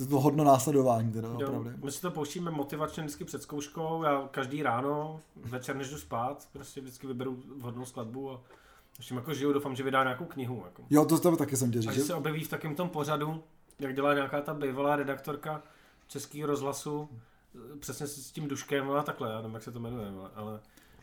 je 0.00 0.06
to 0.06 0.20
hodno 0.20 0.44
následování 0.44 1.12
teda 1.12 1.28
Jo, 1.28 1.34
opravdu. 1.34 1.70
my 1.84 1.92
si 1.92 2.00
to 2.00 2.10
pouštíme 2.10 2.50
motivačně 2.50 3.02
vždycky 3.02 3.24
před 3.24 3.42
zkouškou, 3.42 4.02
já 4.02 4.28
každý 4.30 4.62
ráno, 4.62 5.20
večer 5.36 5.76
než 5.76 5.90
jdu 5.90 5.98
spát, 5.98 6.48
prostě 6.52 6.80
vždycky 6.80 7.06
vyberu 7.06 7.36
vhodnou 7.56 7.84
skladbu 7.84 8.30
a 8.30 8.40
ještě 8.98 9.14
jako 9.14 9.34
žiju, 9.34 9.52
doufám, 9.52 9.74
že 9.76 9.82
vydá 9.82 10.02
nějakou 10.02 10.24
knihu. 10.24 10.62
Jako. 10.64 10.82
Jo, 10.90 11.04
to, 11.04 11.18
to 11.20 11.36
taky 11.36 11.56
jsem 11.56 11.72
tě 11.72 11.78
A 11.78 11.82
říct. 11.82 12.06
se 12.06 12.14
objeví 12.14 12.44
v 12.44 12.48
takém 12.48 12.74
tom 12.74 12.88
pořadu, 12.88 13.42
jak 13.78 13.94
dělá 13.94 14.14
nějaká 14.14 14.40
ta 14.40 14.54
bývalá 14.54 14.96
redaktorka 14.96 15.62
českého 16.08 16.46
rozhlasu, 16.46 17.08
přesně 17.80 18.06
s 18.06 18.30
tím 18.30 18.48
duškem 18.48 18.90
a 18.90 19.02
takhle, 19.02 19.30
já 19.30 19.36
nevím, 19.36 19.54
jak 19.54 19.62
se 19.62 19.72
to 19.72 19.80
jmenuje, 19.80 20.08
ale, 20.34 20.60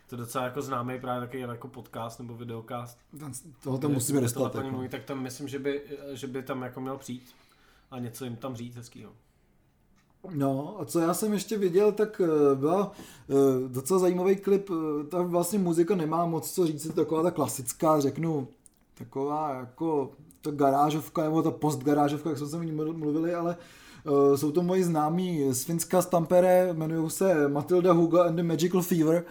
to 0.07 0.15
je 0.15 0.19
docela 0.19 0.43
jako 0.43 0.61
známý 0.61 0.99
právě 0.99 1.27
taky 1.27 1.39
jako 1.39 1.67
podcast 1.67 2.19
nebo 2.19 2.35
videokast. 2.35 2.97
Toho 3.63 3.77
tam 3.77 3.91
musíme 3.91 4.21
dostat. 4.21 4.55
Jako. 4.55 4.69
Mluví, 4.69 4.89
tak 4.89 5.03
tam 5.03 5.23
myslím, 5.23 5.47
že 5.47 5.59
by, 5.59 5.81
že 6.13 6.27
by 6.27 6.43
tam 6.43 6.61
jako 6.61 6.81
měl 6.81 6.97
přijít 6.97 7.35
a 7.91 7.99
něco 7.99 8.25
jim 8.25 8.35
tam 8.35 8.55
říct 8.55 8.75
hezkýho. 8.75 9.11
No 10.29 10.75
a 10.79 10.85
co 10.85 10.99
já 10.99 11.13
jsem 11.13 11.33
ještě 11.33 11.57
viděl, 11.57 11.91
tak 11.91 12.21
eh, 12.21 12.55
byla 12.55 12.91
eh, 13.29 13.33
docela 13.67 13.99
zajímavý 13.99 14.35
klip, 14.35 14.69
eh, 14.69 15.03
ta 15.03 15.21
vlastně 15.21 15.59
muzika 15.59 15.95
nemá 15.95 16.25
moc 16.25 16.51
co 16.51 16.67
říct, 16.67 16.85
je 16.85 16.93
taková 16.93 17.23
ta 17.23 17.31
klasická, 17.31 17.99
řeknu, 17.99 18.47
taková 18.93 19.53
jako 19.53 20.11
ta 20.41 20.51
garážovka, 20.51 21.23
nebo 21.23 21.43
ta 21.43 21.51
postgarážovka, 21.51 22.29
jak 22.29 22.37
jsme 22.37 22.47
se 22.47 22.57
o 22.57 22.63
ní 22.63 22.71
mluvili, 22.71 23.35
ale 23.35 23.55
uh, 23.55 23.61
jsou 24.35 24.51
to 24.51 24.63
moji 24.63 24.83
známí 24.83 25.53
z 25.53 25.63
Finska 25.63 26.01
Stampere, 26.01 26.69
jmenují 26.73 27.09
se 27.09 27.47
Matilda 27.47 27.93
Huga 27.93 28.23
and 28.23 28.35
the 28.35 28.43
Magical 28.43 28.81
Fever 28.81 29.23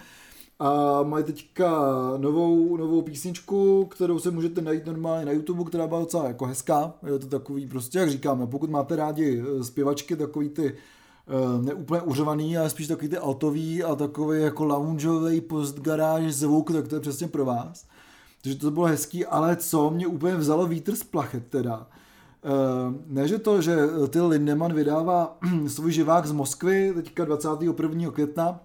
a 0.60 1.02
mají 1.02 1.24
teďka 1.24 1.70
novou, 2.16 2.76
novou 2.76 3.02
písničku, 3.02 3.84
kterou 3.84 4.18
se 4.18 4.30
můžete 4.30 4.60
najít 4.60 4.86
normálně 4.86 5.26
na 5.26 5.32
YouTube, 5.32 5.64
která 5.64 5.86
byla 5.86 6.00
docela 6.00 6.28
jako 6.28 6.46
hezká. 6.46 6.94
Je 7.12 7.18
to 7.18 7.26
takový 7.26 7.66
prostě, 7.66 7.98
jak 7.98 8.10
říkáme, 8.10 8.46
pokud 8.46 8.70
máte 8.70 8.96
rádi 8.96 9.42
eh, 9.42 9.64
zpěvačky, 9.64 10.16
takový 10.16 10.48
ty 10.48 10.74
uh, 11.26 11.64
neúplně 11.64 12.02
uřovaný, 12.02 12.58
ale 12.58 12.70
spíš 12.70 12.86
takový 12.86 13.08
ty 13.08 13.18
altový 13.18 13.84
a 13.84 13.94
takový 13.94 14.42
jako 14.42 14.64
loungeový 14.64 15.40
postgaráž 15.40 16.34
zvuk, 16.34 16.72
tak 16.72 16.88
to 16.88 16.94
je 16.94 17.00
přesně 17.00 17.28
pro 17.28 17.44
vás. 17.44 17.84
Takže 18.42 18.58
to 18.58 18.70
bylo 18.70 18.86
hezký, 18.86 19.26
ale 19.26 19.56
co 19.56 19.90
mě 19.90 20.06
úplně 20.06 20.36
vzalo 20.36 20.66
vítr 20.66 20.96
z 20.96 21.04
plachet 21.04 21.46
teda. 21.46 21.86
Uh, 22.44 22.94
ne, 23.06 23.28
že 23.28 23.38
to, 23.38 23.62
že 23.62 23.76
Till 24.08 24.28
Lindemann 24.28 24.74
vydává 24.74 25.38
svůj 25.66 25.92
živák 25.92 26.26
z 26.26 26.32
Moskvy 26.32 26.92
teďka 26.94 27.24
21. 27.24 28.10
května, 28.10 28.60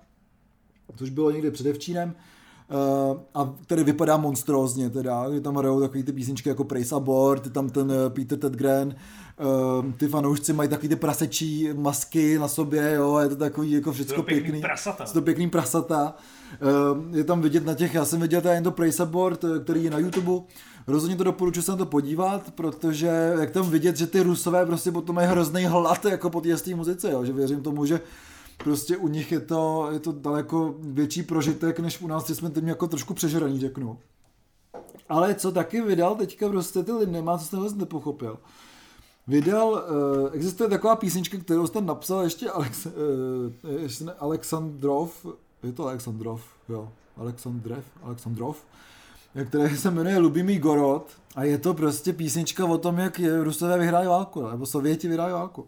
což 0.96 1.10
bylo 1.10 1.32
někde 1.32 1.52
předevčírem, 1.52 2.16
Uh, 2.70 3.18
a 3.34 3.54
který 3.64 3.84
vypadá 3.84 4.18
monstrózně 4.18 4.90
teda, 4.90 5.26
je 5.34 5.42
tam 5.42 5.56
hrajou 5.56 5.82
takový 5.82 6.04
ty 6.04 6.12
písničky 6.14 6.50
jako 6.50 6.64
Praise 6.64 6.96
Abort, 6.96 7.46
je 7.46 7.52
tam 7.52 7.70
ten 7.70 7.94
Peter 8.10 8.40
Tedgren, 8.40 8.96
ty 9.98 10.08
fanoušci 10.08 10.54
mají 10.54 10.70
takový 10.70 10.90
ty 10.90 10.96
prasečí 10.96 11.70
masky 11.74 12.40
na 12.40 12.48
sobě, 12.48 12.94
jo, 12.94 13.18
je 13.18 13.30
to 13.30 13.36
takový 13.36 13.72
jako 13.72 13.92
všechno 13.92 14.24
pěkný. 14.24 14.62
Prasata. 14.62 15.06
To 15.06 15.22
pěkný 15.22 15.50
prasata. 15.50 16.16
Je 17.12 17.24
tam 17.24 17.42
vidět 17.42 17.66
na 17.66 17.74
těch, 17.74 17.94
já 17.94 18.06
jsem 18.06 18.22
viděl 18.22 18.42
tady 18.42 18.62
to 18.62 18.72
Praise 18.72 19.04
Abort, 19.04 19.46
který 19.64 19.84
je 19.84 19.92
na 19.92 19.98
YouTube, 19.98 20.44
rozhodně 20.88 21.16
to 21.16 21.24
doporučuji 21.24 21.62
se 21.62 21.72
na 21.72 21.78
to 21.78 21.86
podívat, 21.86 22.54
protože 22.56 23.36
jak 23.40 23.52
tam 23.52 23.70
vidět, 23.70 23.98
že 23.98 24.08
ty 24.08 24.22
rusové 24.22 24.66
prostě 24.66 24.92
potom 24.92 25.16
mají 25.16 25.28
hrozný 25.28 25.66
hlad 25.66 26.06
jako 26.06 26.30
po 26.30 26.42
té 26.42 26.76
muzice, 26.76 27.12
jo, 27.12 27.26
že 27.26 27.34
věřím 27.34 27.64
tomu, 27.64 27.86
že 27.86 28.02
prostě 28.58 28.98
u 28.98 29.08
nich 29.08 29.32
je 29.32 29.40
to, 29.40 29.90
je 29.92 30.00
to 30.00 30.12
daleko 30.12 30.76
větší 30.80 31.24
prožitek, 31.24 31.80
než 31.80 32.02
u 32.02 32.08
nás, 32.08 32.28
že 32.28 32.36
jsme 32.36 32.50
tím 32.50 32.68
jako 32.68 32.88
trošku 32.88 33.14
přežraný, 33.14 33.60
řeknu. 33.60 33.98
Ale 35.10 35.36
co 35.36 35.52
taky 35.52 35.82
vydal 35.82 36.16
teďka 36.16 36.50
prostě 36.50 36.84
ty 36.84 36.92
lidi 36.92 37.12
nemá, 37.12 37.38
co 37.38 37.46
jsem 37.46 37.60
vlastně 37.60 37.80
nepochopil. 37.80 38.38
Vydal, 39.28 39.70
uh, 39.70 40.30
existuje 40.34 40.70
taková 40.70 40.96
písnička, 40.96 41.38
kterou 41.38 41.68
jste 41.68 41.82
napsal 41.82 42.24
ještě, 42.24 42.50
Alex, 42.50 42.88
ještě 43.80 44.04
ne, 44.04 44.14
Alexandrov, 44.14 45.26
je 45.64 45.72
to 45.72 45.84
Alexandrov, 45.84 46.42
jo, 46.70 46.90
Alexandrev, 47.18 47.86
Alexandrov, 48.04 48.58
které 49.44 49.78
se 49.78 49.92
jmenuje 49.92 50.18
Lubimý 50.18 50.60
Gorod 50.60 51.08
a 51.36 51.44
je 51.44 51.58
to 51.58 51.74
prostě 51.74 52.14
písnička 52.14 52.66
o 52.66 52.78
tom, 52.78 52.98
jak 52.98 53.22
Rusové 53.44 53.78
vyhráli 53.80 54.08
válku, 54.08 54.48
nebo 54.48 54.66
Sověti 54.66 55.08
vyhráli 55.08 55.34
válku. 55.34 55.66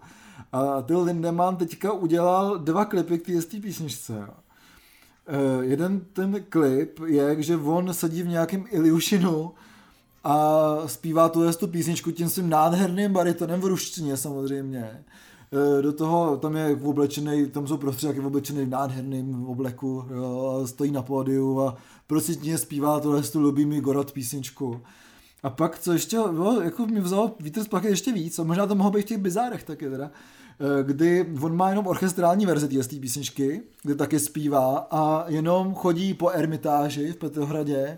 A 0.52 0.82
Till 0.82 1.04
Lindemann 1.04 1.56
teďka 1.56 1.92
udělal 1.92 2.58
dva 2.58 2.86
klipy 2.86 3.18
k 3.18 3.26
té 3.26 3.60
písničce. 3.60 4.14
Jo. 4.14 4.34
Uh, 5.58 5.64
jeden 5.64 6.02
ten 6.14 6.44
klip 6.50 7.00
je, 7.06 7.44
že 7.44 7.58
on 7.58 7.94
sedí 7.94 8.24
v 8.24 8.28
nějakém 8.28 8.66
Iliušinu 8.70 9.52
a 10.24 10.58
zpívá 10.86 11.30
tu 11.30 11.54
tu 11.54 11.68
písničku 11.68 12.12
tím 12.12 12.30
svým 12.30 12.50
nádherným 12.50 13.14
baritonem 13.14 13.62
v 13.62 13.66
ruštině 13.66 14.18
samozřejmě. 14.18 15.04
Uh, 15.52 15.82
do 15.82 15.94
toho 15.94 16.38
tam 16.38 16.56
je 16.56 16.80
oblečený, 16.84 17.48
tam 17.48 17.68
jsou 17.68 17.78
prostředky 17.78 18.20
oblečený 18.20 18.66
v 18.66 18.70
nádherném 18.70 19.46
obleku, 19.46 20.06
jo, 20.16 20.60
a 20.64 20.68
stojí 20.68 20.92
na 20.92 21.02
pódiu 21.02 21.62
a 21.62 21.78
prostě 22.08 22.58
zpívá 22.58 23.00
tohle 23.00 23.22
tu 23.22 23.40
Lubí 23.40 23.82
Gorod 23.82 24.12
písničku. 24.12 24.82
A 25.44 25.50
pak, 25.50 25.80
co 25.80 25.94
ještě, 25.94 26.18
no, 26.18 26.62
jako 26.62 26.88
mi 26.88 27.02
vzalo 27.02 27.36
vítr 27.40 27.64
z 27.64 27.68
plachy 27.68 27.88
ještě 27.88 28.12
víc, 28.12 28.40
a 28.40 28.44
možná 28.44 28.68
to 28.68 28.76
mohlo 28.76 28.92
být 28.92 29.02
v 29.02 29.06
těch 29.06 29.18
bizárech 29.18 29.64
taky 29.64 29.90
teda, 29.90 30.12
eh, 30.60 30.84
kdy 30.84 31.34
on 31.42 31.56
má 31.56 31.70
jenom 31.70 31.88
orchestrální 31.88 32.46
verzi 32.46 32.84
té 32.88 32.96
písničky, 32.96 33.62
kde 33.84 33.96
taky 33.96 34.20
zpívá 34.20 34.88
a 34.92 35.30
jenom 35.30 35.76
chodí 35.76 36.14
po 36.14 36.30
ermitáži 36.30 37.12
v 37.12 37.16
Petrohradě, 37.16 37.98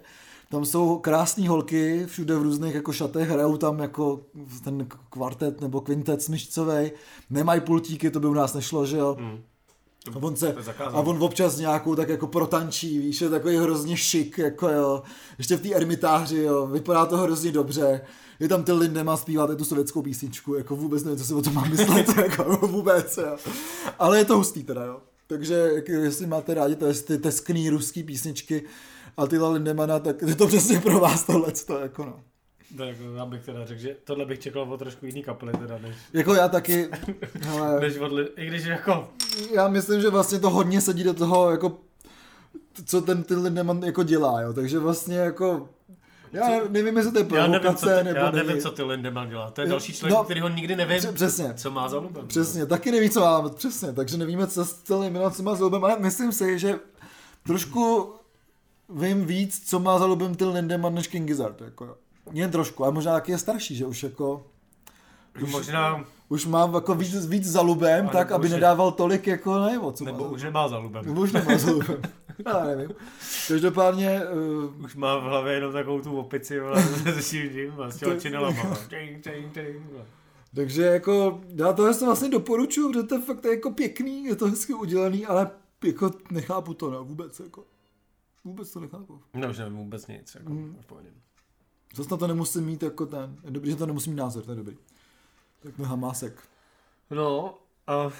tam 0.50 0.66
jsou 0.66 0.98
krásné 0.98 1.50
holky, 1.50 2.06
všude 2.06 2.36
v 2.36 2.42
různých 2.42 2.76
jako 2.76 2.94
šatech, 2.94 3.30
hrajou 3.30 3.58
tam 3.58 3.80
jako 3.80 4.22
ten 4.64 4.88
kvartet 5.10 5.62
nebo 5.62 5.82
kvintet 5.82 6.22
smyšcovej, 6.22 6.92
nemají 7.30 7.62
pultíky, 7.62 8.10
to 8.10 8.20
by 8.20 8.28
u 8.28 8.34
nás 8.34 8.54
nešlo, 8.54 8.86
že 8.86 8.98
jo. 8.98 9.18
Mm. 9.20 9.40
A 10.16 10.24
on, 10.24 10.36
se, 10.36 10.56
a 10.80 11.00
on 11.00 11.24
občas 11.24 11.58
nějakou 11.58 11.96
tak 11.96 12.10
jako 12.10 12.28
protančí, 12.28 13.00
víš, 13.00 13.22
je 13.22 13.30
takový 13.30 13.58
hrozně 13.58 13.98
šik, 13.98 14.38
jako 14.38 14.70
jo, 14.70 15.04
ještě 15.38 15.56
v 15.56 15.62
té 15.62 15.74
ermitáři, 15.74 16.38
jo, 16.38 16.68
vypadá 16.68 17.06
to 17.06 17.18
hrozně 17.18 17.52
dobře. 17.52 18.02
Je 18.40 18.48
tam 18.48 18.64
ty 18.64 18.72
Lindema 18.72 19.18
zpívat 19.18 19.58
tu 19.58 19.66
sovětskou 19.66 20.02
písničku, 20.02 20.56
jako 20.56 20.76
vůbec 20.76 21.04
nevím, 21.04 21.20
co 21.20 21.26
si 21.26 21.34
o 21.34 21.42
tom 21.42 21.54
mám 21.54 21.70
myslet, 21.70 22.18
jako 22.24 22.68
vůbec, 22.68 23.18
jo. 23.18 23.38
Ale 24.00 24.18
je 24.18 24.26
to 24.26 24.38
hustý 24.38 24.64
teda, 24.64 24.84
jo. 24.86 25.00
Takže 25.28 25.84
jestli 25.88 26.28
máte 26.28 26.54
rádi 26.54 26.76
to, 26.76 26.94
ty 26.94 27.18
teskný 27.18 27.70
ruský 27.70 28.04
písničky 28.04 28.64
a 29.18 29.28
ty 29.28 29.38
Lindemana, 29.38 30.00
tak 30.00 30.22
je 30.22 30.36
to 30.36 30.48
přesně 30.48 30.80
pro 30.80 31.00
vás 31.00 31.24
tohle, 31.24 31.52
to 31.52 31.78
jako 31.78 32.06
no. 32.06 32.20
Tak 32.78 32.96
já 33.16 33.26
bych 33.26 33.46
teda 33.46 33.66
řekl, 33.66 33.82
že 33.82 33.96
tohle 34.04 34.26
bych 34.26 34.40
čekal 34.40 34.74
o 34.74 34.78
trošku 34.78 35.06
jiný 35.06 35.24
kapely 35.24 35.54
teda, 35.54 35.78
než... 35.78 35.96
Jako 36.14 36.34
já 36.34 36.48
taky, 36.48 36.90
ale... 37.50 37.80
než 37.80 37.98
od, 37.98 38.12
i 38.38 38.46
když 38.46 38.66
jako... 38.66 39.10
Já 39.54 39.68
myslím, 39.68 40.02
že 40.02 40.10
vlastně 40.10 40.40
to 40.40 40.50
hodně 40.50 40.82
sedí 40.82 41.04
do 41.04 41.14
toho, 41.14 41.52
jako 41.52 41.78
co 42.86 43.02
ten 43.02 43.24
ty 43.24 43.36
Lindemann 43.36 43.84
jako 43.84 44.04
dělá, 44.04 44.42
jo, 44.42 44.54
takže 44.54 44.80
vlastně 44.80 45.18
jako 45.18 45.70
já 46.34 46.62
nevím, 46.70 46.98
jestli 46.98 47.12
to 47.12 47.18
je 47.18 47.24
provokace, 47.24 47.50
já 47.50 47.60
nevím, 47.60 47.76
co 47.76 47.86
ty, 47.86 48.04
nebo 48.04 48.20
Já 48.20 48.32
nevím, 48.32 48.48
nevím, 48.48 48.62
co 48.62 48.72
ty 48.72 48.84
Lindemann 48.84 49.30
dělá. 49.30 49.52
To 49.52 49.62
je 49.62 49.68
další 49.68 49.94
člověk, 49.94 50.18
no, 50.18 50.24
který 50.24 50.40
ho 50.40 50.50
nikdy 50.50 50.76
nevím, 50.76 51.14
přesně, 51.14 51.54
co 51.54 51.72
má 51.72 51.90
za 51.90 52.00
lubem. 52.00 52.28
Přesně, 52.28 52.66
taky 52.66 52.92
neví, 52.92 53.10
co 53.10 53.20
má, 53.20 53.50
přesně, 53.50 53.94
takže 53.94 54.18
nevíme, 54.18 54.48
co 54.48 54.66
s 54.66 54.74
celým 54.74 55.20
co 55.32 55.44
má 55.44 55.56
za 55.56 55.64
lubem, 55.64 55.86
ale 55.86 56.00
myslím 56.00 56.32
si, 56.32 56.60
že 56.60 56.80
trošku 57.44 58.14
vím 58.90 59.26
víc, 59.26 59.70
co 59.70 59.80
má 59.80 60.00
za 60.00 60.06
lubem 60.06 60.36
ty 60.36 60.46
Lindemann 60.46 60.96
než 60.96 61.08
King 61.08 61.28
Gizzard, 61.28 61.62
jako 61.62 61.98
jen 62.32 62.52
trošku, 62.52 62.84
ale 62.84 62.94
možná 62.94 63.14
taky 63.14 63.32
je 63.32 63.38
starší, 63.38 63.76
že 63.76 63.86
už 63.86 64.04
jako... 64.04 64.46
Už, 65.44 65.52
možná... 65.52 66.06
Už 66.30 66.46
mám 66.46 66.74
jako 66.74 66.96
víc, 66.96 67.26
víc 67.26 67.52
zalubem, 67.52 68.08
a 68.08 68.10
tak, 68.10 68.32
aby 68.32 68.48
je... 68.48 68.54
nedával 68.54 68.92
tolik 68.92 69.28
jako 69.28 69.60
najevo. 69.60 69.92
Co 69.92 70.06
nebo 70.06 70.24
má 70.24 70.30
už 70.30 70.44
nemá 70.44 70.68
zalubem. 70.68 71.06
Nebo 71.06 71.22
už 71.22 71.32
nemá 71.32 71.58
zalubem. 71.58 72.02
Já 72.46 72.64
nevím. 72.64 72.96
Každopádně... 73.48 74.22
Uh... 74.26 74.86
Už 74.86 74.96
má 74.96 75.18
v 75.18 75.24
hlavě 75.24 75.54
jenom 75.54 75.74
takovou 75.74 76.02
tu 76.02 76.18
opici, 76.20 76.60
ale 76.60 76.84
se 77.22 77.38
tím 77.38 77.82
a 77.82 77.92
s 77.92 77.98
těma 77.98 78.20
činelama. 78.20 78.78
Takže 80.56 80.84
jako, 80.84 81.42
já 81.56 81.74
to 81.74 82.06
vlastně 82.06 82.30
doporučuji, 82.30 82.90
protože 82.90 83.04
to 83.04 83.16
je 83.16 83.22
fakt 83.22 83.46
jako 83.46 83.72
pěkný, 83.72 84.26
je 84.26 84.36
to 84.36 84.48
hezky 84.48 84.74
udělaný, 84.74 85.26
ale 85.26 85.52
jako 85.84 86.12
nechápu 86.32 86.74
to, 86.74 86.92
no, 86.92 87.04
vůbec 87.06 87.40
jako. 87.40 87.64
Vůbec 88.44 88.72
to 88.72 88.80
nechápu. 88.80 89.22
No, 89.34 89.50
už 89.50 89.58
nevím 89.58 89.78
vůbec 89.78 90.08
nic, 90.08 90.36
jako, 90.36 90.50
mm. 90.50 90.76
Zase 91.96 92.10
na 92.12 92.18
to 92.18 92.28
nemusím 92.28 92.66
mít 92.66 92.84
jako 92.84 93.06
ten, 93.06 93.36
je 93.44 93.52
dobrý, 93.52 93.72
že 93.72 93.76
to 93.76 93.86
nemusím 93.86 94.14
mít 94.14 94.20
názor, 94.20 94.44
to 94.44 94.52
je 94.52 94.58
dobrý. 94.58 94.78
Tak 95.64 95.76
to 95.76 95.84
hamásek. 95.84 96.44
No, 97.12 97.58
a, 97.88 98.12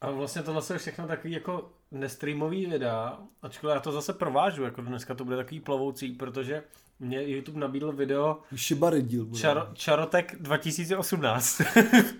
a 0.00 0.10
vlastně 0.10 0.42
tohle 0.42 0.62
jsou 0.62 0.78
všechno 0.78 1.06
takový 1.06 1.32
jako 1.32 1.70
nestreamový 1.90 2.66
videa, 2.66 3.18
ačkoliv 3.42 3.74
já 3.74 3.80
to 3.80 3.92
zase 3.92 4.12
provážu, 4.12 4.62
jako 4.62 4.82
dneska 4.82 5.14
to 5.14 5.24
bude 5.24 5.36
takový 5.36 5.60
plovoucí, 5.60 6.12
protože 6.12 6.62
mě 7.00 7.28
YouTube 7.28 7.60
nabídl 7.60 7.92
video 7.92 8.40
Shibari 8.54 9.02
díl 9.02 9.24
bude. 9.24 9.40
Čar, 9.40 9.70
Čarotek 9.74 10.36
2018. 10.40 11.62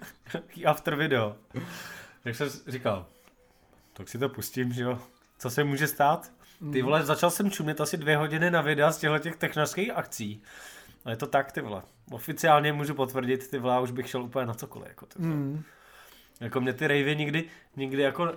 after 0.66 0.96
video. 0.96 1.36
Tak 2.24 2.34
jsem 2.34 2.48
říkal, 2.66 3.06
tak 3.92 4.08
si 4.08 4.18
to 4.18 4.28
pustím, 4.28 4.72
že 4.72 4.82
jo. 4.82 4.98
Co 5.38 5.50
se 5.50 5.64
může 5.64 5.86
stát? 5.86 6.32
Ty 6.72 6.82
vole, 6.82 7.04
začal 7.04 7.30
jsem 7.30 7.50
čumět 7.50 7.80
asi 7.80 7.96
dvě 7.96 8.16
hodiny 8.16 8.50
na 8.50 8.60
videa 8.60 8.92
z 8.92 8.98
těchto 8.98 9.18
těch 9.18 9.36
technických 9.36 9.90
akcí. 9.90 10.42
A 11.04 11.10
je 11.10 11.16
to 11.16 11.26
tak, 11.26 11.52
ty 11.52 11.60
vole. 11.60 11.82
Oficiálně 12.10 12.72
můžu 12.72 12.94
potvrdit, 12.94 13.50
ty 13.50 13.58
vole, 13.58 13.80
už 13.80 13.90
bych 13.90 14.08
šel 14.08 14.22
úplně 14.22 14.46
na 14.46 14.54
cokoliv. 14.54 14.88
Jako, 14.88 15.06
ty 15.06 15.22
mm. 15.22 15.62
jako 16.40 16.60
mě 16.60 16.72
ty 16.72 16.86
ravey 16.86 17.16
nikdy, 17.16 17.44
nikdy 17.76 18.02
jako 18.02 18.32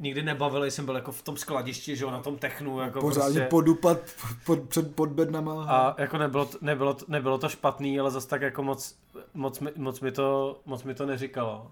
nikdy 0.00 0.22
nebavily, 0.22 0.70
jsem 0.70 0.84
byl 0.84 0.94
jako 0.94 1.12
v 1.12 1.22
tom 1.22 1.36
skladišti, 1.36 1.96
že 1.96 2.04
jo, 2.04 2.10
na 2.10 2.20
tom 2.20 2.38
technu, 2.38 2.80
jako 2.80 3.00
Pořádně 3.00 3.40
prostě... 3.40 3.48
podupat 3.50 3.98
pod, 4.46 4.60
před 4.68 4.94
pod 4.94 5.08
bednama. 5.08 5.66
A 5.68 6.00
jako 6.00 6.18
nebylo, 6.18 6.50
nebylo, 6.60 6.96
nebylo 7.08 7.38
to 7.38 7.48
špatný, 7.48 8.00
ale 8.00 8.10
zase 8.10 8.28
tak 8.28 8.42
jako 8.42 8.62
moc, 8.62 8.98
moc, 9.34 9.62
moc, 9.76 10.00
mi 10.00 10.12
to, 10.12 10.60
moc 10.66 10.84
mi 10.84 10.94
to 10.94 11.06
neříkalo. 11.06 11.70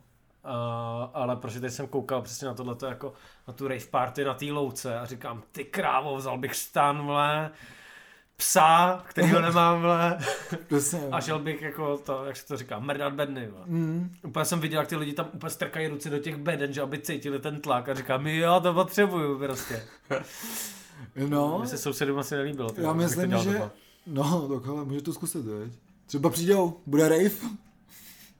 Uh, 0.48 1.10
ale 1.12 1.36
protože 1.36 1.60
teď 1.60 1.72
jsem 1.72 1.86
koukal 1.86 2.22
přesně 2.22 2.46
na 2.46 2.54
tohleto 2.54 2.86
jako 2.86 3.12
na 3.48 3.54
tu 3.54 3.68
rave 3.68 3.84
party 3.90 4.24
na 4.24 4.34
té 4.34 4.44
louce 4.44 4.98
a 4.98 5.06
říkám, 5.06 5.42
ty 5.52 5.64
krávo, 5.64 6.16
vzal 6.16 6.38
bych 6.38 6.54
stan, 6.54 7.06
vle, 7.06 7.50
psa, 8.36 9.02
kterýho 9.08 9.40
nemám, 9.40 9.80
vle, 9.80 10.18
a 11.12 11.20
šel 11.20 11.38
bych 11.38 11.62
jako 11.62 11.98
to, 11.98 12.24
jak 12.24 12.36
se 12.36 12.46
to 12.46 12.56
říká, 12.56 12.78
mrdat 12.78 13.12
bedny, 13.12 13.48
vle. 13.48 13.60
Mm. 13.66 14.14
Úplně 14.22 14.44
jsem 14.44 14.60
viděl, 14.60 14.80
jak 14.80 14.88
ty 14.88 14.96
lidi 14.96 15.12
tam 15.12 15.28
úplně 15.32 15.50
strkají 15.50 15.88
ruce 15.88 16.10
do 16.10 16.18
těch 16.18 16.36
beden, 16.36 16.72
že 16.72 16.82
aby 16.82 16.98
cítili 16.98 17.38
ten 17.38 17.60
tlak 17.60 17.88
a 17.88 17.94
říkám, 17.94 18.26
jo, 18.26 18.60
to 18.60 18.74
potřebuju 18.74 19.38
prostě. 19.38 19.82
No. 21.28 21.58
Mně 21.58 21.68
se 21.68 21.78
sousedům 21.78 22.18
asi 22.18 22.34
nelíbilo. 22.34 22.70
Já 22.76 22.92
myslím, 22.92 23.38
že... 23.38 23.70
No, 24.06 24.48
tak 24.48 24.68
ale 24.68 24.84
může 24.84 25.02
to 25.02 25.12
zkusit, 25.12 25.44
veď. 25.44 25.72
Třeba 26.06 26.30
přijdou, 26.30 26.80
bude 26.86 27.08
rave. 27.08 27.30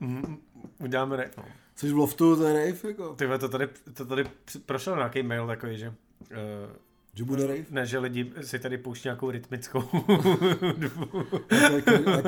Mm, 0.01 0.39
uděláme 0.79 1.17
rave, 1.17 1.31
no. 1.37 1.45
Jsi 1.79 1.93
v 1.93 1.97
loftu, 1.97 2.37
to 2.37 2.47
je 2.47 2.53
rave, 2.55 2.89
jako. 2.89 3.15
Ty 3.15 3.27
to 3.39 3.49
tady, 3.49 3.69
to 3.95 4.05
tady 4.05 4.25
prošel 4.67 4.97
nějaký 4.97 5.23
mail 5.23 5.47
takový, 5.47 5.79
že... 5.79 5.89
Uh, 5.89 5.95
že 7.15 7.25
bude 7.25 7.47
rave? 7.47 7.65
Ne, 7.71 7.87
že 7.87 7.99
lidi 7.99 8.33
si 8.41 8.59
tady 8.59 8.79
pouští 8.79 9.07
nějakou 9.07 9.31
rytmickou 9.31 9.83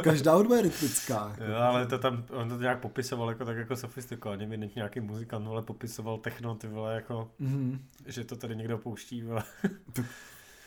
Každá 0.03 0.35
hudba 0.35 0.57
je 0.57 0.63
rytmická. 0.63 1.29
Jako. 1.31 1.45
Jo, 1.45 1.57
ale 1.59 1.87
to 1.87 1.99
tam, 1.99 2.25
on 2.31 2.49
to 2.49 2.57
nějak 2.57 2.81
popisoval 2.81 3.29
jako 3.29 3.45
tak 3.45 3.57
jako 3.57 3.77
sofistikovaně, 3.77 4.47
mi 4.47 4.71
nějaký 4.77 5.01
muzikant, 5.01 5.49
ale 5.49 5.63
popisoval 5.63 6.19
techno, 6.19 6.55
ty 6.55 6.67
vole, 6.67 6.95
jako, 6.95 7.31
mm-hmm. 7.41 7.79
že 8.07 8.25
to 8.25 8.37
tady 8.37 8.57
někdo 8.57 8.79
pouští, 8.79 9.23
vole. 9.23 9.43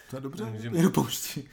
to 0.09 0.15
je 0.17 0.21
dobře, 0.21 0.45
někdo 0.71 0.89
pouští. 0.89 1.49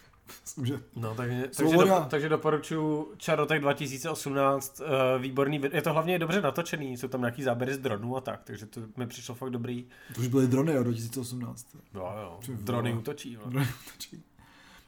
Že... 0.63 0.81
No, 0.97 1.15
takže, 1.15 1.49
takže, 1.57 1.77
do, 1.77 2.07
takže 2.09 2.29
doporučuji 2.29 3.15
Čarotek 3.17 3.63
2018, 3.63 4.81
uh, 4.81 4.87
eh, 4.87 5.19
výborný, 5.19 5.61
je 5.73 5.83
to 5.83 5.93
hlavně 5.93 6.19
dobře 6.19 6.41
natočený, 6.41 6.97
jsou 6.97 7.09
tam 7.09 7.21
nějaký 7.21 7.43
záběry 7.43 7.75
z 7.75 7.79
dronů 7.79 8.17
a 8.17 8.21
tak, 8.21 8.41
takže 8.45 8.67
to 8.67 8.81
mi 8.97 9.07
přišlo 9.07 9.35
fakt 9.35 9.51
dobrý. 9.51 9.87
To 10.15 10.21
už 10.21 10.27
byly 10.27 10.47
drony 10.47 10.73
jo, 10.73 10.83
2018. 10.83 11.67
No 11.95 12.01
jo, 12.01 12.39
drony 12.49 12.95
útočí. 12.95 13.39
No. 13.45 13.51
Drony 13.51 13.69
útočí. 13.87 14.23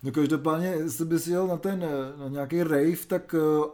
No 0.03 0.13
každopádně, 0.13 0.67
jestli 0.67 1.05
bys 1.05 1.27
jel 1.27 1.47
na 1.47 1.57
ten, 1.57 1.87
na 2.17 2.29
nějaký 2.29 2.63
rave, 2.63 3.07
tak 3.07 3.35
uh, 3.35 3.65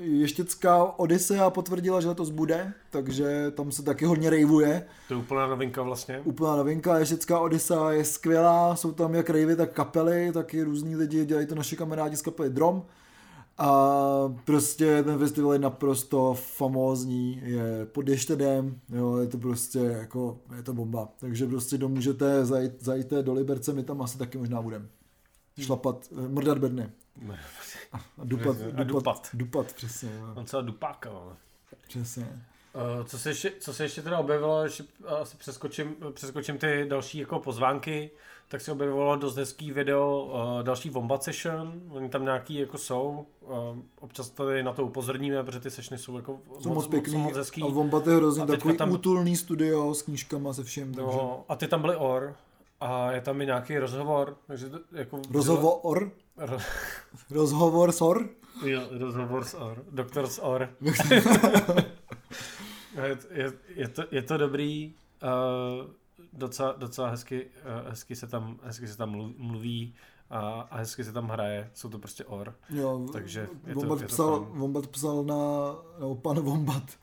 Ještěcká 0.00 0.84
Odisea 0.84 1.50
potvrdila, 1.50 2.00
že 2.00 2.08
letos 2.08 2.30
bude, 2.30 2.72
takže 2.90 3.50
tam 3.50 3.72
se 3.72 3.82
taky 3.82 4.04
hodně 4.04 4.30
rejvuje. 4.30 4.86
To 5.08 5.14
je 5.14 5.20
úplná 5.20 5.46
novinka 5.46 5.82
vlastně. 5.82 6.20
Úplná 6.24 6.56
novinka, 6.56 6.98
Ještěcká 6.98 7.38
Odisea 7.38 7.90
je 7.90 8.04
skvělá, 8.04 8.76
jsou 8.76 8.92
tam 8.92 9.14
jak 9.14 9.30
rejvy, 9.30 9.56
tak 9.56 9.72
kapely, 9.72 10.32
taky 10.32 10.62
různí 10.62 10.96
lidi, 10.96 11.24
dělají 11.24 11.46
to 11.46 11.54
naši 11.54 11.76
kamarádi 11.76 12.16
z 12.16 12.22
kapely 12.22 12.50
Drom. 12.50 12.82
A 13.58 14.34
prostě 14.44 15.02
ten 15.02 15.18
festival 15.18 15.52
je 15.52 15.58
naprosto 15.58 16.34
famózní, 16.34 17.42
je 17.44 17.86
pod 17.92 18.08
Ještedem, 18.08 18.80
jo, 18.88 19.16
je 19.16 19.26
to 19.26 19.38
prostě 19.38 19.78
jako, 19.78 20.38
je 20.56 20.62
to 20.62 20.72
bomba. 20.72 21.08
Takže 21.20 21.46
prostě 21.46 21.78
domůžete 21.78 22.44
zajít, 22.44 22.72
zajít 22.80 23.10
do 23.10 23.32
Liberce, 23.32 23.72
my 23.72 23.82
tam 23.82 24.02
asi 24.02 24.18
taky 24.18 24.38
možná 24.38 24.62
budeme. 24.62 24.86
Šlapat, 25.58 26.08
mrdat 26.28 26.58
bedny. 26.58 26.90
A 27.92 27.98
dupat, 28.24 28.56
a 28.76 28.82
dupat. 28.84 29.30
Dupat, 29.34 29.72
přesně. 29.72 30.10
Jo. 30.14 30.32
On 30.34 30.46
celá 30.46 30.62
dupáka, 30.62 31.10
ale. 31.10 31.36
Přesně. 31.88 32.42
Uh, 32.74 33.04
co, 33.04 33.18
se 33.18 33.30
ještě, 33.30 33.52
co 33.60 33.74
se 33.74 33.84
ještě 33.84 34.02
teda 34.02 34.18
objevilo, 34.18 34.68
že 34.68 34.84
asi 35.20 35.36
přeskočím, 35.36 35.96
přeskočím 36.12 36.58
ty 36.58 36.86
další 36.88 37.18
jako 37.18 37.38
pozvánky, 37.38 38.10
tak 38.48 38.60
se 38.60 38.72
objevilo 38.72 39.16
dost 39.16 39.36
hezký 39.36 39.72
video, 39.72 40.24
uh, 40.24 40.62
další 40.62 40.90
Wombat 40.90 41.22
Session, 41.22 41.80
oni 41.90 42.08
tam 42.08 42.24
nějaký 42.24 42.54
jako 42.54 42.78
jsou, 42.78 43.26
uh, 43.40 43.52
občas 44.00 44.30
tady 44.30 44.62
na 44.62 44.72
to 44.72 44.84
upozorníme, 44.84 45.44
protože 45.44 45.60
ty 45.60 45.70
sessiony 45.70 45.98
jsou 45.98 46.16
jako 46.16 46.40
jsou 46.60 46.68
moc, 46.68 46.76
moc 46.76 46.86
pěkný 46.86 47.16
moc 47.16 47.36
hezký. 47.36 47.62
A 47.62 47.66
Wombat 47.66 48.06
je 48.06 48.16
hrozně 48.16 48.46
takový 48.46 48.76
tam... 48.76 48.92
útulný 48.92 49.36
studio 49.36 49.94
s 49.94 50.02
knížkama 50.02 50.52
se 50.52 50.64
všem. 50.64 50.94
Takže... 50.94 51.10
No, 51.12 51.44
a 51.48 51.56
ty 51.56 51.68
tam 51.68 51.80
byly 51.80 51.96
or, 51.96 52.34
a 52.80 53.12
je 53.12 53.20
tam 53.20 53.40
i 53.40 53.46
nějaký 53.46 53.78
rozhovor, 53.78 54.36
takže 54.46 54.68
to, 54.68 54.78
jako... 54.92 55.22
Rozhovor? 55.30 56.12
Rozhovor 57.30 57.92
s 57.92 58.02
or? 58.02 58.28
Jo, 58.64 58.82
rozhovor 58.90 59.44
s 59.44 59.54
or. 59.54 59.84
Doktor 59.90 60.26
s 60.26 60.38
or. 60.42 60.68
je, 63.04 63.18
je, 63.30 63.52
je, 63.76 63.88
to, 63.88 64.02
je 64.10 64.22
to 64.22 64.36
dobrý, 64.36 64.94
uh, 65.22 65.90
docela, 66.32 66.72
docela 66.72 67.08
hezky, 67.08 67.44
uh, 67.44 67.90
hezky, 67.90 68.16
se 68.16 68.26
tam, 68.26 68.58
hezky 68.62 68.88
se 68.88 68.96
tam 68.96 69.10
mluví 69.36 69.94
a, 70.30 70.40
a 70.70 70.76
hezky 70.76 71.04
se 71.04 71.12
tam 71.12 71.28
hraje, 71.28 71.70
jsou 71.74 71.88
to 71.88 71.98
prostě 71.98 72.24
or. 72.24 72.54
Jo, 72.70 73.08
Takže 73.12 73.48
je 73.66 73.74
Wombat, 73.74 73.98
to, 73.98 74.04
je 74.04 74.08
psal, 74.08 74.26
to 74.26 74.44
Wombat 74.54 74.86
psal 74.86 75.24
na, 75.24 75.36
nebo 75.98 76.14
pan 76.14 76.40
Wombat, 76.40 76.98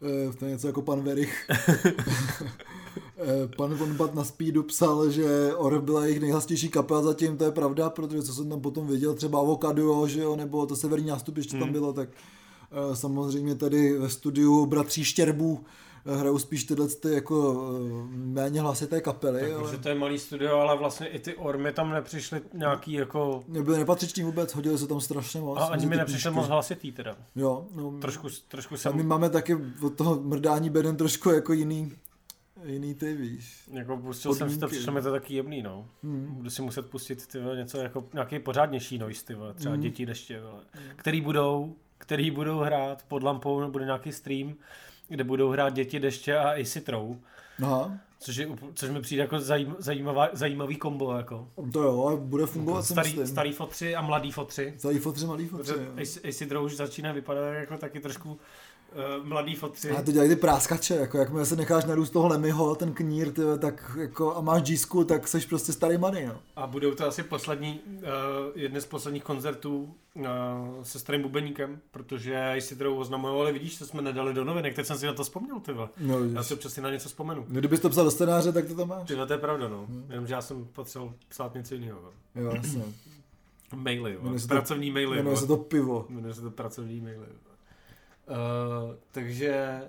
uh, 0.00 0.34
to 0.34 0.44
je 0.44 0.50
něco 0.50 0.66
jako 0.66 0.82
pan 0.82 1.00
Verich. 1.00 1.48
Eh, 3.18 3.48
pan 3.56 3.74
Vonbat 3.74 4.14
na 4.14 4.24
Speedu 4.24 4.62
psal, 4.62 5.10
že 5.10 5.54
Orv 5.54 5.82
byla 5.82 6.04
jejich 6.04 6.20
nejhlastější 6.20 6.68
kapela 6.68 7.02
zatím, 7.02 7.36
to 7.36 7.44
je 7.44 7.50
pravda, 7.50 7.90
protože 7.90 8.22
co 8.22 8.34
jsem 8.34 8.48
tam 8.48 8.60
potom 8.60 8.86
viděl, 8.86 9.14
třeba 9.14 9.38
Avocado, 9.38 10.06
že 10.06 10.20
jo, 10.20 10.36
nebo 10.36 10.66
to 10.66 10.76
severní 10.76 11.06
nástupiště 11.06 11.56
hmm. 11.56 11.60
tam 11.60 11.72
bylo, 11.72 11.92
tak 11.92 12.08
eh, 12.12 12.96
samozřejmě 12.96 13.54
tady 13.54 13.98
ve 13.98 14.08
studiu 14.08 14.66
Bratří 14.66 15.04
Štěrbů 15.04 15.64
eh, 16.06 16.16
hrajou 16.16 16.38
spíš 16.38 16.64
tyhle 16.64 16.88
ty 16.88 17.12
jako 17.12 17.70
méně 18.10 18.60
hlasité 18.60 19.00
kapely. 19.00 19.40
Tak, 19.40 19.52
ale... 19.52 19.78
to 19.78 19.88
je 19.88 19.94
malý 19.94 20.18
studio, 20.18 20.56
ale 20.58 20.76
vlastně 20.76 21.06
i 21.06 21.18
ty 21.18 21.34
ormy 21.34 21.72
tam 21.72 21.90
nepřišly 21.90 22.40
nějaký 22.54 22.92
jako... 22.92 23.44
Nebyly 23.48 23.78
nepatřiční 23.78 24.22
vůbec, 24.22 24.54
hodili 24.54 24.78
se 24.78 24.86
tam 24.86 25.00
strašně 25.00 25.40
moc. 25.40 25.58
A 25.58 25.64
ani 25.64 25.86
mi 25.86 25.96
nepřišel 25.96 26.32
moc 26.32 26.48
hlasitý 26.48 26.92
teda. 26.92 27.16
Jo. 27.36 27.66
No, 27.74 27.98
trošku, 28.00 28.28
trošku 28.48 28.76
jsem... 28.76 28.92
A 28.92 28.96
my 28.96 29.02
máme 29.02 29.30
taky 29.30 29.56
od 29.82 29.94
toho 29.94 30.20
mrdání 30.22 30.70
beden 30.70 30.96
trošku 30.96 31.30
jako 31.30 31.52
jiný 31.52 31.92
jiný 32.66 32.94
ty, 32.94 33.14
víš. 33.14 33.62
Jako 33.72 33.96
pustil 33.96 34.30
Podmínky. 34.30 34.50
jsem 34.50 34.56
si 34.56 34.60
to, 34.60 34.68
přišlo 34.68 34.92
mi 34.92 35.02
to 35.02 35.12
taky 35.12 35.34
jemný, 35.34 35.62
no. 35.62 35.88
Hmm. 36.02 36.34
Budu 36.34 36.50
si 36.50 36.62
muset 36.62 36.90
pustit 36.90 37.26
ty 37.26 37.38
něco 37.56 37.78
jako 37.78 38.08
nějaký 38.12 38.38
pořádnější 38.38 38.98
noise, 38.98 39.24
ty 39.26 39.34
třeba 39.54 39.74
hmm. 39.74 39.82
děti 39.82 40.06
deště, 40.06 40.40
vole, 40.40 40.60
hmm. 40.72 40.84
který 40.96 41.20
budou, 41.20 41.76
který 41.98 42.30
budou 42.30 42.58
hrát 42.58 43.04
pod 43.08 43.22
lampou, 43.22 43.60
nebo 43.60 43.72
bude 43.72 43.84
nějaký 43.84 44.12
stream, 44.12 44.54
kde 45.08 45.24
budou 45.24 45.50
hrát 45.50 45.74
děti 45.74 46.00
deště 46.00 46.38
a 46.38 46.58
i 46.58 46.64
Citrou. 46.64 47.20
Aha. 47.62 47.98
Což, 48.18 48.36
je, 48.36 48.48
což 48.74 48.90
mi 48.90 49.00
přijde 49.00 49.22
jako 49.22 49.40
zajím, 49.40 49.76
zajímavá, 49.78 50.28
zajímavý 50.32 50.76
kombo. 50.76 51.16
Jako. 51.16 51.48
To 51.72 51.82
jo, 51.82 52.02
ale 52.02 52.16
bude 52.16 52.46
fungovat 52.46 52.82
starý, 52.82 53.18
starý 53.24 53.52
fotři 53.52 53.96
a 53.96 54.02
mladý 54.02 54.32
fotři. 54.32 54.74
Starý 54.78 54.98
fotři, 54.98 55.26
mladý 55.26 55.46
fotři. 55.46 55.72
Acidro 56.28 56.64
už 56.64 56.76
začíná 56.76 57.12
vypadat 57.12 57.52
jako 57.52 57.78
taky 57.78 58.00
trošku 58.00 58.38
uh, 59.18 59.26
mladý 59.26 59.54
fotři. 59.54 59.90
A 59.90 60.02
to 60.02 60.12
dělají 60.12 60.30
ty 60.30 60.36
práskače, 60.36 60.94
jako 60.94 61.18
jakmile 61.18 61.46
se 61.46 61.56
necháš 61.56 61.84
narůst 61.84 62.10
toho 62.10 62.28
Lemmyho, 62.28 62.74
ten 62.74 62.92
knír, 62.92 63.32
ty, 63.32 63.42
tak 63.58 63.96
jako 64.00 64.36
a 64.36 64.40
máš 64.40 64.62
džísku, 64.62 65.04
tak 65.04 65.28
seš 65.28 65.46
prostě 65.46 65.72
starý 65.72 65.98
money, 65.98 66.26
no. 66.26 66.36
A 66.56 66.66
budou 66.66 66.94
to 66.94 67.06
asi 67.06 67.22
poslední, 67.22 67.80
uh, 67.86 68.02
jedny 68.54 68.80
z 68.80 68.86
posledních 68.86 69.24
koncertů 69.24 69.94
uh, 70.14 70.24
se 70.82 70.98
starým 70.98 71.22
bubeníkem, 71.22 71.80
protože 71.90 72.54
si 72.58 72.76
to 72.76 72.96
oznamovali, 72.96 73.52
vidíš, 73.52 73.78
co 73.78 73.86
jsme 73.86 74.02
nedali 74.02 74.34
do 74.34 74.44
novinek, 74.44 74.74
teď 74.74 74.86
jsem 74.86 74.98
si 74.98 75.06
na 75.06 75.12
to 75.12 75.24
vzpomněl, 75.24 75.60
ty 75.60 75.72
no, 76.00 76.24
Já 76.24 76.42
si 76.42 76.56
přesně 76.56 76.82
na 76.82 76.90
něco 76.90 77.08
vzpomenu. 77.08 77.46
No, 77.48 77.60
kdybys 77.60 77.80
to 77.80 77.90
psal 77.90 78.04
do 78.04 78.10
scénáře, 78.10 78.52
tak 78.52 78.66
to 78.66 78.74
tam 78.74 78.88
máš. 78.88 79.08
Ty, 79.08 79.16
to 79.26 79.32
je 79.32 79.38
pravda, 79.38 79.68
no. 79.68 79.86
Hmm. 79.88 80.06
Jenomže 80.10 80.34
já 80.34 80.42
jsem 80.42 80.64
potřeboval 80.64 81.14
psát 81.28 81.54
něco 81.54 81.74
jiného. 81.74 81.98
Jo, 82.34 82.52
jasně. 82.54 82.82
maily, 83.74 84.12
jo. 84.12 84.20
Pracovní 84.48 84.90
maily. 84.90 85.16
Jmenuje 85.16 85.36
se 85.36 85.46
to 85.46 85.56
pivo. 85.56 86.06
Jmenuje 86.08 86.34
se 86.34 86.40
to 86.40 86.50
pracovní 86.50 87.00
maily. 87.00 87.26
Uh, 88.28 88.94
takže 89.10 89.82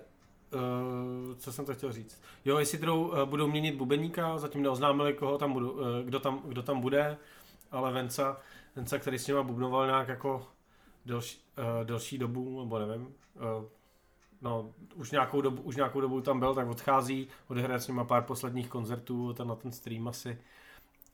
Uh, 0.53 1.35
co 1.37 1.53
jsem 1.53 1.65
to 1.65 1.73
chtěl 1.73 1.91
říct? 1.91 2.21
Jo, 2.45 2.57
jestli 2.57 2.89
uh, 2.89 3.23
budou 3.25 3.47
měnit 3.47 3.75
bubeníka, 3.75 4.37
zatím 4.37 4.63
neoznámili, 4.63 5.13
koho 5.13 5.37
tam 5.37 5.53
budu, 5.53 5.71
uh, 5.71 5.79
kdo, 6.03 6.19
tam, 6.19 6.41
kdo 6.45 6.63
tam 6.63 6.81
bude, 6.81 7.17
ale 7.71 7.91
Venca, 7.91 8.37
Venca, 8.75 8.99
který 8.99 9.19
s 9.19 9.27
nima 9.27 9.43
bubnoval 9.43 9.85
nějak 9.85 10.07
jako 10.07 10.47
delší, 11.05 11.39
uh, 11.57 11.85
delší 11.85 12.17
dobu, 12.17 12.59
nebo 12.63 12.79
nevím, 12.79 13.01
uh, 13.05 13.65
no, 14.41 14.73
už 14.95 15.11
nějakou, 15.11 15.41
dobu, 15.41 15.61
už 15.61 15.75
nějakou 15.75 16.01
dobu 16.01 16.21
tam 16.21 16.39
byl, 16.39 16.55
tak 16.55 16.67
odchází, 16.67 17.27
odehraje 17.47 17.79
s 17.79 17.87
nima 17.87 18.03
pár 18.03 18.23
posledních 18.23 18.69
koncertů, 18.69 19.33
ten 19.33 19.47
na 19.47 19.55
ten 19.55 19.71
stream 19.71 20.07
asi 20.07 20.37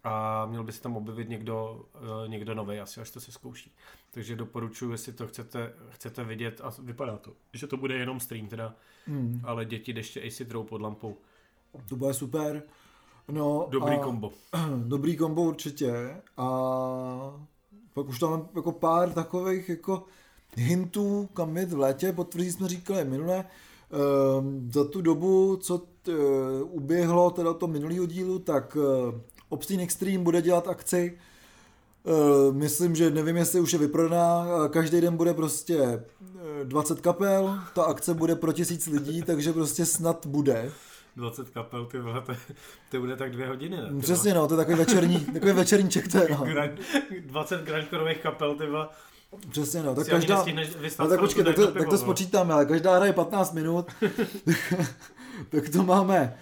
a 0.03 0.45
měl 0.45 0.63
by 0.63 0.71
se 0.71 0.81
tam 0.81 0.97
objevit 0.97 1.29
někdo, 1.29 1.85
uh, 2.01 2.29
někdo 2.29 2.55
nový 2.55 2.79
asi, 2.79 3.01
až 3.01 3.11
to 3.11 3.19
se 3.19 3.31
zkouší. 3.31 3.71
Takže 4.11 4.35
doporučuji, 4.35 4.91
jestli 4.91 5.13
to 5.13 5.27
chcete, 5.27 5.73
chcete 5.89 6.23
vidět 6.23 6.61
a 6.63 6.73
vypadá 6.79 7.17
to, 7.17 7.31
že 7.53 7.67
to 7.67 7.77
bude 7.77 7.95
jenom 7.95 8.19
stream 8.19 8.47
teda, 8.47 8.75
mm. 9.07 9.41
ale 9.43 9.65
děti 9.65 9.93
deště 9.93 10.21
AC 10.21 10.41
drou 10.41 10.63
pod 10.63 10.81
lampou. 10.81 11.17
To 11.89 11.95
bude 11.95 12.13
super. 12.13 12.63
No, 13.31 13.67
dobrý 13.69 13.95
a, 13.95 13.99
kombo. 13.99 14.31
Dobrý 14.77 15.17
kombo 15.17 15.41
určitě 15.41 16.21
a 16.37 16.47
pak 17.93 18.07
už 18.07 18.19
tam 18.19 18.49
jako 18.55 18.71
pár 18.71 19.13
takových 19.13 19.69
jako 19.69 20.03
hintů, 20.55 21.29
kam 21.33 21.57
jít 21.57 21.71
v 21.71 21.79
létě, 21.79 22.11
potvrdí 22.11 22.51
jsme 22.51 22.67
říkali 22.67 23.05
minule, 23.05 23.45
uh, 23.89 24.45
za 24.71 24.85
tu 24.85 25.01
dobu, 25.01 25.57
co 25.57 25.77
t, 25.77 26.11
uh, 26.11 26.75
uběhlo 26.75 27.31
teda 27.31 27.53
to 27.53 27.67
minulý 27.67 28.07
dílu, 28.07 28.39
tak 28.39 28.75
uh, 28.75 28.83
Obscene 29.53 29.83
Extreme 29.83 30.17
bude 30.17 30.41
dělat 30.41 30.67
akci 30.67 31.17
Uh, 32.05 32.55
myslím, 32.55 32.95
že 32.95 33.09
nevím, 33.09 33.37
jestli 33.37 33.59
už 33.59 33.73
je 33.73 33.79
vyprodaná. 33.79 34.45
Každý 34.69 35.01
den 35.01 35.17
bude 35.17 35.33
prostě 35.33 36.03
20 36.63 37.01
kapel, 37.01 37.59
ta 37.73 37.83
akce 37.83 38.13
bude 38.13 38.35
pro 38.35 38.53
tisíc 38.53 38.87
lidí, 38.87 39.21
takže 39.21 39.53
prostě 39.53 39.85
snad 39.85 40.25
bude. 40.25 40.71
20 41.15 41.49
kapel, 41.49 41.85
ty 41.85 41.99
vole, 41.99 42.21
to, 42.21 42.33
to 42.91 42.99
bude 42.99 43.15
tak 43.15 43.31
dvě 43.31 43.47
hodiny, 43.47 43.77
ne? 43.77 44.01
Přesně, 44.01 44.33
no, 44.33 44.47
to 44.47 44.53
je 44.53 44.57
takový 44.57 44.77
večerní, 44.77 45.19
takový 45.33 45.51
večerníček, 45.51 46.11
to 46.11 46.17
je, 46.17 46.27
no. 46.31 46.45
20 47.25 47.61
grindcoreových 47.61 48.17
kapel, 48.17 48.55
ty 48.55 48.65
vole. 48.65 48.87
Přesně, 49.49 49.83
no, 49.83 49.95
tak 49.95 50.07
každá, 50.07 50.45
no, 50.99 51.07
tak 51.07 51.19
počkej, 51.19 51.43
tak 51.43 51.55
to, 51.55 51.71
tak 51.71 51.89
to 51.89 51.97
spočítáme, 51.97 52.53
ale 52.53 52.65
každá 52.65 52.95
hraje 52.95 53.13
15 53.13 53.53
minut, 53.53 53.91
tak 55.49 55.69
to 55.69 55.83
máme 55.83 56.37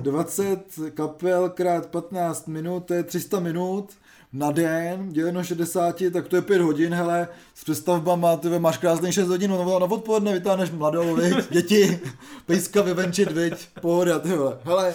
20 0.00 0.78
eh, 0.86 0.90
kapel 0.90 1.50
krát 1.50 1.86
15 1.86 2.48
minut, 2.48 2.84
to 2.86 2.94
je 2.94 3.02
300 3.02 3.40
minut, 3.40 3.90
na 4.32 4.52
den, 4.52 5.08
děleno 5.08 5.44
60, 5.44 6.02
tak 6.12 6.28
to 6.28 6.36
je 6.36 6.42
5 6.42 6.60
hodin, 6.60 6.94
hele, 6.94 7.28
s 7.54 7.64
přestavbama, 7.64 8.36
ty 8.36 8.58
máš 8.58 8.78
krásný 8.78 9.12
6 9.12 9.28
hodin, 9.28 9.50
no, 9.50 9.78
na 9.78 9.86
odpoledne 9.86 10.32
vytáhneš 10.32 10.70
mladou, 10.70 11.16
viď, 11.16 11.34
děti, 11.50 12.00
pejska 12.46 12.82
vyvenčit, 12.82 13.32
viď, 13.32 13.68
pohoda, 13.80 14.18
ty 14.18 14.28
vole, 14.28 14.58
hele, 14.64 14.94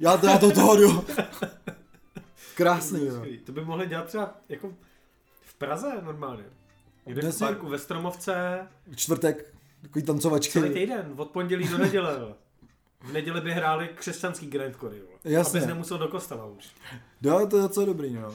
já, 0.00 0.16
to, 0.16 0.26
já 0.26 0.38
to 0.38 0.50
toho 0.50 0.76
jdu. 0.76 1.04
Krásný, 2.54 3.06
jo. 3.06 3.24
To 3.44 3.52
by 3.52 3.64
mohli 3.64 3.86
dělat 3.86 4.06
třeba 4.06 4.36
jako 4.48 4.72
v 5.40 5.54
Praze 5.54 5.92
normálně. 6.02 6.44
Někde 7.06 7.32
v 7.32 7.38
parku 7.38 7.68
ve 7.68 7.78
Stromovce. 7.78 8.58
Čtvrtek, 8.94 9.54
takový 9.82 10.04
tancovačky. 10.04 10.52
Celý 10.52 10.74
týden, 10.74 11.14
od 11.16 11.30
pondělí 11.30 11.68
do 11.68 11.78
neděle. 11.78 12.34
V 13.02 13.12
neděli 13.12 13.40
by 13.40 13.52
hráli 13.52 13.88
křesťanský 13.94 14.46
grindcore, 14.46 14.96
Jasně. 15.24 15.60
Abys 15.60 15.68
nemusel 15.68 15.98
do 15.98 16.08
kostela 16.08 16.46
už. 16.46 16.70
Jo, 17.22 17.46
to 17.50 17.56
je 17.56 17.62
docela 17.62 17.86
dobrý, 17.86 18.14
no. 18.14 18.34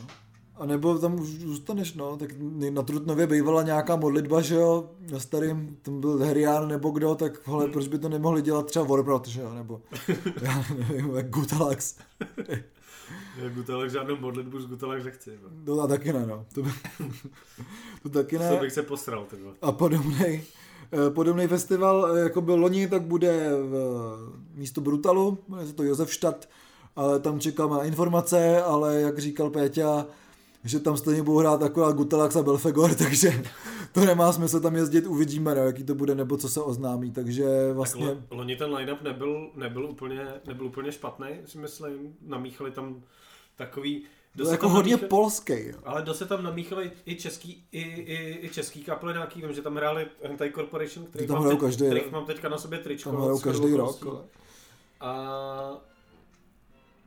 A 0.55 0.65
nebo 0.65 0.99
tam 0.99 1.20
už 1.20 1.28
zůstaneš, 1.28 1.93
no, 1.93 2.18
tak 2.18 2.30
na 2.70 2.82
Trutnově 2.82 3.28
bývala 3.28 3.63
nějaká 3.63 3.95
modlitba, 3.95 4.41
že 4.41 4.55
jo, 4.55 4.89
na 5.11 5.20
starým, 5.20 5.78
tam 5.82 6.01
byl 6.01 6.18
Herián 6.18 6.68
nebo 6.68 6.89
kdo, 6.89 7.15
tak 7.15 7.47
hele, 7.47 7.63
hmm. 7.63 7.74
proč 7.74 7.88
by 7.88 7.99
to 7.99 8.09
nemohli 8.09 8.41
dělat 8.41 8.65
třeba 8.65 8.86
Warbrot, 8.86 9.28
že 9.28 9.41
jo, 9.41 9.53
nebo 9.53 9.82
já 10.41 10.63
nevím, 10.78 11.15
jak 11.15 11.30
Gutalax. 11.30 11.97
Já 13.38 13.49
Gutalax 13.49 13.93
žádnou 13.93 14.18
modlitbu 14.18 14.59
z 14.61 14.65
Gutalax 14.65 15.03
nechci. 15.03 15.39
No. 15.43 15.76
no 15.76 15.84
a 15.84 15.88
taky 15.88 16.13
ne, 16.13 16.26
no. 16.26 16.45
To, 16.53 16.63
by, 16.63 16.70
to 18.03 18.09
taky 18.09 18.39
ne. 18.39 18.49
To 18.49 18.57
bych 18.57 18.72
se 18.72 18.84
postral, 18.84 19.26
ty 19.26 19.38
A 19.61 19.72
podobnej. 19.72 20.43
Eh, 20.91 21.09
podobný 21.09 21.47
festival, 21.47 22.07
eh, 22.15 22.19
jako 22.19 22.41
byl 22.41 22.55
loni, 22.55 22.88
tak 22.88 23.01
bude 23.01 23.49
v 23.51 24.17
místo 24.55 24.81
Brutalu, 24.81 25.38
jmenuje 25.47 25.67
se 25.67 25.73
to 25.73 25.83
Josefstadt, 25.83 26.49
ale 26.95 27.19
tam 27.19 27.39
čekám 27.39 27.69
na 27.69 27.83
informace, 27.83 28.61
ale 28.61 29.01
jak 29.01 29.19
říkal 29.19 29.49
Péťa, 29.49 30.05
že 30.63 30.79
tam 30.79 30.97
stejně 30.97 31.23
budou 31.23 31.38
hrát 31.38 31.63
akorát 31.63 31.95
Gutelax 31.95 32.35
a 32.35 32.43
Belfegor, 32.43 32.95
takže 32.95 33.43
to 33.91 34.05
nemá 34.05 34.33
smysl 34.33 34.59
tam 34.59 34.75
jezdit, 34.75 35.05
uvidíme, 35.05 35.55
no, 35.55 35.61
jaký 35.61 35.83
to 35.83 35.95
bude, 35.95 36.15
nebo 36.15 36.38
co 36.38 36.49
se 36.49 36.61
oznámí, 36.61 37.11
takže 37.11 37.73
vlastně... 37.73 38.07
Tak 38.07 38.17
loni 38.29 38.55
ten 38.55 38.73
line-up 38.73 39.01
nebyl, 39.01 39.51
nebyl, 39.55 39.85
úplně, 39.85 40.27
nebyl 40.47 40.65
úplně 40.65 40.91
špatný, 40.91 41.27
si 41.45 41.57
myslím, 41.57 42.15
namíchali 42.21 42.71
tam 42.71 43.01
takový 43.55 44.03
byl 44.38 44.51
jako 44.51 44.69
hodně 44.69 44.97
polský. 44.97 45.53
Ale 45.85 46.01
do 46.01 46.13
se 46.13 46.25
tam 46.25 46.43
namíchali 46.43 46.91
i 47.05 47.15
český, 47.15 47.67
i, 47.71 47.81
i, 47.81 48.45
i 48.45 48.49
český 48.49 48.83
kapely 48.83 49.13
nějaký, 49.13 49.41
vím, 49.41 49.53
že 49.53 49.61
tam 49.61 49.75
hráli 49.75 50.07
Hentai 50.23 50.51
Corporation, 50.51 51.05
který, 51.05 51.27
tam 51.27 51.38
mám, 51.38 51.49
teď, 51.49 51.59
každý, 51.59 51.85
kterých 51.85 52.11
mám 52.11 52.25
teďka 52.25 52.49
na 52.49 52.57
sobě 52.57 52.79
tričko. 52.79 53.11
Tam 53.11 53.21
hrajou 53.21 53.39
každý 53.39 53.73
rok. 53.73 54.07
Ale... 54.07 54.21
A, 54.99 55.77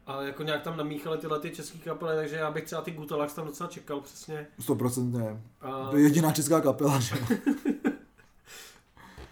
a 0.07 0.23
jako 0.23 0.43
nějak 0.43 0.63
tam 0.63 0.77
namíchali 0.77 1.19
tyhle 1.19 1.41
ty 1.41 1.51
české 1.51 1.79
kapely, 1.79 2.17
takže 2.17 2.37
já 2.37 2.51
bych 2.51 2.65
třeba 2.65 2.83
ty 2.83 2.91
Gutalax 2.91 3.35
tam 3.35 3.47
docela 3.47 3.69
čekal 3.69 4.01
přesně. 4.01 4.47
100% 4.61 5.13
ne. 5.13 5.43
A... 5.61 5.91
To 5.91 5.97
je 5.97 6.03
jediná 6.03 6.33
česká 6.33 6.61
kapela, 6.61 7.01
že 7.01 7.17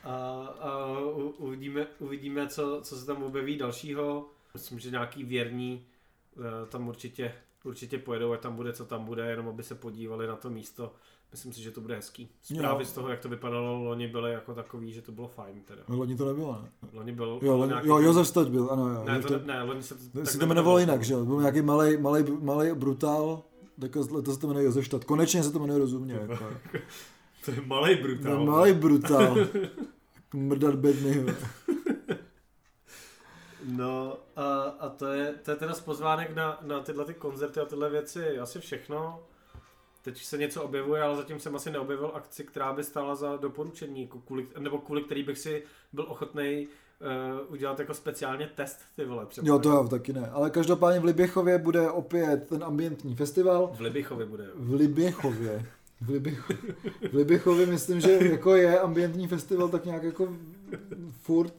a, 0.05 0.15
a 0.61 0.99
uvidíme, 1.39 1.87
uvidíme 1.99 2.49
co, 2.49 2.81
co 2.83 2.97
se 2.97 3.07
tam 3.07 3.23
objeví 3.23 3.59
dalšího. 3.59 4.29
Myslím, 4.55 4.79
že 4.79 4.91
nějaký 4.91 5.25
věrní 5.25 5.87
eh, 6.37 6.67
tam 6.67 6.89
určitě 6.89 7.35
určitě 7.65 7.99
pojedou, 7.99 8.33
ať 8.33 8.41
tam 8.41 8.57
bude, 8.57 8.73
co 8.73 8.85
tam 8.85 9.05
bude, 9.05 9.31
jenom 9.31 9.49
aby 9.49 9.63
se 9.63 9.75
podívali 9.75 10.27
na 10.27 10.37
to 10.37 10.51
místo. 10.51 10.93
Myslím 11.31 11.53
si, 11.53 11.63
že 11.63 11.71
to 11.71 11.81
bude 11.81 11.97
hezký. 11.97 12.29
Zprávy 12.43 12.83
jo. 12.83 12.87
z 12.87 12.93
toho, 12.93 13.09
jak 13.09 13.21
to 13.21 13.29
vypadalo 13.29 13.83
loni, 13.83 14.09
byly 14.09 14.33
jako 14.33 14.55
takový, 14.55 14.93
že 14.93 15.03
to 15.03 15.13
bylo 15.13 15.29
fajn. 15.29 15.63
Teda. 15.65 15.83
No, 15.89 15.97
loni 15.97 16.17
to 16.17 16.29
nebylo, 16.29 16.63
ne? 16.63 16.69
Loni 16.93 17.13
byl, 17.13 17.39
jo, 17.43 17.57
loni, 17.57 17.73
jo, 17.83 17.99
Josef 17.99 18.29
Stať 18.29 18.49
byl, 18.49 18.69
ano. 18.71 18.89
Jo. 18.89 19.05
Ne, 19.05 19.23
to, 19.23 19.39
ne, 19.39 19.63
loni 19.63 19.83
se 19.83 19.95
to, 19.95 20.27
si 20.27 20.39
to 20.39 20.45
jmenovalo 20.45 20.79
jinak, 20.79 21.03
že 21.03 21.15
jo? 21.15 21.25
Byl 21.25 21.41
nějaký 21.41 21.63
malý, 21.63 21.97
malý, 21.97 22.25
malý 22.41 22.73
brutál, 22.75 23.43
tak 23.81 23.93
to 24.25 24.33
se 24.35 24.41
to 24.41 24.47
jmenuje 24.47 24.65
Josef 24.65 24.87
Stať. 24.87 25.05
Konečně 25.05 25.43
se 25.43 25.53
to 25.53 25.59
jmenuje 25.59 25.79
rozumně. 25.79 26.15
Jako. 26.15 26.45
to 27.45 27.51
je 27.51 27.61
malý 27.67 27.95
brutál. 27.95 28.39
No, 28.39 28.53
malý 28.53 28.73
brutál. 28.73 29.37
Mrdat 30.35 30.75
bedny. 30.75 31.25
No 33.77 34.19
a, 34.37 34.63
a 34.63 34.89
to, 34.89 35.07
je, 35.07 35.35
to 35.43 35.51
je 35.51 35.57
teda 35.57 35.75
z 35.75 35.81
pozvánek 35.81 36.35
na, 36.35 36.59
na 36.63 36.81
tyhle 36.81 37.05
ty 37.05 37.15
koncerty 37.15 37.61
a 37.61 37.65
tyhle 37.65 37.91
věci 37.91 38.39
asi 38.39 38.61
všechno. 38.61 39.21
Teď 40.03 40.25
se 40.25 40.39
něco 40.39 40.63
objevuje, 40.63 41.03
ale 41.03 41.17
zatím 41.17 41.41
jsem 41.41 41.57
asi 41.57 41.71
neobjevil 41.71 42.11
akci, 42.15 42.45
která 42.45 42.73
by 42.73 42.85
stála 42.85 43.15
za 43.15 43.37
doporučení, 43.37 44.11
kvůli, 44.27 44.47
nebo 44.59 44.79
kvůli 44.79 45.03
který 45.03 45.23
bych 45.23 45.39
si 45.39 45.63
byl 45.93 46.05
ochotný 46.09 46.69
uh, 47.47 47.53
udělat 47.53 47.79
jako 47.79 47.95
speciálně 47.95 48.51
test, 48.55 48.79
ty 48.97 49.05
vole. 49.05 49.27
Třeba. 49.27 49.49
Jo, 49.49 49.59
to 49.59 49.71
já 49.71 49.83
taky 49.83 50.13
ne. 50.13 50.31
Ale 50.33 50.51
každopádně 50.51 51.01
v 51.01 51.05
Liběchově 51.05 51.59
bude 51.59 51.91
opět 51.91 52.49
ten 52.49 52.65
ambientní 52.65 53.17
festival. 53.17 53.71
V 53.75 53.81
Liběchově 53.81 54.27
bude. 54.27 54.45
V 54.55 54.75
Liběchově. 54.75 55.67
V, 56.01 56.09
Liběchově. 56.09 56.75
v 57.11 57.15
Liběchově 57.15 57.67
myslím, 57.67 58.01
že 58.01 58.19
jako 58.31 58.57
je 58.57 58.81
ambientní 58.81 59.29
festival 59.29 59.69
tak 59.69 59.85
nějak 59.85 60.03
jako 60.03 60.29
furt 61.23 61.55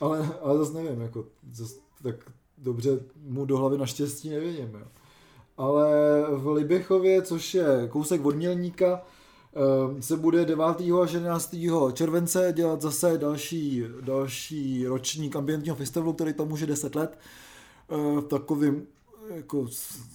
ale, 0.00 0.28
ale 0.42 0.58
zase 0.58 0.72
nevím, 0.72 1.00
jako, 1.00 1.24
zase 1.52 1.74
tak 2.02 2.16
dobře 2.58 3.00
mu 3.22 3.44
do 3.44 3.56
hlavy 3.56 3.78
naštěstí 3.78 4.30
nevidím. 4.30 4.74
Jo. 4.74 4.86
Ale 5.56 5.86
v 6.30 6.48
Liběchově, 6.48 7.22
což 7.22 7.54
je 7.54 7.88
kousek 7.88 8.24
od 8.24 8.36
Mělníka, 8.36 9.02
eh, 9.96 10.02
se 10.02 10.16
bude 10.16 10.44
9. 10.44 10.92
a 10.92 11.06
11. 11.06 11.92
července 11.92 12.52
dělat 12.56 12.82
zase 12.82 13.18
další, 13.18 13.84
další 14.00 14.86
ročník 14.86 15.36
ambientního 15.36 15.76
festivalu, 15.76 16.12
který 16.12 16.32
tam 16.32 16.52
už 16.52 16.60
je 16.60 16.66
10 16.66 16.94
let. 16.94 17.18
Eh, 17.90 18.20
v 18.20 18.28
takovým 18.28 18.86
jako 19.34 19.66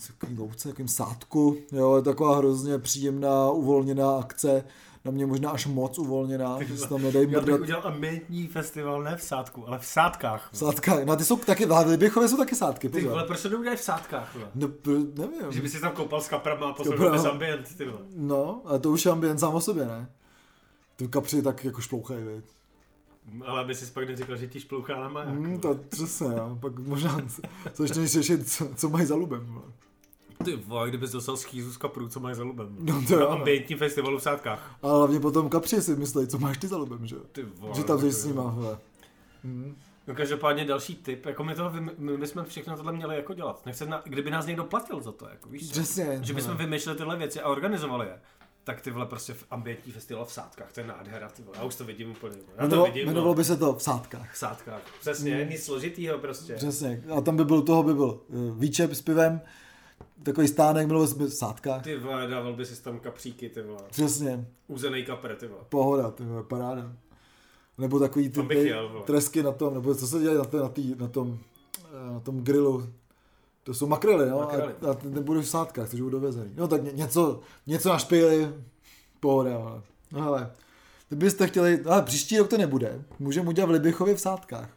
takovým 0.08 0.40
louce, 0.40 0.70
takovým 0.70 0.88
sádku, 0.88 1.58
jo, 1.72 1.96
je 1.96 2.02
taková 2.02 2.38
hrozně 2.38 2.80
příjemná, 2.80 3.52
uvolněná 3.52 4.18
akce, 4.18 4.64
na 5.06 5.12
mě 5.12 5.26
možná 5.26 5.50
až 5.50 5.66
moc 5.66 6.00
uvolněná, 6.00 6.64
že 6.68 6.78
se 6.78 6.90
tam 6.90 7.02
nedají 7.02 7.32
Já 7.32 7.42
bych 7.42 7.62
udělal 7.62 7.88
ambientní 7.88 8.48
festival 8.48 9.04
ne 9.04 9.18
v 9.18 9.22
sádku, 9.22 9.68
ale 9.68 9.80
v 9.80 9.86
sádkách. 9.86 10.50
V 10.52 10.58
sádkách, 10.58 11.06
no 11.06 11.16
ty 11.16 11.26
jsou 11.26 11.38
taky, 11.38 11.66
v 11.66 11.86
Liběchově 11.88 12.30
jsou 12.30 12.38
taky 12.38 12.56
sádky, 12.56 12.90
pozor. 12.90 13.04
Ty 13.04 13.10
vole, 13.10 13.24
proč 13.24 13.42
to 13.42 13.50
neudělají 13.50 13.78
v 13.78 13.82
sádkách? 13.82 14.36
Vole? 14.36 14.48
No, 14.56 14.70
nevím. 15.18 15.52
Že 15.52 15.62
by 15.62 15.70
si 15.70 15.82
tam 15.82 15.92
koupal 15.92 16.22
s 16.22 16.28
kaprama 16.28 16.70
a 16.70 16.74
poslouchal 16.74 17.12
bez 17.12 17.26
ambient, 17.26 17.78
ty 17.78 17.86
vole. 17.86 18.00
No, 18.16 18.62
ale 18.66 18.80
to 18.80 18.92
už 18.92 19.06
je 19.06 19.12
ambient 19.12 19.40
sám 19.40 19.56
o 19.56 19.62
sobě, 19.62 19.86
ne? 19.86 20.10
Ty 20.96 21.08
kapři 21.08 21.42
tak 21.42 21.66
jako 21.66 21.82
šplouchají, 21.82 22.24
viď? 22.24 22.46
Ale 23.46 23.62
aby 23.62 23.76
si 23.76 23.92
pak 23.92 24.08
neřekl, 24.08 24.36
že 24.36 24.48
ti 24.48 24.60
šplouchá 24.60 25.00
na 25.00 25.10
maják. 25.10 25.34
Mm, 25.34 25.60
to 25.60 25.76
přesně, 25.76 26.28
jo. 26.28 26.58
pak 26.62 26.80
možná, 26.80 27.22
co 27.74 27.84
ještě 27.84 28.00
než 28.00 28.12
řešit, 28.12 28.52
co, 28.52 28.70
co 28.76 28.90
mají 28.90 29.06
za 29.06 29.16
lubem. 29.16 29.46
Vole. 29.46 29.66
Ty 30.44 30.56
vole, 30.56 30.90
kdybys 30.90 31.12
dostal 31.12 31.38
schýzu 31.38 31.74
z 31.74 31.78
kaprů, 31.78 32.08
co 32.08 32.20
máš 32.20 32.36
za 32.36 32.44
lubem. 32.44 32.76
No 32.80 33.04
to 33.08 33.20
je 33.20 33.28
ambientní 33.28 33.76
festivalu 33.76 34.18
v 34.18 34.24
sádkách. 34.24 34.78
Ale 34.82 34.98
hlavně 34.98 35.20
potom 35.20 35.50
kapři 35.50 35.82
si 35.82 35.96
myslí, 35.96 36.28
co 36.28 36.40
máš 36.40 36.58
ty 36.58 36.68
za 36.68 36.78
lubem, 36.78 37.08
že? 37.08 37.16
Ty 37.32 37.44
vole. 37.44 37.76
Že 37.76 37.84
tam 37.84 38.00
jsi 38.00 38.12
s 38.12 38.26
nima, 38.26 38.44
vole. 38.44 38.78
Hmm. 39.44 39.76
No 40.08 40.16
každopádně 40.16 40.66
další 40.66 40.96
tip, 40.96 41.26
jako 41.26 41.44
my, 41.44 41.56
toho, 41.56 41.72
my, 41.98 42.18
my 42.18 42.28
jsme 42.28 42.44
všechno 42.44 42.78
tohle 42.78 42.94
měli 42.94 43.16
jako 43.16 43.34
dělat. 43.34 43.66
Nechce 43.66 43.86
na, 43.86 44.02
kdyby 44.06 44.32
nás 44.32 44.46
někdo 44.46 44.64
platil 44.64 45.02
za 45.02 45.12
to, 45.12 45.28
jako 45.30 45.50
víš 45.50 45.72
Přesně. 45.72 46.20
Že 46.22 46.34
bychom 46.34 46.58
vymýšleli 46.58 46.98
tyhle 46.98 47.18
věci 47.18 47.42
a 47.42 47.50
organizovali 47.50 48.06
je. 48.06 48.20
Tak 48.64 48.82
ty 48.82 48.92
vole 48.92 49.06
prostě 49.06 49.34
v 49.34 49.46
ambientní 49.52 49.92
festival 49.92 50.26
v 50.26 50.32
sádkách, 50.32 50.74
to 50.74 50.80
je 50.80 50.88
nádhera, 50.88 51.30
ty 51.30 51.42
vole. 51.42 51.58
Já 51.58 51.64
už 51.64 51.76
to 51.76 51.84
vidím 51.84 52.12
úplně. 52.12 52.38
Já 52.58 52.68
to 52.68 52.84
vidím, 52.84 53.04
jmenovalo 53.04 53.32
no. 53.34 53.38
by 53.38 53.44
se 53.44 53.58
to 53.58 53.74
v 53.74 53.84
sádkách. 53.84 54.34
V 54.34 54.38
sádkách, 54.38 54.82
přesně, 55.00 55.36
hmm. 55.36 55.50
nic 55.50 55.64
složitýho 55.64 56.18
prostě. 56.18 56.54
Přesně, 56.54 57.04
a 57.18 57.22
tam 57.22 57.38
by 57.38 57.46
byl 57.46 57.62
toho 57.62 57.84
by 57.84 57.94
byl 57.94 58.20
uh, 58.28 58.58
výčep 58.60 58.94
s 58.94 59.02
pivem, 59.02 59.42
takový 60.24 60.48
stánek, 60.48 60.88
byl 60.88 61.08
v 61.08 61.30
sádkách. 61.40 61.84
Ty 61.84 61.98
vole, 61.98 62.28
dával 62.28 62.54
by 62.54 62.66
si 62.66 62.84
tam 62.84 63.00
kapříky, 63.00 63.50
ty 63.50 63.62
vole. 63.62 63.84
Přesně. 63.92 64.48
Uzený 64.68 65.06
kapr, 65.06 65.36
ty 65.36 65.48
vole. 65.48 65.62
Pohoda, 65.70 66.12
ty 66.12 66.24
vole, 66.24 66.44
paráda. 66.44 66.94
Nebo 67.78 68.00
takový 68.00 68.30
ty, 68.30 68.68
jel, 68.68 69.04
tresky 69.06 69.44
na 69.44 69.52
tom, 69.52 69.74
nebo 69.74 69.96
co 69.96 70.08
se 70.08 70.20
dělají 70.20 70.38
na, 70.38 70.60
na, 70.62 70.70
tý, 70.70 70.96
na, 71.00 71.08
tom, 71.08 71.40
eh, 71.80 72.14
na 72.14 72.20
tom 72.20 72.44
grilu. 72.44 72.90
To 73.64 73.74
jsou 73.74 73.88
makrely, 73.88 74.30
no, 74.30 74.38
makrely. 74.38 74.74
a, 74.88 74.92
a 74.92 74.98
nebudu 75.04 75.42
v 75.42 75.48
sádkách, 75.48 75.90
což 75.90 76.02
budou 76.02 76.20
dovezený. 76.20 76.52
No 76.56 76.68
tak 76.68 76.84
ně, 76.84 76.92
něco, 76.92 77.40
něco 77.68 77.90
na 77.90 77.98
špíli, 77.98 78.54
pohoda, 79.20 79.58
ale. 79.58 79.82
No 80.12 80.22
hele, 80.22 80.52
kdybyste 81.10 81.48
chtěli, 81.48 81.82
ale 81.86 82.02
příští 82.02 82.38
rok 82.38 82.50
to 82.50 82.58
nebude, 82.58 83.04
můžeme 83.20 83.50
udělat 83.50 83.68
v 83.68 83.72
Libichově 83.74 84.16
v 84.16 84.22
sádkách. 84.22 84.70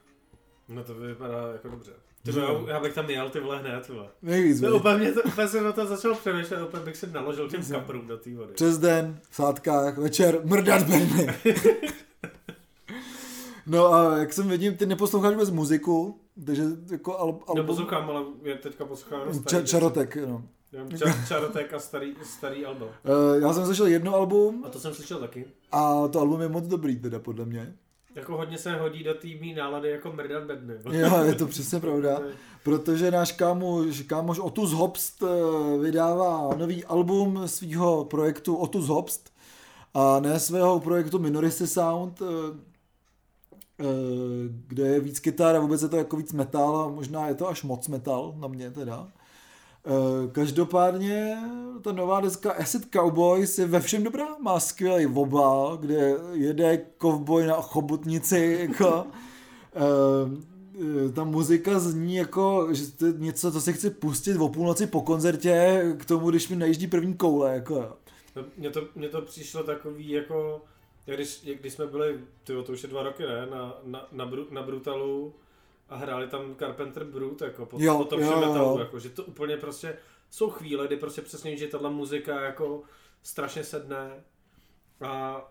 No 0.68 0.84
to 0.84 0.94
vypadá 0.94 1.52
jako 1.52 1.68
dobře. 1.68 1.92
Ty 2.24 2.30
vole, 2.32 2.46
já- 2.66 2.72
já 2.74 2.80
bych 2.80 2.94
tam 2.94 3.10
jel, 3.10 3.30
ty 3.30 3.40
vole, 3.40 3.58
hned, 3.58 3.88
vole. 3.88 4.08
Nejvíc, 4.22 4.60
viď? 4.60 4.70
úplně, 4.70 4.96
mě 4.96 5.12
to, 5.12 5.20
úplně 5.22 5.48
jsem 5.48 5.64
na 5.64 5.72
to 5.72 5.86
začal 5.86 6.14
přemýšlet, 6.14 6.62
úplně 6.62 6.82
bych 6.84 6.96
se 6.96 7.06
naložil 7.06 7.48
těm 7.50 7.62
skaprům 7.62 8.06
do 8.06 8.16
té 8.16 8.34
vody. 8.34 8.52
Přes 8.54 8.78
den, 8.78 9.18
v 9.30 9.34
sádkách, 9.36 9.98
večer, 9.98 10.40
mrdat 10.44 10.82
Berny. 10.82 11.26
no 13.66 13.92
a 13.94 14.16
jak 14.18 14.32
jsem 14.32 14.48
vidím, 14.48 14.76
ty 14.76 14.86
neposloucháš 14.86 15.32
vůbec 15.32 15.50
muziku, 15.50 16.20
takže 16.46 16.62
jako 16.90 17.18
al, 17.18 17.28
album... 17.28 17.56
Neposlouchám, 17.56 18.10
ale 18.10 18.22
já 18.42 18.56
teďka 18.56 18.84
poslouchám 18.84 19.44
Ča, 19.46 19.62
čarotek, 19.62 20.16
no. 20.16 20.44
Čarotek 21.28 21.74
a 21.74 21.78
starý, 21.78 22.14
starý 22.22 22.66
album. 22.66 22.88
Uh, 22.88 23.42
já 23.42 23.52
jsem 23.52 23.64
slyšel 23.64 23.86
jedno 23.86 24.14
album 24.14 24.62
A 24.66 24.68
to 24.68 24.80
jsem 24.80 24.94
slyšel 24.94 25.18
taky. 25.18 25.44
a 25.72 26.08
to 26.08 26.20
album 26.20 26.40
je 26.40 26.48
moc 26.48 26.64
dobrý 26.66 26.96
teda 26.96 27.18
podle 27.18 27.44
mě. 27.44 27.76
Jako 28.18 28.36
hodně 28.36 28.58
se 28.58 28.76
hodí 28.76 29.04
do 29.04 29.14
té 29.14 29.26
mý 29.26 29.54
nálady 29.54 29.90
jako 29.90 30.12
mrdat 30.12 30.42
bedny. 30.42 30.74
Jo, 30.90 31.24
je 31.24 31.34
to 31.34 31.46
přesně 31.46 31.80
pravda. 31.86 32.20
Protože 32.64 33.10
náš 33.10 33.32
kámoš, 33.32 34.00
kámoš 34.00 34.38
Otus 34.38 34.72
Hobst 34.72 35.22
eh, 35.22 35.78
vydává 35.78 36.54
nový 36.56 36.84
album 36.84 37.42
svého 37.46 38.04
projektu 38.04 38.56
Otus 38.56 38.88
Hobst 38.88 39.32
a 39.94 40.20
ne 40.20 40.40
svého 40.40 40.80
projektu 40.80 41.18
Minority 41.18 41.66
Sound, 41.66 42.22
eh, 42.22 42.24
eh, 43.80 43.84
kde 44.66 44.86
je 44.86 45.00
víc 45.00 45.18
kytar 45.18 45.56
a 45.56 45.60
vůbec 45.60 45.82
je 45.82 45.88
to 45.88 45.96
jako 45.96 46.16
víc 46.16 46.32
metal 46.32 46.76
a 46.76 46.88
možná 46.88 47.28
je 47.28 47.34
to 47.34 47.48
až 47.48 47.62
moc 47.62 47.88
metal 47.88 48.34
na 48.36 48.48
mě 48.48 48.70
teda. 48.70 49.08
Eh, 49.88 50.28
Každopádně 50.32 51.36
ta 51.82 51.92
nová 51.92 52.20
deska 52.20 52.52
Acid 52.52 52.88
Cowboys 52.92 53.58
je 53.58 53.66
ve 53.66 53.80
všem 53.80 54.02
dobrá, 54.04 54.38
má 54.38 54.60
skvělý 54.60 55.06
vobal, 55.06 55.76
kde 55.76 56.16
jede 56.32 56.76
kovboj 56.98 57.46
na 57.46 57.54
chobotnici, 57.54 58.58
jako. 58.60 59.06
Eh, 59.74 61.12
ta 61.12 61.24
muzika 61.24 61.78
zní 61.78 62.14
jako, 62.16 62.68
že 62.72 62.92
to 62.92 63.06
je 63.06 63.12
něco, 63.16 63.52
co 63.52 63.60
si 63.60 63.72
chci 63.72 63.90
pustit 63.90 64.36
o 64.36 64.48
půlnoci 64.48 64.86
po 64.86 65.02
koncertě 65.02 65.84
k 65.98 66.04
tomu, 66.04 66.30
když 66.30 66.48
mi 66.48 66.56
najíždí 66.56 66.86
první 66.86 67.14
koule, 67.14 67.54
jako. 67.54 67.96
No, 68.36 68.44
Mně 68.56 68.70
to, 68.70 68.80
mně 68.96 69.08
to 69.08 69.22
přišlo 69.22 69.62
takový 69.62 70.10
jako, 70.10 70.62
jak 71.06 71.16
když, 71.16 71.40
když 71.60 71.72
jsme 71.72 71.86
byli, 71.86 72.20
tyjo, 72.44 72.62
to 72.62 72.72
už 72.72 72.82
je 72.82 72.88
dva 72.88 73.02
roky, 73.02 73.22
ne, 73.22 73.46
na, 73.50 73.74
na, 73.84 74.08
na, 74.12 74.30
na 74.50 74.62
Brutalu 74.62 75.32
a 75.88 75.96
hráli 75.96 76.28
tam 76.28 76.54
Carpenter 76.54 77.04
Brut, 77.04 77.42
jako 77.42 77.66
po, 77.66 77.76
Jo, 77.80 77.98
po 77.98 78.04
tom 78.04 78.20
jo, 78.20 78.26
všem 78.26 78.42
jo. 78.42 78.48
metalu, 78.48 78.78
jako, 78.78 78.98
že 78.98 79.08
to 79.08 79.24
úplně 79.24 79.56
prostě, 79.56 79.96
jsou 80.30 80.50
chvíle, 80.50 80.86
kdy 80.86 80.96
prostě 80.96 81.22
přesně, 81.22 81.56
že 81.56 81.66
tahle 81.66 81.90
muzika 81.90 82.40
jako 82.40 82.82
strašně 83.22 83.64
sedne 83.64 84.24
a, 85.00 85.42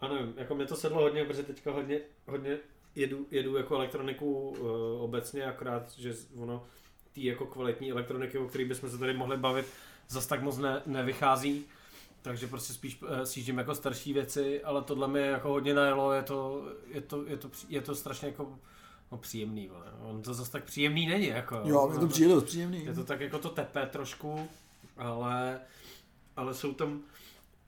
a 0.00 0.08
nevím, 0.08 0.34
jako 0.36 0.54
mě 0.54 0.66
to 0.66 0.76
sedlo 0.76 1.02
hodně, 1.02 1.24
protože 1.24 1.42
teďka 1.42 1.72
hodně, 1.72 2.00
hodně 2.26 2.58
jedu, 2.94 3.26
jedu 3.30 3.56
jako 3.56 3.74
elektroniku 3.74 4.48
uh, 4.48 4.68
obecně, 5.02 5.46
akorát, 5.46 5.92
že 5.92 6.14
ono 6.36 6.64
tý 7.12 7.24
jako 7.24 7.46
kvalitní 7.46 7.90
elektroniky, 7.90 8.38
o 8.38 8.48
který 8.48 8.64
bychom 8.64 8.90
se 8.90 8.98
tady 8.98 9.14
mohli 9.14 9.36
bavit, 9.36 9.66
zas 10.08 10.26
tak 10.26 10.42
moc 10.42 10.58
ne, 10.58 10.82
nevychází. 10.86 11.64
Takže 12.22 12.46
prostě 12.46 12.72
spíš 12.72 13.02
uh, 13.02 13.22
sjíždím 13.22 13.58
jako 13.58 13.74
starší 13.74 14.12
věci, 14.12 14.62
ale 14.62 14.82
tohle 14.82 15.08
mi 15.08 15.26
jako 15.26 15.48
hodně 15.48 15.74
najelo, 15.74 16.12
je 16.12 16.22
to, 16.22 16.68
je 16.86 17.00
to, 17.00 17.24
je 17.26 17.36
to, 17.36 17.50
je 17.68 17.80
to 17.80 17.94
strašně 17.94 18.28
jako 18.28 18.58
no, 19.12 19.18
příjemný, 19.18 19.68
vole. 19.68 19.86
on 20.02 20.22
to 20.22 20.34
zase 20.34 20.52
tak 20.52 20.64
příjemný 20.64 21.06
není, 21.06 21.26
jako. 21.26 21.60
Jo, 21.64 21.88
mě 21.90 21.98
to 22.00 22.06
přijde 22.06 22.28
dost 22.28 22.44
příjemný. 22.44 22.84
Je 22.84 22.94
to 22.94 23.04
tak 23.04 23.20
jako 23.20 23.38
to 23.38 23.48
tepe 23.48 23.86
trošku, 23.86 24.48
ale, 24.96 25.60
ale 26.36 26.54
jsou 26.54 26.72
tam, 26.72 27.00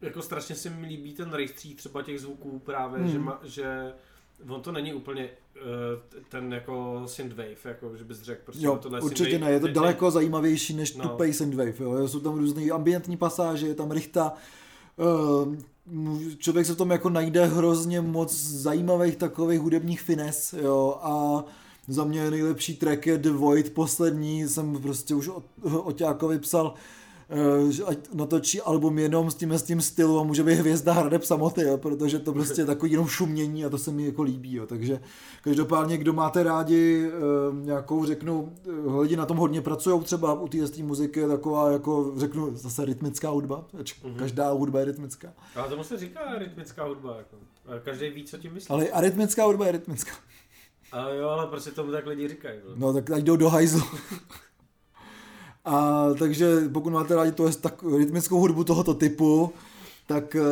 jako 0.00 0.22
strašně 0.22 0.54
se 0.54 0.70
mi 0.70 0.86
líbí 0.86 1.12
ten 1.14 1.32
rejstřík 1.32 1.76
třeba 1.78 2.02
těch 2.02 2.20
zvuků 2.20 2.58
právě, 2.58 2.98
Hmm. 3.00 3.10
že, 3.12 3.18
ma, 3.18 3.40
že 3.44 3.92
on 4.48 4.62
to 4.62 4.72
není 4.72 4.94
úplně 4.94 5.30
uh, 5.56 6.20
ten 6.28 6.52
jako 6.52 7.02
synthwave, 7.06 7.56
jako 7.64 7.96
že 7.96 8.04
bys 8.04 8.22
řekl 8.22 8.40
prostě 8.44 8.64
Jo, 8.66 8.78
tohle 8.82 9.00
určitě 9.00 9.24
synthwave, 9.30 9.50
ne, 9.50 9.56
je 9.56 9.60
to 9.60 9.66
ne- 9.66 9.72
daleko 9.72 10.10
zajímavější 10.10 10.74
než 10.74 10.94
No. 10.96 11.04
no. 11.04 11.10
tupej 11.10 11.32
Sandwave, 11.34 11.80
jo. 11.80 12.08
Jsou 12.08 12.20
tam 12.20 12.38
různé 12.38 12.70
ambientní 12.70 13.16
pasáže, 13.16 13.66
je 13.66 13.74
tam 13.74 13.90
rychta, 13.90 14.32
člověk 16.38 16.66
se 16.66 16.72
v 16.72 16.76
tom 16.76 16.90
jako 16.90 17.10
najde 17.10 17.46
hrozně 17.46 18.00
moc 18.00 18.34
zajímavých 18.34 19.16
takových 19.16 19.60
hudebních 19.60 20.00
fines, 20.00 20.54
jo, 20.62 20.98
a 21.02 21.44
za 21.88 22.04
mě 22.04 22.30
nejlepší 22.30 22.76
track 22.76 23.06
je 23.06 23.18
The 23.18 23.30
Void, 23.30 23.70
poslední, 23.70 24.48
jsem 24.48 24.82
prostě 24.82 25.14
už 25.14 25.28
o, 25.28 25.42
o 25.82 25.92
Ťákovi 25.92 26.38
psal, 26.38 26.74
eh, 26.76 26.97
ať 27.86 27.98
natočí 28.14 28.60
album 28.60 28.98
jenom 28.98 29.30
s 29.30 29.34
tím, 29.34 29.52
s 29.52 29.62
tím 29.62 29.80
stylu 29.80 30.20
a 30.20 30.22
může 30.22 30.42
být 30.42 30.54
hvězda 30.54 30.92
hradeb 30.92 31.24
samoty, 31.24 31.62
jo, 31.62 31.78
protože 31.78 32.18
to 32.18 32.32
prostě 32.32 32.60
je 32.60 32.64
takový 32.66 32.92
jenom 32.92 33.06
šumění 33.06 33.64
a 33.64 33.68
to 33.68 33.78
se 33.78 33.90
mi 33.92 34.06
jako 34.06 34.22
líbí, 34.22 34.54
jo, 34.54 34.66
takže 34.66 35.00
každopádně, 35.42 35.96
kdo 35.96 36.12
máte 36.12 36.42
rádi 36.42 37.08
eh, 37.08 37.10
nějakou, 37.64 38.04
řeknu, 38.04 38.52
eh, 38.68 39.00
lidi 39.00 39.16
na 39.16 39.26
tom 39.26 39.36
hodně 39.36 39.60
pracují, 39.60 40.00
třeba 40.02 40.32
u 40.40 40.48
té 40.48 40.68
té 40.68 40.82
muziky 40.82 41.20
je 41.20 41.28
taková, 41.28 41.70
jako 41.72 42.12
řeknu, 42.16 42.56
zase 42.56 42.84
rytmická 42.84 43.28
hudba, 43.30 43.64
ač 43.80 43.94
Mhm. 44.04 44.14
každá 44.14 44.50
hudba 44.50 44.78
je 44.78 44.84
rytmická, 44.84 45.32
Ale 45.54 45.68
tomu 45.68 45.84
se 45.84 45.98
říká 45.98 46.20
rytmická 46.38 46.84
hudba, 46.84 47.16
jako. 47.16 47.36
A 47.66 47.78
Každý 47.78 48.08
ví, 48.10 48.24
co 48.24 48.38
tím 48.38 48.52
myslí. 48.54 48.68
ale 48.74 48.88
arytmická 48.88 49.44
hudba 49.44 49.66
je 49.66 49.72
rytmická. 49.72 50.12
Ale 50.92 51.16
jo, 51.16 51.28
ale 51.28 51.46
prostě 51.46 51.70
tomu 51.70 51.92
tak 51.92 52.06
lidi 52.06 52.28
říkají. 52.28 52.58
No. 52.68 52.74
No 52.76 52.92
tak 52.92 53.10
ať 53.10 53.22
jdou 53.22 53.36
do 53.36 53.48
hajzlu. 53.48 53.82
A 55.68 56.06
takže 56.18 56.68
pokud 56.72 56.90
máte 56.90 57.14
rádi 57.14 57.32
to 57.32 57.52
tak 57.52 57.84
rytmickou 57.98 58.38
hudbu 58.38 58.64
tohoto 58.64 58.94
typu, 58.94 59.52
tak, 60.06 60.36
eh, 60.36 60.42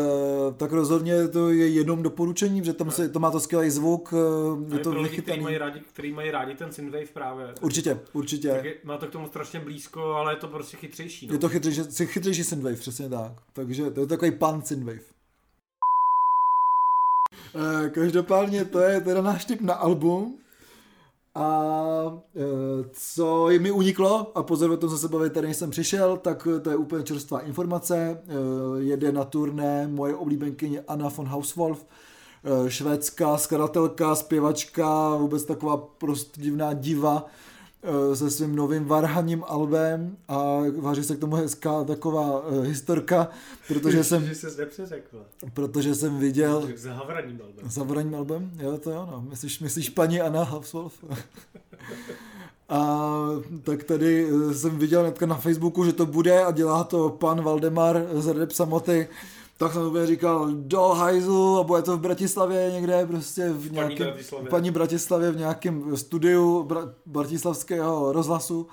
tak 0.57 0.73
rozhodně 0.73 1.29
to 1.29 1.51
je 1.51 1.69
jenom 1.69 2.03
doporučení, 2.03 2.61
protože 2.61 2.73
tam 2.73 2.91
se, 2.91 3.09
to 3.09 3.19
má 3.19 3.31
to 3.31 3.41
skvělý 3.41 3.71
zvuk, 3.71 4.15
eh, 4.71 4.75
je 4.75 4.81
to 4.81 4.91
pro 4.91 5.01
lidi, 5.01 5.23
kteří 5.23 5.41
mají, 5.41 5.59
rádi, 5.59 5.81
který 5.93 6.13
mají 6.13 6.31
rádi 6.31 6.55
ten 6.55 6.73
synthwave 6.73 7.07
právě. 7.13 7.55
Určitě, 7.61 8.01
určitě. 8.13 8.51
Tak 8.51 8.65
je, 8.65 8.75
má 8.85 8.97
to 8.97 9.07
k 9.07 9.11
tomu 9.11 9.27
strašně 9.27 9.61
blízko, 9.61 10.03
ale 10.05 10.33
je 10.33 10.37
to 10.37 10.49
prostě 10.49 10.77
chytřejší. 10.77 11.27
No. 11.27 11.35
Je 11.35 11.39
to 11.39 11.49
chytřejší, 11.49 11.83
chytřejší 12.07 12.45
synthwave, 12.45 12.77
přesně 12.77 13.09
tak. 13.09 13.33
Takže 13.53 13.91
to 13.91 14.01
je 14.01 14.07
takový 14.07 14.31
pan 14.31 14.63
synthwave. 14.63 15.01
Eh, 17.55 17.91
Každopádně 17.91 18.65
to 18.65 18.81
je 18.81 19.01
teda 19.01 19.23
náš 19.23 19.45
tip 19.45 19.61
na 19.61 19.75
album. 19.75 20.39
A 21.37 22.23
eh, 22.37 22.85
co 22.93 23.49
mi 23.59 23.71
uniklo, 23.71 24.33
a 24.35 24.43
pozor, 24.43 24.71
o 24.71 24.77
tom 24.77 24.91
jsem 24.91 24.99
se 24.99 25.09
bavil 25.09 25.31
tady, 25.31 25.55
jsem 25.55 25.71
přišel, 25.71 26.17
tak 26.17 26.49
to 26.63 26.71
je 26.71 26.77
úplně 26.77 27.05
čerstvá 27.05 27.41
informace. 27.41 28.23
Eh, 28.29 28.83
Jede 28.83 29.13
na 29.13 29.25
turné 29.25 29.89
moje 29.89 30.15
oblíbenkyně 30.15 30.81
Anna 30.89 31.09
von 31.09 31.27
Hauswolf, 31.27 31.87
eh, 31.87 32.71
švédská 32.71 33.39
skladatelka, 33.39 34.15
zpěvačka, 34.15 35.17
vůbec 35.17 35.45
taková 35.45 35.77
prostě 35.77 36.41
divná 36.41 36.73
diva 36.73 37.27
se 38.15 38.31
svým 38.31 38.57
novým 38.57 38.85
varhaním 38.85 39.45
albem 39.47 40.17
a 40.29 40.59
váží 40.79 41.05
se 41.05 41.17
k 41.17 41.19
tomu 41.19 41.37
hezká 41.37 41.85
taková 41.85 42.43
eh, 42.49 42.61
historka, 42.67 43.29
protože 43.69 44.05
jsem, 44.05 44.27
Že 44.27 44.35
jsi 44.35 44.47
nepřeřekl. 44.59 45.25
protože 45.55 45.95
jsem 45.95 46.19
viděl 46.19 46.69
S 46.77 46.85
havraním 46.85 47.41
albem. 47.43 47.71
Zavraním 47.71 48.15
albem? 48.15 48.51
Jo, 48.59 48.79
to 48.79 48.91
jo, 48.91 49.09
no. 49.11 49.25
Myslíš, 49.31 49.61
myslíš 49.61 49.89
paní 49.91 50.21
Anna 50.21 50.45
Housewolf? 50.45 51.05
A 52.69 53.09
tak 53.63 53.85
tady 53.85 54.29
eh, 54.51 54.55
jsem 54.55 54.79
viděl 54.79 55.01
hnedka 55.03 55.27
na 55.27 55.35
Facebooku, 55.37 55.85
že 55.85 55.93
to 55.93 56.07
bude 56.07 56.45
a 56.45 56.51
dělá 56.51 56.85
to 56.85 57.09
pan 57.11 57.43
Valdemar 57.43 58.07
z 58.15 58.27
Redep 58.27 58.53
Samoty. 58.53 59.09
Tak 59.59 59.73
jsem 59.73 59.83
úplně 59.83 60.07
říkal, 60.07 60.49
do 60.53 60.83
hajzlu 60.89 61.59
a 61.59 61.63
bude 61.63 61.83
to 61.83 61.97
v 61.97 62.01
Bratislavě 62.01 62.71
někde 62.73 63.07
prostě 63.07 63.53
v 63.53 63.73
nějakém, 63.73 64.07
Bratislavě. 64.07 64.51
paní 64.51 64.71
Bratislavě 64.71 65.33
v 65.33 65.37
nějakém 65.37 65.97
studiu 65.97 66.63
Bra- 66.63 66.93
bratislavského 67.07 68.13
rozhlasu. 68.13 68.67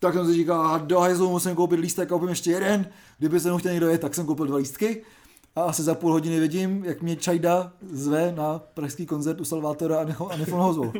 Tak 0.00 0.14
jsem 0.14 0.26
si 0.26 0.34
říkal, 0.34 0.80
do 0.80 1.00
hajzlu 1.00 1.30
musím 1.30 1.54
koupit 1.54 1.80
lístek, 1.80 2.08
koupím 2.08 2.28
ještě 2.28 2.50
jeden. 2.50 2.86
Kdyby 3.18 3.40
se 3.40 3.48
mnou 3.48 3.58
chtěl 3.58 3.72
někdo 3.72 3.88
jet, 3.88 4.00
tak 4.00 4.14
jsem 4.14 4.26
koupil 4.26 4.46
dva 4.46 4.56
lístky. 4.56 5.02
A 5.56 5.62
asi 5.62 5.82
za 5.82 5.94
půl 5.94 6.12
hodiny 6.12 6.40
vidím, 6.40 6.84
jak 6.84 7.02
mě 7.02 7.16
Čajda 7.16 7.72
zve 7.92 8.32
na 8.36 8.58
pražský 8.74 9.06
koncert 9.06 9.40
u 9.40 9.44
Salvátora 9.44 9.98
a 10.00 10.04
von 10.50 10.60
Hauswolf. 10.60 10.94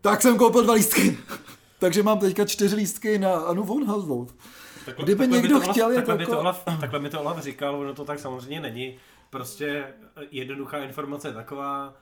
tak 0.00 0.22
jsem 0.22 0.38
koupil 0.38 0.62
dva 0.62 0.74
lístky. 0.74 1.18
Takže 1.78 2.02
mám 2.02 2.18
teďka 2.18 2.44
čtyři 2.44 2.76
lístky 2.76 3.18
na 3.18 3.32
Anu 3.34 3.64
von 3.64 3.86
Hauswolf. 3.86 4.34
Takhle, 4.86 5.04
Kdyby 5.04 5.18
takhle 5.18 5.36
někdo 5.38 5.56
Olaf- 5.58 5.70
chtěl, 5.70 5.94
takhle, 5.94 6.14
to 6.14 6.18
mi 6.18 6.24
to 6.26 6.30
jako- 6.32 6.40
Olaf, 6.40 6.64
takhle 6.80 6.98
mi 7.00 7.10
to 7.10 7.20
Olaf 7.20 7.38
říkal, 7.42 7.74
ono 7.76 7.94
to 7.94 8.04
tak 8.04 8.18
samozřejmě 8.18 8.60
není. 8.60 8.96
Prostě 9.30 9.94
jednoduchá 10.30 10.78
informace 10.78 11.28
je 11.28 11.34
taková, 11.34 11.94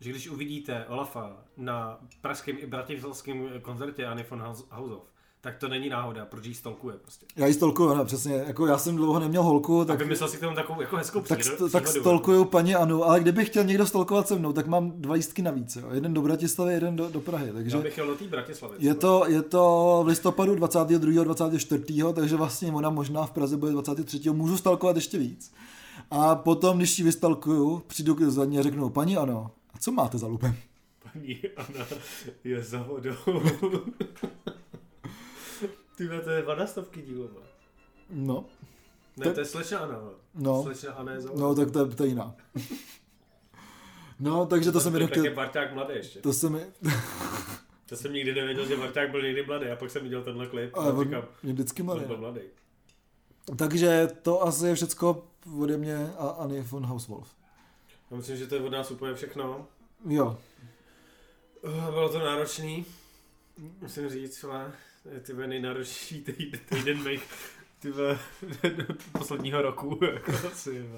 že 0.00 0.10
když 0.10 0.28
uvidíte 0.28 0.84
Olafa 0.88 1.36
na 1.56 1.98
pražském 2.20 2.56
i 2.60 2.66
bratislavském 2.66 3.48
koncertě 3.62 4.06
Anny 4.06 4.24
von 4.30 4.42
Haus- 4.42 4.66
Haushoff, 4.70 5.04
tak 5.44 5.56
to 5.58 5.68
není 5.68 5.88
náhoda, 5.88 6.24
proč 6.24 6.46
jí 6.46 6.54
stolkuje 6.54 6.96
prostě. 6.96 7.26
Já 7.36 7.46
ji 7.46 7.54
stolkuju, 7.54 7.94
ne, 7.94 8.04
přesně. 8.04 8.34
Jako 8.34 8.66
já 8.66 8.78
jsem 8.78 8.96
dlouho 8.96 9.18
neměl 9.18 9.42
holku, 9.42 9.78
Tak 9.78 9.86
tak, 9.86 9.98
vymyslel 9.98 10.28
si 10.28 10.36
k 10.36 10.40
tomu 10.40 10.54
takovou 10.56 10.80
jako 10.80 10.96
hezkou 10.96 11.20
tak, 11.20 11.38
přírodu, 11.38 11.66
st- 11.66 11.70
tak 11.70 11.82
příhodu, 11.82 12.00
stolkuju 12.00 12.44
paní 12.44 12.74
Anu, 12.74 13.04
ale 13.04 13.20
kdyby 13.20 13.44
chtěl 13.44 13.64
někdo 13.64 13.86
stolkovat 13.86 14.28
se 14.28 14.36
mnou, 14.36 14.52
tak 14.52 14.66
mám 14.66 14.92
dva 14.96 15.14
lístky 15.14 15.42
navíc. 15.42 15.76
Jo. 15.76 15.88
Jeden 15.92 16.14
do 16.14 16.22
Bratislavy, 16.22 16.72
jeden 16.74 16.96
do, 16.96 17.10
do 17.10 17.20
Prahy. 17.20 17.52
Takže... 17.52 17.76
Já 17.76 17.82
bych 17.82 17.98
jel 17.98 18.06
do 18.06 18.14
té 18.14 18.24
Bratislavy. 18.24 18.76
Je 18.78 18.94
to, 18.94 19.24
je 19.28 19.42
to 19.42 20.00
v 20.04 20.06
listopadu 20.06 20.54
22. 20.54 21.24
24. 21.24 21.84
takže 22.14 22.36
vlastně 22.36 22.72
ona 22.72 22.90
možná 22.90 23.26
v 23.26 23.30
Praze 23.30 23.56
bude 23.56 23.72
23. 23.72 24.30
Můžu 24.30 24.56
stalkovat 24.56 24.96
ještě 24.96 25.18
víc. 25.18 25.52
A 26.10 26.34
potom, 26.34 26.78
když 26.78 26.98
ji 26.98 27.04
vystalkuju, 27.04 27.82
přijdu 27.86 28.30
za 28.30 28.44
ní 28.44 28.58
a 28.58 28.62
řeknu, 28.62 28.90
paní 28.90 29.16
ano, 29.16 29.50
a 29.74 29.78
co 29.78 29.92
máte 29.92 30.18
za 30.18 30.26
lupem? 30.26 30.56
Ani 31.14 31.40
Ana 31.56 31.86
je 32.44 32.62
za 32.62 32.82
vodou. 32.82 33.14
Ty 35.96 36.08
to 36.24 36.30
je 36.30 36.42
vada 36.42 36.66
stovky 36.66 37.02
dílů. 37.02 37.30
No. 38.10 38.44
Ne, 39.16 39.30
to 39.30 39.40
je 39.40 39.46
slečna 39.46 39.78
Ana. 39.78 40.00
No. 40.34 40.62
Slečna 40.62 40.92
Ana 40.92 41.12
je 41.12 41.20
za 41.20 41.30
vodou. 41.30 41.42
No, 41.42 41.54
tak 41.54 41.70
to 41.70 41.78
je, 41.78 41.94
to 41.94 42.04
je 42.04 42.08
jiná. 42.08 42.36
No, 44.20 44.46
takže 44.46 44.72
to 44.72 44.80
jsem 44.80 44.92
mi 44.92 45.08
Tak 45.08 45.16
je. 45.16 45.34
Barták 45.34 45.74
mladý 45.74 45.94
ještě. 45.94 46.20
To 46.20 46.32
se 46.32 46.50
mi... 46.50 46.66
To 47.88 47.96
jsem 47.96 48.12
nikdy 48.12 48.34
nevěděl, 48.34 48.66
že 48.66 48.76
Barták 48.76 49.10
byl 49.10 49.22
někdy 49.22 49.46
mladý. 49.46 49.66
A 49.66 49.76
pak 49.76 49.90
jsem 49.90 50.02
viděl 50.02 50.22
tenhle 50.22 50.46
klip. 50.46 50.76
Ale 50.76 50.92
on 50.92 51.04
říkám, 51.04 51.24
mě 51.42 51.52
vždycky 51.52 51.82
mladý. 51.82 52.04
byl 52.04 52.18
mladý. 52.18 52.40
Takže 53.58 54.08
to 54.22 54.42
asi 54.42 54.66
je 54.66 54.74
všecko 54.74 55.26
ode 55.60 55.76
mě 55.76 56.12
a 56.18 56.28
Anny 56.28 56.62
von 56.62 56.86
Hauswolf. 56.86 57.34
Já 58.10 58.16
myslím, 58.16 58.36
že 58.36 58.46
to 58.46 58.54
je 58.54 58.60
od 58.60 58.72
nás 58.72 58.90
úplně 58.90 59.14
všechno. 59.14 59.66
Jo. 60.08 60.38
Bylo 61.90 62.08
to 62.08 62.18
náročný. 62.18 62.86
Musím 63.80 64.08
říct, 64.08 64.44
ale 64.44 64.72
ty 65.22 65.32
nejnáročnější 65.34 66.24
týden, 66.24 66.60
týden 66.68 67.04
mých 67.04 67.22
posledního 69.12 69.62
roku. 69.62 69.98
Jako 70.12 70.32
asi. 70.52 70.90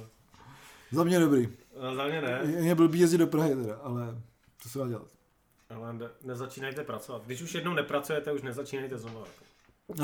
Za 0.92 1.04
mě 1.04 1.18
dobrý. 1.18 1.48
A 1.80 1.94
za 1.94 2.07
mě 2.07 2.20
ne, 2.22 2.40
Je 2.42 2.62
mě 2.62 2.74
blbý 2.74 3.00
jezdit 3.00 3.18
do 3.18 3.26
Prahy 3.26 3.54
teda, 3.57 3.76
ale 3.76 4.22
to 4.62 4.68
se 4.68 4.78
dá 4.78 4.88
dělat. 4.88 5.07
ale 5.70 5.92
ne, 5.92 6.07
nezačínajte 6.24 6.84
pracovat. 6.84 7.22
Když 7.26 7.42
už 7.42 7.54
jednou 7.54 7.74
nepracujete, 7.74 8.32
už 8.32 8.42
nezačínejte 8.42 8.98
znovu. 8.98 9.24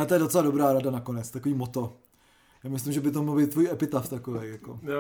A 0.00 0.05
to 0.05 0.14
je 0.14 0.20
docela 0.20 0.42
dobrá 0.42 0.72
rada 0.72 0.90
nakonec, 0.90 1.30
takový 1.30 1.55
moto. 1.55 1.96
Já 2.64 2.70
myslím, 2.70 2.92
že 2.92 3.00
by 3.00 3.11
to 3.11 3.22
mohl 3.22 3.38
být 3.38 3.50
tvůj 3.50 3.68
epitaf 3.72 4.09
takový, 4.09 4.48
jako. 4.50 4.78
No, 4.82 4.92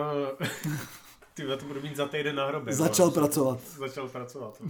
ty 1.34 1.42
to 1.46 1.64
budu 1.66 1.80
mít 1.82 1.96
za 1.96 2.06
týden 2.06 2.36
na 2.36 2.46
hrobě. 2.46 2.74
Začal 2.74 3.06
vole. 3.10 3.14
pracovat. 3.20 3.60
Začal 3.78 4.08
pracovat. 4.08 4.62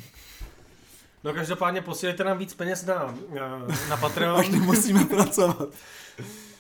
No 1.25 1.35
každopádně 1.35 1.83
posílejte 1.83 2.25
nám 2.25 2.39
víc 2.39 2.55
peněz 2.55 2.85
na, 2.85 3.15
na, 3.89 3.97
Patreon. 3.97 4.41
Až 4.41 4.49
nemusíme 4.49 5.05
pracovat. 5.05 5.69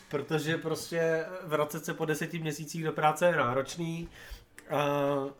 Protože 0.09 0.59
prostě 0.59 1.27
vracet 1.45 1.85
se 1.85 1.95
po 1.95 2.05
deseti 2.05 2.39
měsících 2.39 2.85
do 2.85 2.93
práce 2.93 3.27
je 3.27 3.37
náročný. 3.37 4.09
A, 4.71 5.15
uh, 5.15 5.31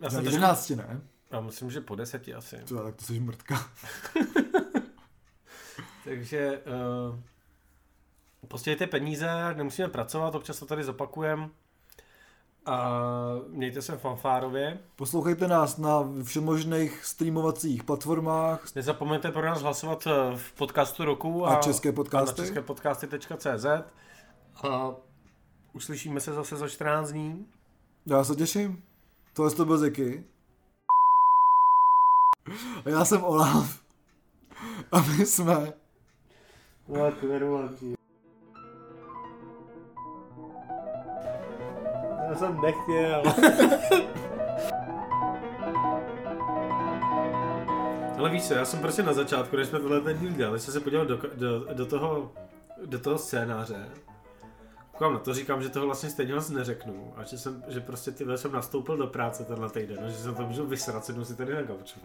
já 0.00 0.04
Na 0.04 0.10
jsem 0.10 0.24
to 0.24 0.30
11, 0.30 0.70
ne? 0.70 1.00
já 1.30 1.40
myslím, 1.40 1.70
že 1.70 1.80
po 1.80 1.94
deseti 1.94 2.34
asi. 2.34 2.56
Třeba, 2.56 2.82
tak 2.82 2.94
to 2.94 3.04
jsi 3.04 3.20
mrtka. 3.20 3.70
Takže 6.04 6.60
uh, 7.10 7.18
posílejte 8.48 8.86
peníze, 8.86 9.54
nemusíme 9.54 9.88
pracovat, 9.88 10.34
občas 10.34 10.58
to 10.58 10.66
tady 10.66 10.84
zopakujeme. 10.84 11.48
A 12.66 13.00
mějte 13.48 13.82
se 13.82 13.96
fanfárově. 13.96 14.78
Poslouchejte 14.96 15.48
nás 15.48 15.78
na 15.78 16.08
všemožných 16.22 17.04
streamovacích 17.04 17.84
platformách 17.84 18.74
Nezapomeňte 18.74 19.32
pro 19.32 19.46
nás 19.46 19.62
hlasovat 19.62 20.06
eh, 20.06 20.36
v 20.36 20.52
podcastu 20.52 21.04
roku 21.04 21.46
a 21.46 21.60
české 21.60 21.92
podcasty. 21.92 22.40
a 22.40 22.42
na 22.42 22.46
česképodcasty.cz 22.46 23.66
a 24.68 24.90
uslyšíme 25.72 26.20
se 26.20 26.32
zase 26.32 26.56
za 26.56 26.68
14 26.68 27.10
dní. 27.10 27.46
Já 28.06 28.24
se 28.24 28.36
těším. 28.36 28.82
Tohle 29.32 29.50
to 29.50 29.64
byl 29.64 29.78
Zeky. 29.78 30.24
A 32.84 32.88
já 32.88 33.04
jsem 33.04 33.24
Olaf. 33.24 33.80
A 34.92 35.00
my 35.00 35.26
jsme... 35.26 35.72
No, 36.88 37.12
Já 42.34 42.40
jsem 42.40 42.60
nechtěl. 42.60 43.22
Ale 48.18 48.30
víš 48.30 48.42
co, 48.48 48.54
já 48.54 48.64
jsem 48.64 48.80
prostě 48.80 49.02
na 49.02 49.12
začátku, 49.12 49.56
když 49.56 49.68
jsme 49.68 49.80
tohle 49.80 50.00
ten 50.00 50.18
díl 50.18 50.30
dělali, 50.30 50.60
jsem 50.60 50.74
se 50.74 50.80
podíval 50.80 51.06
do, 51.06 51.20
do, 51.34 51.74
do, 51.74 51.86
toho, 51.86 52.32
do 52.86 52.98
toho 52.98 53.18
scénáře. 53.18 53.88
Koukám 54.92 55.12
na 55.12 55.18
to, 55.18 55.34
říkám, 55.34 55.62
že 55.62 55.68
toho 55.68 55.86
vlastně 55.86 56.10
stejně 56.10 56.34
moc 56.34 56.50
neřeknu. 56.50 57.12
A 57.16 57.24
že, 57.24 57.38
jsem, 57.38 57.64
že 57.68 57.80
prostě 57.80 58.10
ty 58.10 58.24
vole, 58.24 58.38
jsem 58.38 58.52
nastoupil 58.52 58.96
do 58.96 59.06
práce 59.06 59.44
tenhle 59.44 59.70
týden, 59.70 60.04
a 60.04 60.08
že 60.08 60.16
jsem 60.16 60.34
to 60.34 60.46
můžu 60.46 60.66
vysrat, 60.66 61.04
sednu 61.04 61.24
si 61.24 61.36
tady 61.36 61.54
na 61.54 61.62
gauču. 61.62 62.00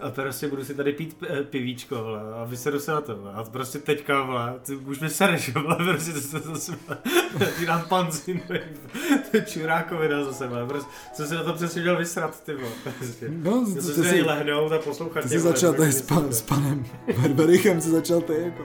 A 0.00 0.10
prostě 0.10 0.48
budu 0.48 0.64
si 0.64 0.74
tady 0.74 0.92
pít 0.92 1.16
eh, 1.28 1.42
pivíčko, 1.42 1.94
vole, 1.94 2.20
a 2.40 2.44
vysedu 2.44 2.80
se 2.80 2.90
na 2.92 3.00
to, 3.00 3.16
vole. 3.16 3.32
A 3.34 3.44
prostě 3.44 3.78
teďka, 3.78 4.22
vole, 4.22 4.54
ty 4.62 4.76
už 4.76 5.00
mi 5.00 5.10
sereš, 5.10 5.54
vole, 5.54 5.76
prostě 5.76 6.12
to 6.12 6.20
se 6.20 6.38
zase, 6.38 6.72
ti 7.58 7.66
dám 7.66 7.82
panzin, 7.88 8.40
to 9.30 9.36
je 9.36 9.44
čurákovina 9.46 10.24
zase, 10.24 10.46
vole, 10.48 10.66
prostě 10.66 10.90
jsem 11.14 11.26
se 11.26 11.34
na 11.34 11.42
to 11.42 11.52
přesně 11.52 11.82
měl 11.82 11.96
vysrat, 11.98 12.44
ty 12.44 12.54
vole, 12.54 12.72
prostě. 12.98 13.26
No, 13.28 13.66
Já 13.68 13.74
ty, 13.74 13.82
jsem 13.82 14.02
ty, 14.02 14.08
si 14.08 14.14
ty, 14.14 14.22
lehnout 14.22 14.72
a 14.72 14.78
poslouchat. 14.78 15.22
ty 15.22 15.28
jsi 15.28 15.40
začal 15.40 15.72
tady 15.72 15.92
s, 15.92 16.02
pan, 16.02 16.32
s 16.32 16.42
panem 16.42 16.86
Berberichem, 17.22 17.80
jsi 17.80 17.90
začal 17.90 18.20
ty 18.20 18.32
jako. 18.42 18.64